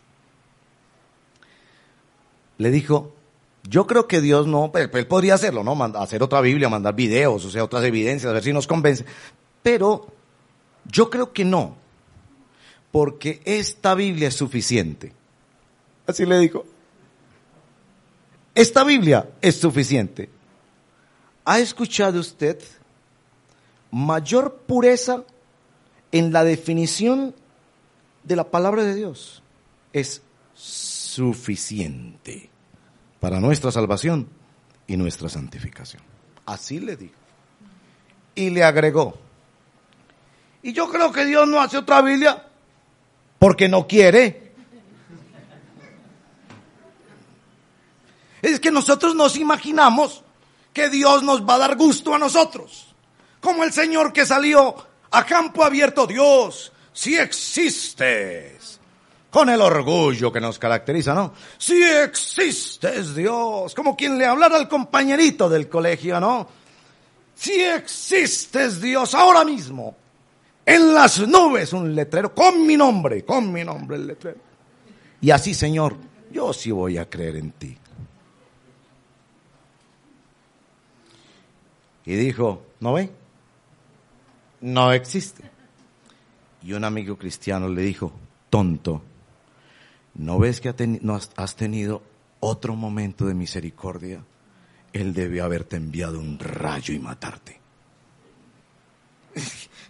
Le 2.58 2.70
dijo, 2.70 3.16
yo 3.64 3.86
creo 3.86 4.08
que 4.08 4.20
Dios 4.20 4.46
no, 4.46 4.72
él 4.74 5.06
podría 5.06 5.34
hacerlo, 5.34 5.62
¿no? 5.62 5.80
Hacer 5.96 6.22
otra 6.22 6.40
Biblia, 6.40 6.68
mandar 6.68 6.94
videos, 6.94 7.44
o 7.44 7.50
sea, 7.50 7.62
otras 7.62 7.84
evidencias, 7.84 8.28
a 8.28 8.34
ver 8.34 8.42
si 8.42 8.52
nos 8.52 8.66
convence. 8.66 9.04
Pero 9.62 10.08
yo 10.84 11.10
creo 11.10 11.32
que 11.32 11.44
no. 11.44 11.76
porque 12.90 13.40
esta 13.46 13.94
Biblia 13.94 14.28
es 14.28 14.34
suficiente. 14.34 15.14
Así 16.06 16.26
le 16.26 16.38
digo. 16.38 16.66
Esta 18.54 18.84
Biblia 18.84 19.30
es 19.40 19.58
suficiente. 19.58 20.28
¿Ha 21.46 21.58
escuchado 21.58 22.20
usted 22.20 22.60
mayor 23.90 24.56
pureza 24.66 25.24
en 26.10 26.34
la 26.34 26.44
definición 26.44 27.34
de 28.24 28.36
la 28.36 28.50
palabra 28.50 28.84
de 28.84 28.94
Dios? 28.94 29.42
Es 29.94 30.20
suficiente 30.52 32.51
para 33.22 33.38
nuestra 33.38 33.70
salvación 33.70 34.28
y 34.88 34.96
nuestra 34.96 35.28
santificación. 35.28 36.02
Así 36.44 36.80
le 36.80 36.96
digo. 36.96 37.14
Y 38.34 38.50
le 38.50 38.64
agregó. 38.64 39.16
Y 40.60 40.72
yo 40.72 40.90
creo 40.90 41.12
que 41.12 41.24
Dios 41.24 41.46
no 41.46 41.60
hace 41.60 41.78
otra 41.78 42.02
Biblia 42.02 42.48
porque 43.38 43.68
no 43.68 43.86
quiere. 43.86 44.54
Es 48.42 48.58
que 48.58 48.72
nosotros 48.72 49.14
nos 49.14 49.36
imaginamos 49.36 50.24
que 50.72 50.90
Dios 50.90 51.22
nos 51.22 51.48
va 51.48 51.54
a 51.54 51.58
dar 51.58 51.76
gusto 51.76 52.16
a 52.16 52.18
nosotros. 52.18 52.92
Como 53.40 53.62
el 53.62 53.72
Señor 53.72 54.12
que 54.12 54.26
salió 54.26 54.74
a 55.12 55.24
campo 55.24 55.64
abierto. 55.64 56.08
Dios, 56.08 56.72
si 56.92 57.16
existes. 57.16 58.80
Con 59.32 59.48
el 59.48 59.62
orgullo 59.62 60.30
que 60.30 60.42
nos 60.42 60.58
caracteriza, 60.58 61.14
¿no? 61.14 61.32
Si 61.56 61.82
existes, 61.82 63.14
Dios. 63.14 63.74
Como 63.74 63.96
quien 63.96 64.18
le 64.18 64.26
hablara 64.26 64.56
al 64.56 64.68
compañerito 64.68 65.48
del 65.48 65.70
colegio, 65.70 66.20
¿no? 66.20 66.46
Si 67.34 67.58
existes, 67.62 68.82
Dios, 68.82 69.14
ahora 69.14 69.42
mismo. 69.42 69.96
En 70.66 70.92
las 70.92 71.26
nubes 71.26 71.72
un 71.72 71.94
letrero 71.94 72.34
con 72.34 72.66
mi 72.66 72.76
nombre, 72.76 73.24
con 73.24 73.50
mi 73.50 73.64
nombre 73.64 73.96
el 73.96 74.06
letrero. 74.06 74.38
Y 75.22 75.30
así, 75.30 75.54
Señor, 75.54 75.96
yo 76.30 76.52
sí 76.52 76.70
voy 76.70 76.98
a 76.98 77.08
creer 77.08 77.36
en 77.36 77.52
ti. 77.52 77.78
Y 82.04 82.14
dijo, 82.16 82.66
¿no 82.80 82.92
ve? 82.92 83.10
No 84.60 84.92
existe. 84.92 85.42
Y 86.62 86.74
un 86.74 86.84
amigo 86.84 87.16
cristiano 87.16 87.66
le 87.66 87.80
dijo, 87.80 88.12
tonto, 88.50 89.00
¿no 90.14 90.38
ves 90.38 90.60
que 90.60 90.74
no 91.02 91.20
has 91.36 91.56
tenido 91.56 92.02
otro 92.40 92.76
momento 92.76 93.26
de 93.26 93.34
misericordia? 93.34 94.24
Él 94.92 95.14
debió 95.14 95.44
haberte 95.44 95.76
enviado 95.76 96.18
un 96.18 96.38
rayo 96.38 96.92
y 96.92 96.98
matarte. 96.98 97.60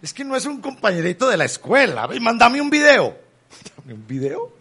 Es 0.01 0.13
que 0.13 0.23
no 0.23 0.35
es 0.35 0.45
un 0.45 0.61
compañerito 0.61 1.29
de 1.29 1.37
la 1.37 1.45
escuela. 1.45 2.07
Mándame 2.19 2.61
un 2.61 2.69
video. 2.69 3.17
¿Dame 3.77 3.93
un 3.93 4.07
video? 4.07 4.51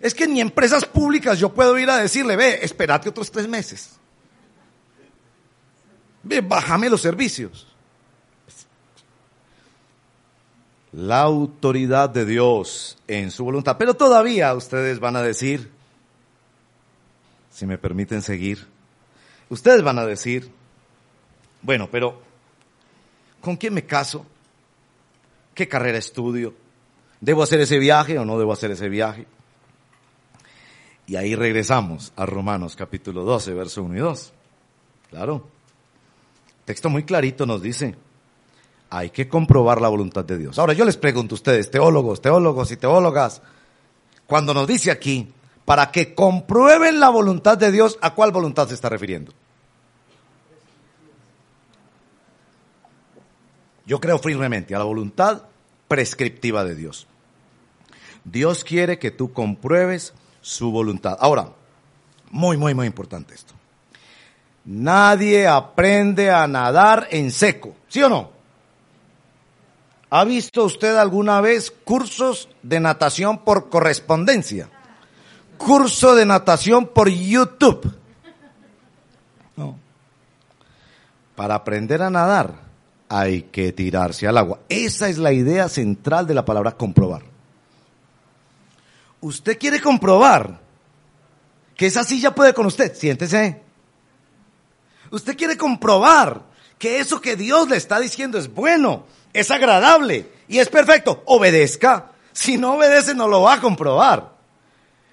Es 0.00 0.14
que 0.14 0.26
ni 0.26 0.40
empresas 0.40 0.86
públicas 0.86 1.38
yo 1.38 1.52
puedo 1.52 1.78
ir 1.78 1.90
a 1.90 1.98
decirle, 1.98 2.36
ve, 2.36 2.60
espérate 2.62 3.08
otros 3.10 3.30
tres 3.30 3.46
meses. 3.46 3.98
Ve, 6.22 6.40
bájame 6.40 6.88
los 6.88 7.02
servicios. 7.02 7.66
La 10.92 11.20
autoridad 11.20 12.10
de 12.10 12.24
Dios 12.24 12.98
en 13.06 13.30
su 13.30 13.44
voluntad. 13.44 13.76
Pero 13.78 13.94
todavía 13.94 14.54
ustedes 14.54 14.98
van 14.98 15.16
a 15.16 15.22
decir, 15.22 15.70
si 17.50 17.66
me 17.66 17.78
permiten 17.78 18.22
seguir, 18.22 18.66
ustedes 19.48 19.82
van 19.82 19.98
a 19.98 20.06
decir, 20.06 20.50
bueno, 21.62 21.88
pero 21.90 22.20
¿con 23.40 23.56
quién 23.56 23.74
me 23.74 23.84
caso? 23.84 24.26
¿Qué 25.54 25.68
carrera 25.68 25.98
estudio? 25.98 26.54
¿Debo 27.20 27.42
hacer 27.42 27.60
ese 27.60 27.78
viaje 27.78 28.18
o 28.18 28.24
no 28.24 28.38
debo 28.38 28.52
hacer 28.52 28.70
ese 28.70 28.88
viaje? 28.88 29.26
Y 31.06 31.16
ahí 31.16 31.34
regresamos 31.34 32.12
a 32.16 32.24
Romanos 32.24 32.76
capítulo 32.76 33.24
12, 33.24 33.52
verso 33.52 33.82
1 33.82 33.96
y 33.96 33.98
2. 33.98 34.32
Claro. 35.10 35.48
Texto 36.64 36.88
muy 36.88 37.02
clarito 37.02 37.46
nos 37.46 37.60
dice, 37.62 37.96
hay 38.90 39.10
que 39.10 39.28
comprobar 39.28 39.80
la 39.80 39.88
voluntad 39.88 40.24
de 40.24 40.36
Dios. 40.36 40.58
Ahora 40.58 40.72
yo 40.72 40.84
les 40.84 40.96
pregunto 40.96 41.34
a 41.34 41.36
ustedes, 41.36 41.70
teólogos, 41.70 42.20
teólogos 42.20 42.72
y 42.72 42.76
teólogas, 42.76 43.40
cuando 44.26 44.52
nos 44.52 44.66
dice 44.66 44.90
aquí, 44.90 45.32
para 45.64 45.92
que 45.92 46.14
comprueben 46.14 46.98
la 46.98 47.08
voluntad 47.08 47.56
de 47.56 47.70
Dios, 47.70 47.98
¿a 48.02 48.14
cuál 48.14 48.32
voluntad 48.32 48.66
se 48.68 48.74
está 48.74 48.88
refiriendo? 48.88 49.32
Yo 53.86 54.00
creo 54.00 54.18
firmemente 54.18 54.74
a 54.74 54.78
la 54.78 54.84
voluntad 54.84 55.42
prescriptiva 55.86 56.64
de 56.64 56.74
Dios. 56.74 57.06
Dios 58.24 58.64
quiere 58.64 58.98
que 58.98 59.10
tú 59.10 59.32
compruebes 59.32 60.12
su 60.40 60.70
voluntad. 60.72 61.16
Ahora, 61.20 61.52
muy, 62.30 62.56
muy, 62.56 62.74
muy 62.74 62.86
importante 62.86 63.34
esto. 63.34 63.54
Nadie 64.64 65.46
aprende 65.46 66.30
a 66.30 66.46
nadar 66.46 67.08
en 67.10 67.30
seco, 67.30 67.74
¿sí 67.88 68.02
o 68.02 68.08
no? 68.08 68.39
¿Ha 70.10 70.24
visto 70.24 70.64
usted 70.64 70.96
alguna 70.96 71.40
vez 71.40 71.70
cursos 71.70 72.48
de 72.62 72.80
natación 72.80 73.38
por 73.38 73.70
correspondencia? 73.70 74.68
curso 75.60 76.14
de 76.14 76.24
natación 76.24 76.86
por 76.86 77.10
YouTube. 77.10 77.94
No. 79.56 79.78
Para 81.36 81.54
aprender 81.54 82.02
a 82.02 82.08
nadar 82.08 82.54
hay 83.10 83.42
que 83.42 83.72
tirarse 83.72 84.26
al 84.26 84.38
agua. 84.38 84.60
Esa 84.70 85.08
es 85.10 85.18
la 85.18 85.32
idea 85.32 85.68
central 85.68 86.26
de 86.26 86.32
la 86.32 86.46
palabra 86.46 86.72
comprobar. 86.72 87.22
Usted 89.20 89.58
quiere 89.58 89.82
comprobar 89.82 90.58
que 91.76 91.86
esa 91.86 92.04
silla 92.04 92.34
puede 92.34 92.54
con 92.54 92.64
usted. 92.64 92.94
Siéntese. 92.94 93.60
Usted 95.10 95.36
quiere 95.36 95.58
comprobar 95.58 96.42
que 96.78 97.00
eso 97.00 97.20
que 97.20 97.36
Dios 97.36 97.68
le 97.68 97.76
está 97.76 98.00
diciendo 98.00 98.38
es 98.38 98.52
bueno, 98.54 99.04
es 99.32 99.50
agradable 99.50 100.26
y 100.48 100.58
es 100.58 100.68
perfecto. 100.68 101.22
Obedezca. 101.26 102.12
Si 102.32 102.56
no 102.56 102.74
obedece, 102.74 103.14
no 103.14 103.28
lo 103.28 103.42
va 103.42 103.54
a 103.54 103.60
comprobar. 103.60 104.32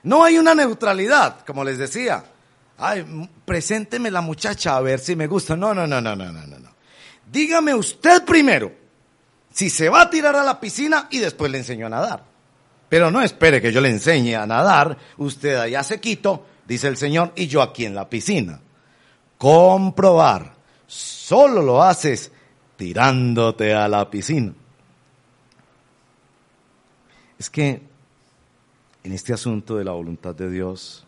No 0.03 0.23
hay 0.23 0.37
una 0.37 0.55
neutralidad, 0.55 1.41
como 1.45 1.63
les 1.63 1.77
decía. 1.77 2.23
Ay, 2.77 3.29
presénteme 3.43 4.11
la 4.11 4.21
muchacha 4.21 4.75
a 4.75 4.81
ver 4.81 4.99
si 4.99 5.15
me 5.15 5.27
gusta. 5.27 5.55
No, 5.55 5.73
no, 5.73 5.87
no, 5.87 5.99
no, 5.99 6.15
no, 6.15 6.31
no, 6.31 6.45
no. 6.45 6.69
Dígame 7.29 7.73
usted 7.73 8.23
primero 8.23 8.71
si 9.51 9.69
se 9.69 9.89
va 9.89 10.01
a 10.01 10.09
tirar 10.09 10.35
a 10.35 10.43
la 10.43 10.59
piscina 10.59 11.07
y 11.09 11.19
después 11.19 11.51
le 11.51 11.57
enseño 11.57 11.87
a 11.87 11.89
nadar. 11.89 12.23
Pero 12.89 13.11
no 13.11 13.21
espere 13.21 13.61
que 13.61 13.71
yo 13.71 13.81
le 13.81 13.89
enseñe 13.89 14.35
a 14.35 14.45
nadar, 14.45 14.97
usted 15.17 15.55
allá 15.55 15.83
se 15.83 15.99
quito, 15.99 16.45
dice 16.65 16.87
el 16.87 16.95
Señor, 16.95 17.33
y 17.35 17.47
yo 17.47 17.61
aquí 17.61 17.85
en 17.85 17.95
la 17.95 18.07
piscina. 18.07 18.61
Comprobar. 19.37 20.53
Solo 20.85 21.61
lo 21.61 21.83
haces 21.83 22.31
tirándote 22.77 23.73
a 23.73 23.87
la 23.87 24.09
piscina. 24.09 24.53
Es 27.37 27.49
que 27.49 27.81
en 29.03 29.11
este 29.11 29.33
asunto 29.33 29.77
de 29.77 29.85
la 29.85 29.91
voluntad 29.91 30.35
de 30.35 30.49
Dios, 30.49 31.05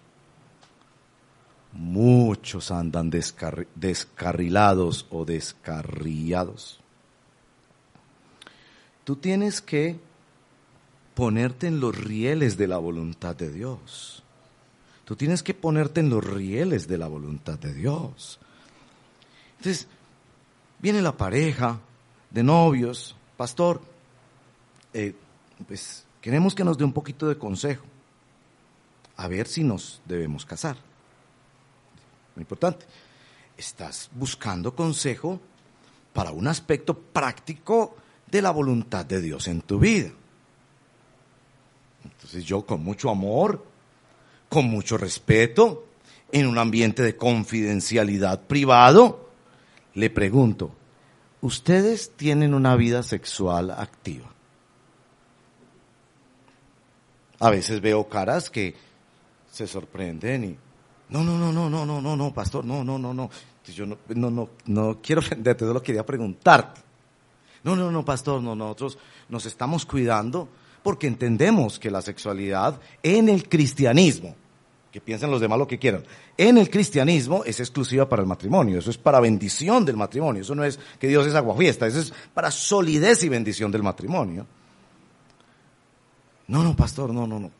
muchos 1.74 2.72
andan 2.72 3.09
descarrilados 3.09 5.05
o 5.09 5.26
descarriados. 5.26 6.80
Tú 9.03 9.15
tienes 9.15 9.61
que 9.61 9.99
ponerte 11.13 11.67
en 11.67 11.80
los 11.80 11.97
rieles 11.97 12.57
de 12.57 12.67
la 12.67 12.78
voluntad 12.78 13.36
de 13.36 13.51
Dios. 13.51 14.24
Tú 15.05 15.15
tienes 15.15 15.43
que 15.43 15.53
ponerte 15.53 15.99
en 15.99 16.09
los 16.09 16.24
rieles 16.24 16.88
de 16.88 16.97
la 16.97 17.07
voluntad 17.07 17.59
de 17.59 17.74
Dios. 17.74 18.39
Entonces, 19.57 19.88
viene 20.80 21.01
la 21.01 21.15
pareja 21.15 21.80
de 22.30 22.43
novios, 22.43 23.15
pastor, 23.38 23.82
eh, 24.93 25.13
pues 25.67 26.05
queremos 26.21 26.55
que 26.55 26.63
nos 26.63 26.77
dé 26.77 26.84
un 26.84 26.93
poquito 26.93 27.27
de 27.27 27.38
consejo 27.38 27.86
a 29.17 29.27
ver 29.27 29.47
si 29.47 29.63
nos 29.63 30.01
debemos 30.05 30.45
casar. 30.45 30.77
Muy 32.36 32.43
importante. 32.43 32.86
Estás 33.57 34.09
buscando 34.13 34.73
consejo 34.73 35.39
para 36.13 36.32
un 36.32 36.47
aspecto 36.47 36.97
práctico 36.97 37.97
de 38.27 38.41
la 38.41 38.51
voluntad 38.51 39.05
de 39.05 39.21
Dios 39.21 39.47
en 39.47 39.61
tu 39.61 39.80
vida. 39.80 40.11
Entonces 42.03 42.45
yo 42.45 42.65
con 42.65 42.82
mucho 42.84 43.09
amor, 43.09 43.65
con 44.47 44.65
mucho 44.65 44.97
respeto, 44.97 45.86
en 46.32 46.47
un 46.47 46.57
ambiente 46.57 47.03
de 47.03 47.17
confidencialidad 47.17 48.43
privado, 48.43 49.28
le 50.00 50.10
pregunto, 50.10 50.72
¿ustedes 51.41 52.12
tienen 52.16 52.54
una 52.54 52.76
vida 52.76 53.04
sexual 53.04 53.72
activa? 53.72 54.28
A 57.39 57.50
veces 57.50 57.82
veo 57.82 58.08
caras 58.08 58.50
que 58.50 58.76
se 59.52 59.68
sorprenden 59.68 60.43
y 60.43 60.58
no, 61.10 61.24
no, 61.24 61.38
no, 61.38 61.52
no, 61.52 61.70
no, 61.70 61.86
no, 61.86 62.02
no, 62.02 62.16
no, 62.16 62.34
pastor, 62.34 62.64
no, 62.64 62.84
no, 62.84 62.97
no, 63.00 63.14
no. 63.14 63.30
Yo 63.74 63.86
no, 63.86 63.97
no, 64.08 64.32
no, 64.32 64.50
no 64.66 65.00
quiero 65.02 65.20
ofenderte, 65.20 65.66
solo 65.66 65.82
quería 65.82 66.06
preguntarte. 66.06 66.82
No, 67.64 67.76
no, 67.76 67.91
no, 67.91 68.06
pastor, 68.06 68.41
no, 68.41 68.56
nosotros 68.56 68.97
nos 69.28 69.45
estamos 69.45 69.86
cuidando 69.86 70.47
porque 70.82 71.08
entendemos 71.08 71.78
que 71.78 71.91
la 71.91 72.02
sexualidad 72.02 72.80
en 73.04 73.30
el 73.30 73.50
cristianismo, 73.50 74.36
que 74.91 74.99
piensen 74.99 75.29
los 75.29 75.39
demás 75.39 75.59
lo 75.59 75.67
que 75.67 75.77
quieran, 75.77 76.03
en 76.37 76.57
el 76.57 76.69
cristianismo 76.69 77.43
es 77.43 77.59
exclusiva 77.59 78.09
para 78.09 78.21
el 78.21 78.27
matrimonio, 78.27 78.79
eso 78.79 78.89
es 78.89 78.97
para 78.97 79.19
bendición 79.19 79.85
del 79.85 79.97
matrimonio, 79.97 80.41
eso 80.41 80.55
no 80.55 80.63
es 80.63 80.79
que 80.99 81.07
Dios 81.07 81.27
es 81.27 81.35
aguafiesta, 81.35 81.85
eso 81.87 81.99
es 81.99 82.13
para 82.33 82.49
solidez 82.49 83.23
y 83.23 83.29
bendición 83.29 83.71
del 83.71 83.83
matrimonio. 83.83 84.45
No, 86.47 86.63
no, 86.63 86.75
pastor, 86.75 87.13
no, 87.13 87.27
no, 87.27 87.39
no. 87.39 87.51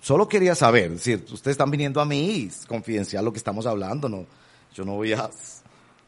solo 0.00 0.28
quería 0.28 0.54
saber, 0.54 0.92
es 0.92 1.04
decir, 1.04 1.24
ustedes 1.32 1.54
están 1.54 1.70
viniendo 1.70 2.00
a 2.00 2.04
mí, 2.04 2.48
es 2.48 2.66
confidencial 2.66 3.24
lo 3.24 3.32
que 3.32 3.38
estamos 3.38 3.66
hablando, 3.66 4.08
no, 4.08 4.24
yo 4.72 4.84
no 4.84 4.94
voy 4.94 5.12
a 5.12 5.28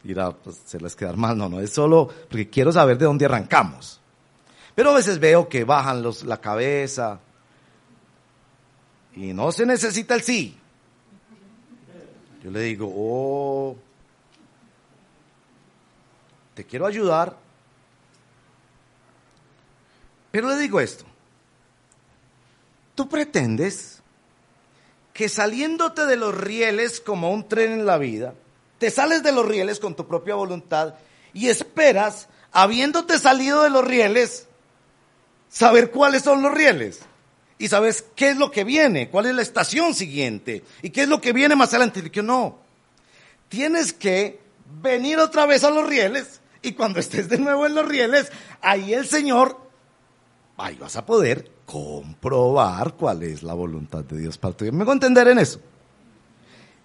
ir 0.05 0.19
a 0.19 0.31
pues, 0.31 0.61
hacerles 0.65 0.95
quedar 0.95 1.17
mal, 1.17 1.37
no, 1.37 1.49
no, 1.49 1.59
es 1.59 1.71
solo 1.71 2.07
porque 2.29 2.49
quiero 2.49 2.71
saber 2.71 2.97
de 2.97 3.05
dónde 3.05 3.25
arrancamos. 3.25 3.99
Pero 4.75 4.91
a 4.91 4.93
veces 4.95 5.19
veo 5.19 5.47
que 5.47 5.63
bajan 5.63 6.01
los, 6.01 6.23
la 6.23 6.39
cabeza 6.39 7.19
y 9.15 9.33
no 9.33 9.51
se 9.51 9.65
necesita 9.65 10.13
el 10.15 10.21
sí. 10.21 10.57
Yo 12.43 12.51
le 12.51 12.61
digo, 12.61 12.91
oh, 12.95 13.75
te 16.53 16.63
quiero 16.65 16.85
ayudar, 16.85 17.35
pero 20.31 20.49
le 20.49 20.57
digo 20.57 20.79
esto, 20.79 21.05
tú 22.93 23.09
pretendes 23.09 24.01
que 25.13 25.27
saliéndote 25.29 26.05
de 26.05 26.17
los 26.17 26.35
rieles 26.37 26.99
como 26.99 27.31
un 27.31 27.47
tren 27.47 27.71
en 27.71 27.85
la 27.85 27.97
vida, 27.97 28.35
te 28.77 28.91
sales 28.91 29.23
de 29.23 29.31
los 29.31 29.47
rieles 29.47 29.79
con 29.79 29.95
tu 29.95 30.05
propia 30.05 30.35
voluntad 30.35 30.95
y 31.33 31.47
esperas, 31.47 32.27
habiéndote 32.51 33.17
salido 33.17 33.63
de 33.63 33.69
los 33.69 33.85
rieles, 33.85 34.47
saber 35.49 35.89
cuáles 35.89 36.21
son 36.21 36.43
los 36.43 36.53
rieles 36.53 37.01
y 37.57 37.67
sabes 37.67 38.05
qué 38.15 38.29
es 38.29 38.37
lo 38.37 38.51
que 38.51 38.63
viene, 38.63 39.09
cuál 39.09 39.27
es 39.27 39.35
la 39.35 39.41
estación 39.41 39.93
siguiente 39.93 40.63
y 40.81 40.89
qué 40.89 41.03
es 41.03 41.09
lo 41.09 41.21
que 41.21 41.33
viene 41.33 41.55
más 41.55 41.69
adelante. 41.69 42.01
Y 42.05 42.09
que 42.09 42.23
no, 42.23 42.59
tienes 43.47 43.93
que 43.93 44.39
venir 44.81 45.19
otra 45.19 45.45
vez 45.45 45.63
a 45.63 45.71
los 45.71 45.87
rieles 45.87 46.41
y 46.61 46.73
cuando 46.73 46.99
estés 47.01 47.29
de 47.29 47.37
nuevo 47.37 47.65
en 47.65 47.75
los 47.75 47.87
rieles, 47.87 48.31
ahí 48.61 48.93
el 48.93 49.05
Señor, 49.05 49.57
ahí 50.57 50.75
vas 50.75 50.95
a 50.95 51.05
poder 51.05 51.51
comprobar 51.65 52.93
cuál 52.95 53.23
es 53.23 53.41
la 53.41 53.53
voluntad 53.53 54.03
de 54.03 54.19
Dios 54.19 54.37
para 54.37 54.55
ti. 54.55 54.71
¿Me 54.71 54.83
voy 54.83 54.91
a 54.91 54.93
entender 54.93 55.27
en 55.29 55.39
eso? 55.39 55.59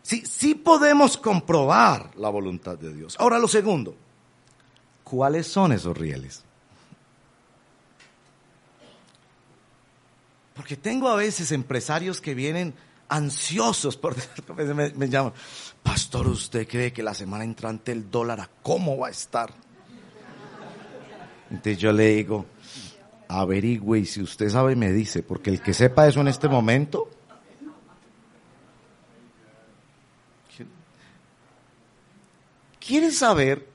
Sí, 0.03 0.25
sí 0.25 0.55
podemos 0.55 1.17
comprobar 1.17 2.11
la 2.17 2.31
voluntad 2.31 2.79
de 2.79 2.95
Dios. 2.95 3.17
Ahora 3.19 3.39
lo 3.39 3.49
segundo, 3.49 3.95
¿cuáles 5.05 5.47
son 5.47 5.73
esos 5.73 5.97
rieles? 5.97 6.45
Porque 10.61 10.77
tengo 10.77 11.09
a 11.09 11.17
veces 11.17 11.53
empresarios 11.53 12.21
que 12.21 12.35
vienen 12.35 12.75
ansiosos 13.09 13.97
por 13.97 14.15
me, 14.75 14.91
me 14.91 15.09
llaman, 15.09 15.33
pastor, 15.83 16.29
¿usted 16.29 16.69
cree 16.69 16.93
que 16.93 17.03
la 17.03 17.15
semana 17.15 17.45
entrante 17.45 17.93
el 17.93 18.11
dólar 18.11 18.41
a 18.41 18.51
cómo 18.63 18.99
va 18.99 19.07
a 19.07 19.11
estar? 19.11 19.55
Entonces 21.49 21.79
yo 21.79 21.93
le 21.93 22.15
digo, 22.15 22.45
averigüe 23.27 24.01
y 24.01 24.05
si 24.05 24.21
usted 24.21 24.51
sabe 24.51 24.77
me 24.77 24.93
dice, 24.93 25.23
porque 25.23 25.49
el 25.49 25.63
que 25.63 25.73
sepa 25.73 26.07
eso 26.07 26.21
en 26.21 26.29
este 26.29 26.47
momento, 26.47 27.09
quiere 32.79 33.11
saber 33.13 33.67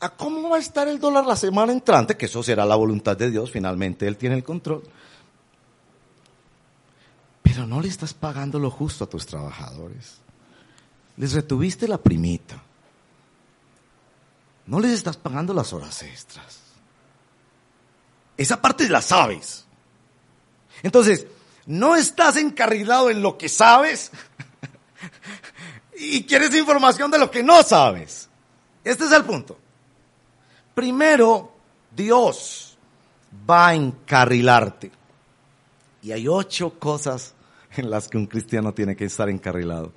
a 0.00 0.08
cómo 0.08 0.48
va 0.48 0.56
a 0.56 0.60
estar 0.60 0.88
el 0.88 0.98
dólar 0.98 1.26
la 1.26 1.36
semana 1.36 1.70
entrante, 1.70 2.16
que 2.16 2.24
eso 2.24 2.42
será 2.42 2.64
la 2.64 2.76
voluntad 2.76 3.14
de 3.14 3.30
Dios, 3.30 3.50
finalmente 3.50 4.06
Él 4.06 4.16
tiene 4.16 4.36
el 4.36 4.42
control. 4.42 4.84
No 7.66 7.80
le 7.80 7.88
estás 7.88 8.14
pagando 8.14 8.58
lo 8.58 8.70
justo 8.70 9.04
a 9.04 9.08
tus 9.08 9.26
trabajadores. 9.26 10.18
Les 11.16 11.32
retuviste 11.32 11.86
la 11.88 11.98
primita. 11.98 12.62
No 14.66 14.80
les 14.80 14.92
estás 14.92 15.16
pagando 15.16 15.52
las 15.52 15.72
horas 15.72 16.02
extras. 16.02 16.60
Esa 18.36 18.60
parte 18.60 18.88
la 18.88 19.02
sabes. 19.02 19.66
Entonces, 20.82 21.26
no 21.66 21.96
estás 21.96 22.36
encarrilado 22.36 23.10
en 23.10 23.20
lo 23.20 23.36
que 23.36 23.48
sabes 23.48 24.10
y 25.98 26.24
quieres 26.24 26.54
información 26.54 27.10
de 27.10 27.18
lo 27.18 27.30
que 27.30 27.42
no 27.42 27.62
sabes. 27.62 28.28
Este 28.82 29.04
es 29.04 29.12
el 29.12 29.24
punto. 29.24 29.58
Primero, 30.74 31.52
Dios 31.94 32.78
va 33.48 33.68
a 33.68 33.74
encarrilarte. 33.74 34.90
Y 36.02 36.12
hay 36.12 36.26
ocho 36.28 36.78
cosas 36.78 37.34
en 37.76 37.90
las 37.90 38.08
que 38.08 38.18
un 38.18 38.26
cristiano 38.26 38.72
tiene 38.74 38.96
que 38.96 39.04
estar 39.04 39.28
encarrilado. 39.28 39.92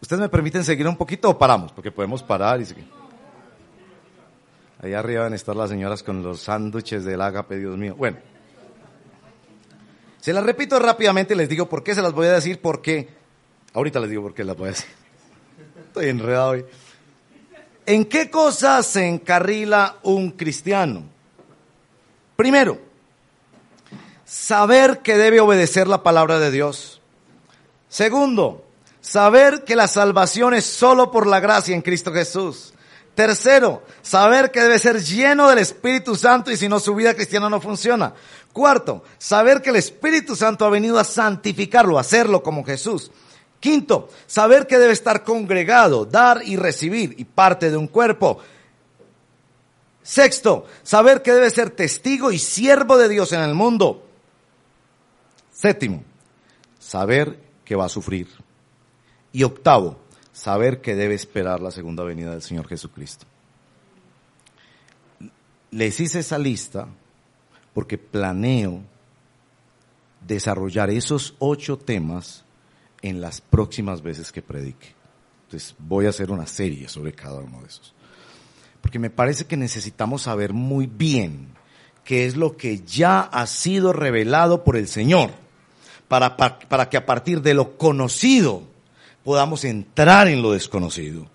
¿Ustedes 0.00 0.20
me 0.20 0.28
permiten 0.28 0.64
seguir 0.64 0.86
un 0.88 0.96
poquito 0.96 1.30
o 1.30 1.38
paramos? 1.38 1.72
Porque 1.72 1.90
podemos 1.90 2.22
parar 2.22 2.60
y 2.60 2.64
seguir. 2.64 2.86
Ahí 4.82 4.94
arriba 4.94 5.24
van 5.24 5.34
a 5.34 5.36
estar 5.36 5.54
las 5.54 5.68
señoras 5.68 6.02
con 6.02 6.22
los 6.22 6.40
sándwiches 6.40 7.04
del 7.04 7.20
ágape, 7.20 7.58
Dios 7.58 7.76
mío. 7.76 7.94
Bueno, 7.96 8.16
se 10.20 10.32
las 10.32 10.44
repito 10.44 10.78
rápidamente 10.78 11.34
y 11.34 11.36
les 11.36 11.48
digo 11.48 11.68
por 11.68 11.82
qué 11.82 11.94
se 11.94 12.00
las 12.00 12.12
voy 12.12 12.28
a 12.28 12.32
decir, 12.32 12.60
porque 12.62 13.08
ahorita 13.74 14.00
les 14.00 14.10
digo 14.10 14.22
por 14.22 14.34
qué 14.34 14.44
las 14.44 14.56
voy 14.56 14.68
a 14.68 14.70
decir. 14.70 14.90
Estoy 15.86 16.08
enredado 16.08 16.50
hoy. 16.50 16.64
¿En 17.84 18.06
qué 18.06 18.30
cosas 18.30 18.86
se 18.86 19.06
encarrila 19.06 19.98
un 20.02 20.30
cristiano? 20.30 21.02
Primero, 22.36 22.78
saber 24.30 25.00
que 25.00 25.16
debe 25.16 25.40
obedecer 25.40 25.88
la 25.88 26.04
palabra 26.04 26.38
de 26.38 26.52
Dios. 26.52 27.00
Segundo, 27.88 28.64
saber 29.00 29.64
que 29.64 29.74
la 29.74 29.88
salvación 29.88 30.54
es 30.54 30.64
solo 30.64 31.10
por 31.10 31.26
la 31.26 31.40
gracia 31.40 31.74
en 31.74 31.82
Cristo 31.82 32.12
Jesús. 32.12 32.72
Tercero, 33.16 33.82
saber 34.02 34.52
que 34.52 34.60
debe 34.60 34.78
ser 34.78 35.02
lleno 35.02 35.48
del 35.48 35.58
Espíritu 35.58 36.14
Santo 36.14 36.52
y 36.52 36.56
si 36.56 36.68
no 36.68 36.78
su 36.78 36.94
vida 36.94 37.14
cristiana 37.14 37.50
no 37.50 37.60
funciona. 37.60 38.14
Cuarto, 38.52 39.02
saber 39.18 39.60
que 39.62 39.70
el 39.70 39.76
Espíritu 39.76 40.36
Santo 40.36 40.64
ha 40.64 40.70
venido 40.70 41.00
a 41.00 41.04
santificarlo, 41.04 41.98
a 41.98 42.02
hacerlo 42.02 42.40
como 42.40 42.64
Jesús. 42.64 43.10
Quinto, 43.58 44.10
saber 44.28 44.68
que 44.68 44.78
debe 44.78 44.92
estar 44.92 45.24
congregado, 45.24 46.04
dar 46.06 46.42
y 46.44 46.54
recibir 46.54 47.16
y 47.18 47.24
parte 47.24 47.68
de 47.68 47.76
un 47.76 47.88
cuerpo. 47.88 48.38
Sexto, 50.04 50.66
saber 50.84 51.20
que 51.20 51.32
debe 51.32 51.50
ser 51.50 51.70
testigo 51.70 52.30
y 52.30 52.38
siervo 52.38 52.96
de 52.96 53.08
Dios 53.08 53.32
en 53.32 53.40
el 53.40 53.54
mundo. 53.54 54.06
Séptimo, 55.60 56.02
saber 56.78 57.38
que 57.66 57.76
va 57.76 57.84
a 57.84 57.90
sufrir. 57.90 58.28
Y 59.30 59.42
octavo, 59.42 60.00
saber 60.32 60.80
que 60.80 60.96
debe 60.96 61.14
esperar 61.14 61.60
la 61.60 61.70
segunda 61.70 62.02
venida 62.02 62.30
del 62.30 62.40
Señor 62.40 62.66
Jesucristo. 62.66 63.26
Les 65.70 66.00
hice 66.00 66.20
esa 66.20 66.38
lista 66.38 66.88
porque 67.74 67.98
planeo 67.98 68.80
desarrollar 70.26 70.88
esos 70.88 71.34
ocho 71.38 71.76
temas 71.76 72.42
en 73.02 73.20
las 73.20 73.42
próximas 73.42 74.00
veces 74.00 74.32
que 74.32 74.40
predique. 74.40 74.94
Entonces 75.42 75.74
voy 75.78 76.06
a 76.06 76.08
hacer 76.08 76.30
una 76.30 76.46
serie 76.46 76.88
sobre 76.88 77.12
cada 77.12 77.40
uno 77.40 77.60
de 77.60 77.66
esos. 77.66 77.92
Porque 78.80 78.98
me 78.98 79.10
parece 79.10 79.44
que 79.44 79.58
necesitamos 79.58 80.22
saber 80.22 80.54
muy 80.54 80.86
bien 80.86 81.48
qué 82.02 82.24
es 82.24 82.38
lo 82.38 82.56
que 82.56 82.80
ya 82.80 83.20
ha 83.20 83.46
sido 83.46 83.92
revelado 83.92 84.64
por 84.64 84.78
el 84.78 84.88
Señor, 84.88 85.32
para, 86.10 86.88
que 86.90 86.96
a 86.96 87.06
partir 87.06 87.40
de 87.40 87.54
lo 87.54 87.76
conocido 87.76 88.64
podamos 89.22 89.64
entrar 89.64 90.26
en 90.26 90.42
lo 90.42 90.50
desconocido. 90.50 91.28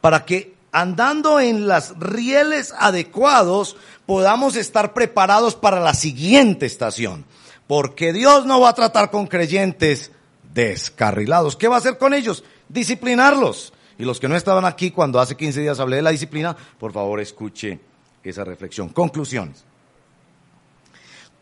Para 0.00 0.24
que 0.24 0.54
andando 0.72 1.38
en 1.38 1.68
las 1.68 1.98
rieles 1.98 2.72
adecuados 2.78 3.76
podamos 4.06 4.56
estar 4.56 4.94
preparados 4.94 5.54
para 5.54 5.80
la 5.80 5.92
siguiente 5.92 6.64
estación. 6.64 7.26
Porque 7.66 8.14
Dios 8.14 8.46
no 8.46 8.58
va 8.58 8.70
a 8.70 8.74
tratar 8.74 9.10
con 9.10 9.26
creyentes 9.26 10.12
descarrilados. 10.54 11.54
¿Qué 11.54 11.68
va 11.68 11.74
a 11.74 11.80
hacer 11.80 11.98
con 11.98 12.14
ellos? 12.14 12.42
Disciplinarlos. 12.70 13.74
Y 13.98 14.06
los 14.06 14.18
que 14.18 14.28
no 14.28 14.36
estaban 14.36 14.64
aquí 14.64 14.92
cuando 14.92 15.20
hace 15.20 15.36
15 15.36 15.60
días 15.60 15.78
hablé 15.78 15.96
de 15.96 16.02
la 16.02 16.10
disciplina, 16.10 16.56
por 16.78 16.94
favor 16.94 17.20
escuche 17.20 17.80
esa 18.24 18.44
reflexión. 18.44 18.88
Conclusiones. 18.88 19.62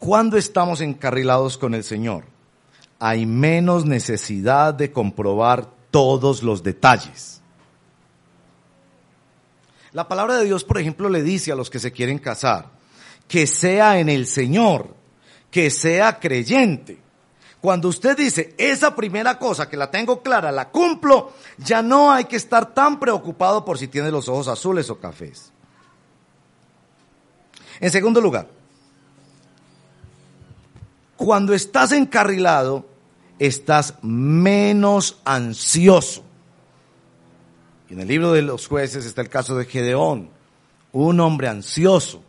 Cuando 0.01 0.37
estamos 0.37 0.81
encarrilados 0.81 1.57
con 1.57 1.75
el 1.75 1.85
Señor, 1.85 2.25
hay 3.01 3.25
menos 3.25 3.87
necesidad 3.87 4.75
de 4.75 4.93
comprobar 4.93 5.69
todos 5.91 6.43
los 6.43 6.63
detalles. 6.63 7.41
La 9.93 10.07
palabra 10.07 10.37
de 10.37 10.45
Dios, 10.45 10.63
por 10.65 10.79
ejemplo, 10.79 11.09
le 11.09 11.23
dice 11.23 11.51
a 11.51 11.57
los 11.57 11.71
que 11.71 11.81
se 11.81 11.91
quieren 11.91 12.19
casar, 12.19 12.67
que 13.27 13.47
sea 13.47 13.99
en 13.99 14.09
el 14.09 14.27
Señor, 14.27 14.95
que 15.51 15.71
sea 15.71 16.21
creyente. 16.21 17.01
Cuando 17.61 17.89
usted 17.89 18.17
dice, 18.17 18.55
esa 18.59 18.95
primera 18.95 19.39
cosa 19.39 19.69
que 19.69 19.77
la 19.77 19.91
tengo 19.91 20.23
clara, 20.23 20.53
la 20.53 20.69
cumplo, 20.69 21.33
ya 21.59 21.83
no 21.83 22.13
hay 22.13 22.27
que 22.27 22.37
estar 22.37 22.73
tan 22.75 23.01
preocupado 23.01 23.65
por 23.65 23.79
si 23.79 23.89
tiene 23.89 24.11
los 24.11 24.29
ojos 24.29 24.47
azules 24.47 24.89
o 24.91 25.01
cafés. 25.01 25.53
En 27.81 27.91
segundo 27.91 28.21
lugar, 28.21 28.47
cuando 31.17 31.53
estás 31.53 31.93
encarrilado, 31.93 32.90
estás 33.41 33.95
menos 34.03 35.19
ansioso. 35.25 36.23
Y 37.89 37.95
en 37.95 38.01
el 38.01 38.07
libro 38.07 38.33
de 38.33 38.43
los 38.43 38.69
jueces 38.69 39.07
está 39.07 39.23
el 39.23 39.31
caso 39.31 39.57
de 39.57 39.65
Gedeón, 39.65 40.31
un 40.93 41.19
hombre 41.19 41.49
ansioso 41.49 42.23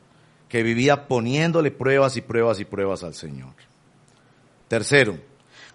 que 0.47 0.63
vivía 0.63 1.07
poniéndole 1.07 1.69
pruebas 1.69 2.17
y 2.17 2.21
pruebas 2.21 2.59
y 2.59 2.65
pruebas 2.65 3.03
al 3.03 3.13
Señor. 3.13 3.53
Tercero, 4.69 5.19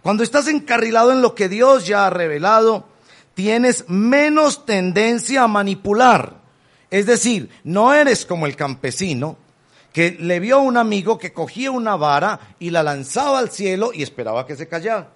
cuando 0.02 0.22
estás 0.22 0.48
encarrilado 0.48 1.12
en 1.12 1.20
lo 1.20 1.34
que 1.34 1.48
Dios 1.48 1.86
ya 1.86 2.06
ha 2.06 2.10
revelado, 2.10 2.88
tienes 3.34 3.84
menos 3.88 4.64
tendencia 4.64 5.42
a 5.42 5.48
manipular. 5.48 6.40
Es 6.90 7.04
decir, 7.04 7.50
no 7.62 7.92
eres 7.92 8.24
como 8.24 8.46
el 8.46 8.56
campesino 8.56 9.36
que 9.92 10.12
le 10.12 10.40
vio 10.40 10.56
a 10.56 10.60
un 10.60 10.78
amigo 10.78 11.18
que 11.18 11.32
cogía 11.32 11.70
una 11.70 11.96
vara 11.96 12.54
y 12.58 12.70
la 12.70 12.82
lanzaba 12.82 13.38
al 13.38 13.50
cielo 13.50 13.90
y 13.92 14.02
esperaba 14.02 14.46
que 14.46 14.56
se 14.56 14.68
callara. 14.68 15.15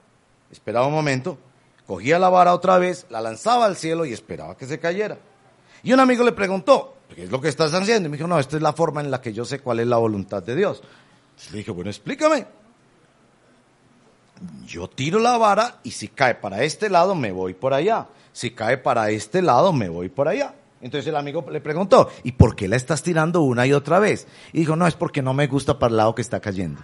Esperaba 0.51 0.87
un 0.87 0.93
momento, 0.93 1.39
cogía 1.87 2.19
la 2.19 2.29
vara 2.29 2.55
otra 2.55 2.79
vez, 2.79 3.07
la 3.11 3.21
lanzaba 3.21 3.67
al 3.67 3.77
cielo 3.77 4.05
y 4.05 4.13
esperaba 4.13 4.57
que 4.57 4.67
se 4.67 4.79
cayera. 4.79 5.19
Y 5.83 5.93
un 5.93 6.01
amigo 6.01 6.25
le 6.25 6.33
preguntó, 6.33 6.97
¿qué 7.15 7.25
es 7.25 7.31
lo 7.31 7.41
que 7.41 7.49
estás 7.49 7.73
haciendo? 7.73 8.09
Y 8.09 8.11
me 8.11 8.17
dijo, 8.17 8.29
no, 8.29 8.39
esta 8.39 8.57
es 8.57 8.63
la 8.63 8.73
forma 8.73 9.01
en 9.01 9.11
la 9.11 9.21
que 9.21 9.33
yo 9.33 9.45
sé 9.45 9.61
cuál 9.61 9.81
es 9.81 9.87
la 9.87 9.97
voluntad 9.97 10.43
de 10.43 10.57
Dios. 10.57 10.83
le 11.53 11.59
dije, 11.59 11.71
bueno, 11.71 11.91
explícame. 11.91 12.47
Yo 14.67 14.89
tiro 14.89 15.19
la 15.19 15.37
vara 15.37 15.81
y 15.83 15.91
si 15.91 16.09
cae 16.09 16.35
para 16.35 16.63
este 16.63 16.89
lado, 16.89 17.15
me 17.15 17.31
voy 17.31 17.55
por 17.55 17.75
allá. 17.75 18.09
Si 18.33 18.53
cae 18.53 18.79
para 18.79 19.11
este 19.11 19.43
lado, 19.43 19.73
me 19.73 19.89
voy 19.89 20.09
por 20.09 20.29
allá. 20.29 20.55
Entonces 20.81 21.07
el 21.09 21.17
amigo 21.17 21.45
le 21.51 21.61
preguntó, 21.61 22.09
¿y 22.25 22.33
por 22.33 22.57
qué 22.57 22.67
la 22.67 22.77
estás 22.77 23.03
tirando 23.03 23.43
una 23.43 23.67
y 23.67 23.73
otra 23.73 23.99
vez? 23.99 24.27
Y 24.53 24.61
dijo, 24.61 24.77
no, 24.77 24.87
es 24.87 24.95
porque 24.95 25.21
no 25.21 25.35
me 25.35 25.47
gusta 25.47 25.79
para 25.79 25.91
el 25.91 25.97
lado 25.99 26.15
que 26.15 26.23
está 26.23 26.41
cayendo. 26.41 26.81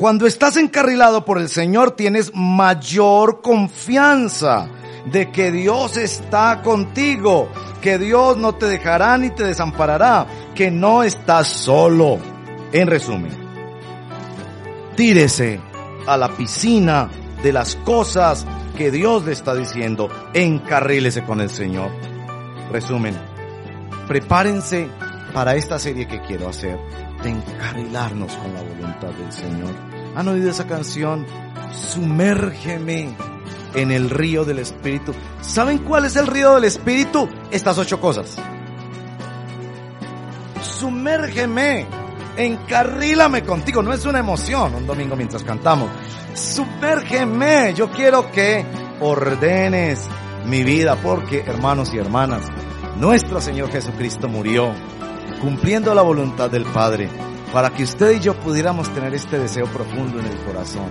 Cuando 0.00 0.26
estás 0.26 0.56
encarrilado 0.56 1.26
por 1.26 1.36
el 1.36 1.50
Señor, 1.50 1.90
tienes 1.90 2.32
mayor 2.34 3.42
confianza 3.42 4.66
de 5.04 5.30
que 5.30 5.52
Dios 5.52 5.98
está 5.98 6.62
contigo, 6.62 7.50
que 7.82 7.98
Dios 7.98 8.38
no 8.38 8.54
te 8.54 8.64
dejará 8.64 9.18
ni 9.18 9.28
te 9.28 9.44
desamparará, 9.44 10.26
que 10.54 10.70
no 10.70 11.02
estás 11.02 11.48
solo. 11.48 12.18
En 12.72 12.86
resumen, 12.86 13.32
tírese 14.96 15.60
a 16.06 16.16
la 16.16 16.30
piscina 16.30 17.10
de 17.42 17.52
las 17.52 17.76
cosas 17.76 18.46
que 18.78 18.90
Dios 18.90 19.26
le 19.26 19.32
está 19.32 19.54
diciendo, 19.54 20.08
encarrílese 20.32 21.24
con 21.24 21.42
el 21.42 21.50
Señor. 21.50 21.90
Resumen, 22.72 23.14
prepárense 24.08 24.88
para 25.34 25.56
esta 25.56 25.78
serie 25.78 26.08
que 26.08 26.22
quiero 26.22 26.48
hacer, 26.48 26.78
de 27.22 27.30
encarrilarnos 27.30 28.32
con 28.36 28.54
la 28.54 28.62
voluntad 28.62 29.10
del 29.10 29.32
Señor. 29.32 29.74
¿Han 30.14 30.28
oído 30.28 30.50
esa 30.50 30.66
canción? 30.66 31.26
Sumérgeme 31.72 33.14
en 33.74 33.90
el 33.90 34.10
río 34.10 34.44
del 34.44 34.58
Espíritu. 34.58 35.14
¿Saben 35.40 35.78
cuál 35.78 36.04
es 36.04 36.16
el 36.16 36.26
río 36.26 36.54
del 36.54 36.64
Espíritu? 36.64 37.28
Estas 37.50 37.78
ocho 37.78 38.00
cosas. 38.00 38.36
Sumérgeme, 40.62 41.86
encarrílame 42.36 43.44
contigo. 43.44 43.82
No 43.82 43.92
es 43.92 44.04
una 44.06 44.18
emoción 44.18 44.74
un 44.74 44.86
domingo 44.86 45.16
mientras 45.16 45.44
cantamos 45.44 45.90
sumérgeme. 46.34 47.74
Yo 47.74 47.90
quiero 47.90 48.30
que 48.30 48.64
ordenes 49.00 50.06
mi 50.46 50.62
vida 50.62 50.96
porque, 50.96 51.40
hermanos 51.40 51.92
y 51.94 51.98
hermanas, 51.98 52.42
nuestro 52.96 53.40
Señor 53.40 53.70
Jesucristo 53.70 54.28
murió 54.28 54.72
cumpliendo 55.40 55.94
la 55.94 56.02
voluntad 56.02 56.50
del 56.50 56.64
Padre 56.64 57.08
para 57.52 57.70
que 57.70 57.82
usted 57.82 58.12
y 58.12 58.20
yo 58.20 58.34
pudiéramos 58.34 58.92
tener 58.92 59.14
este 59.14 59.38
deseo 59.38 59.66
profundo 59.66 60.20
en 60.20 60.26
el 60.26 60.36
corazón 60.44 60.90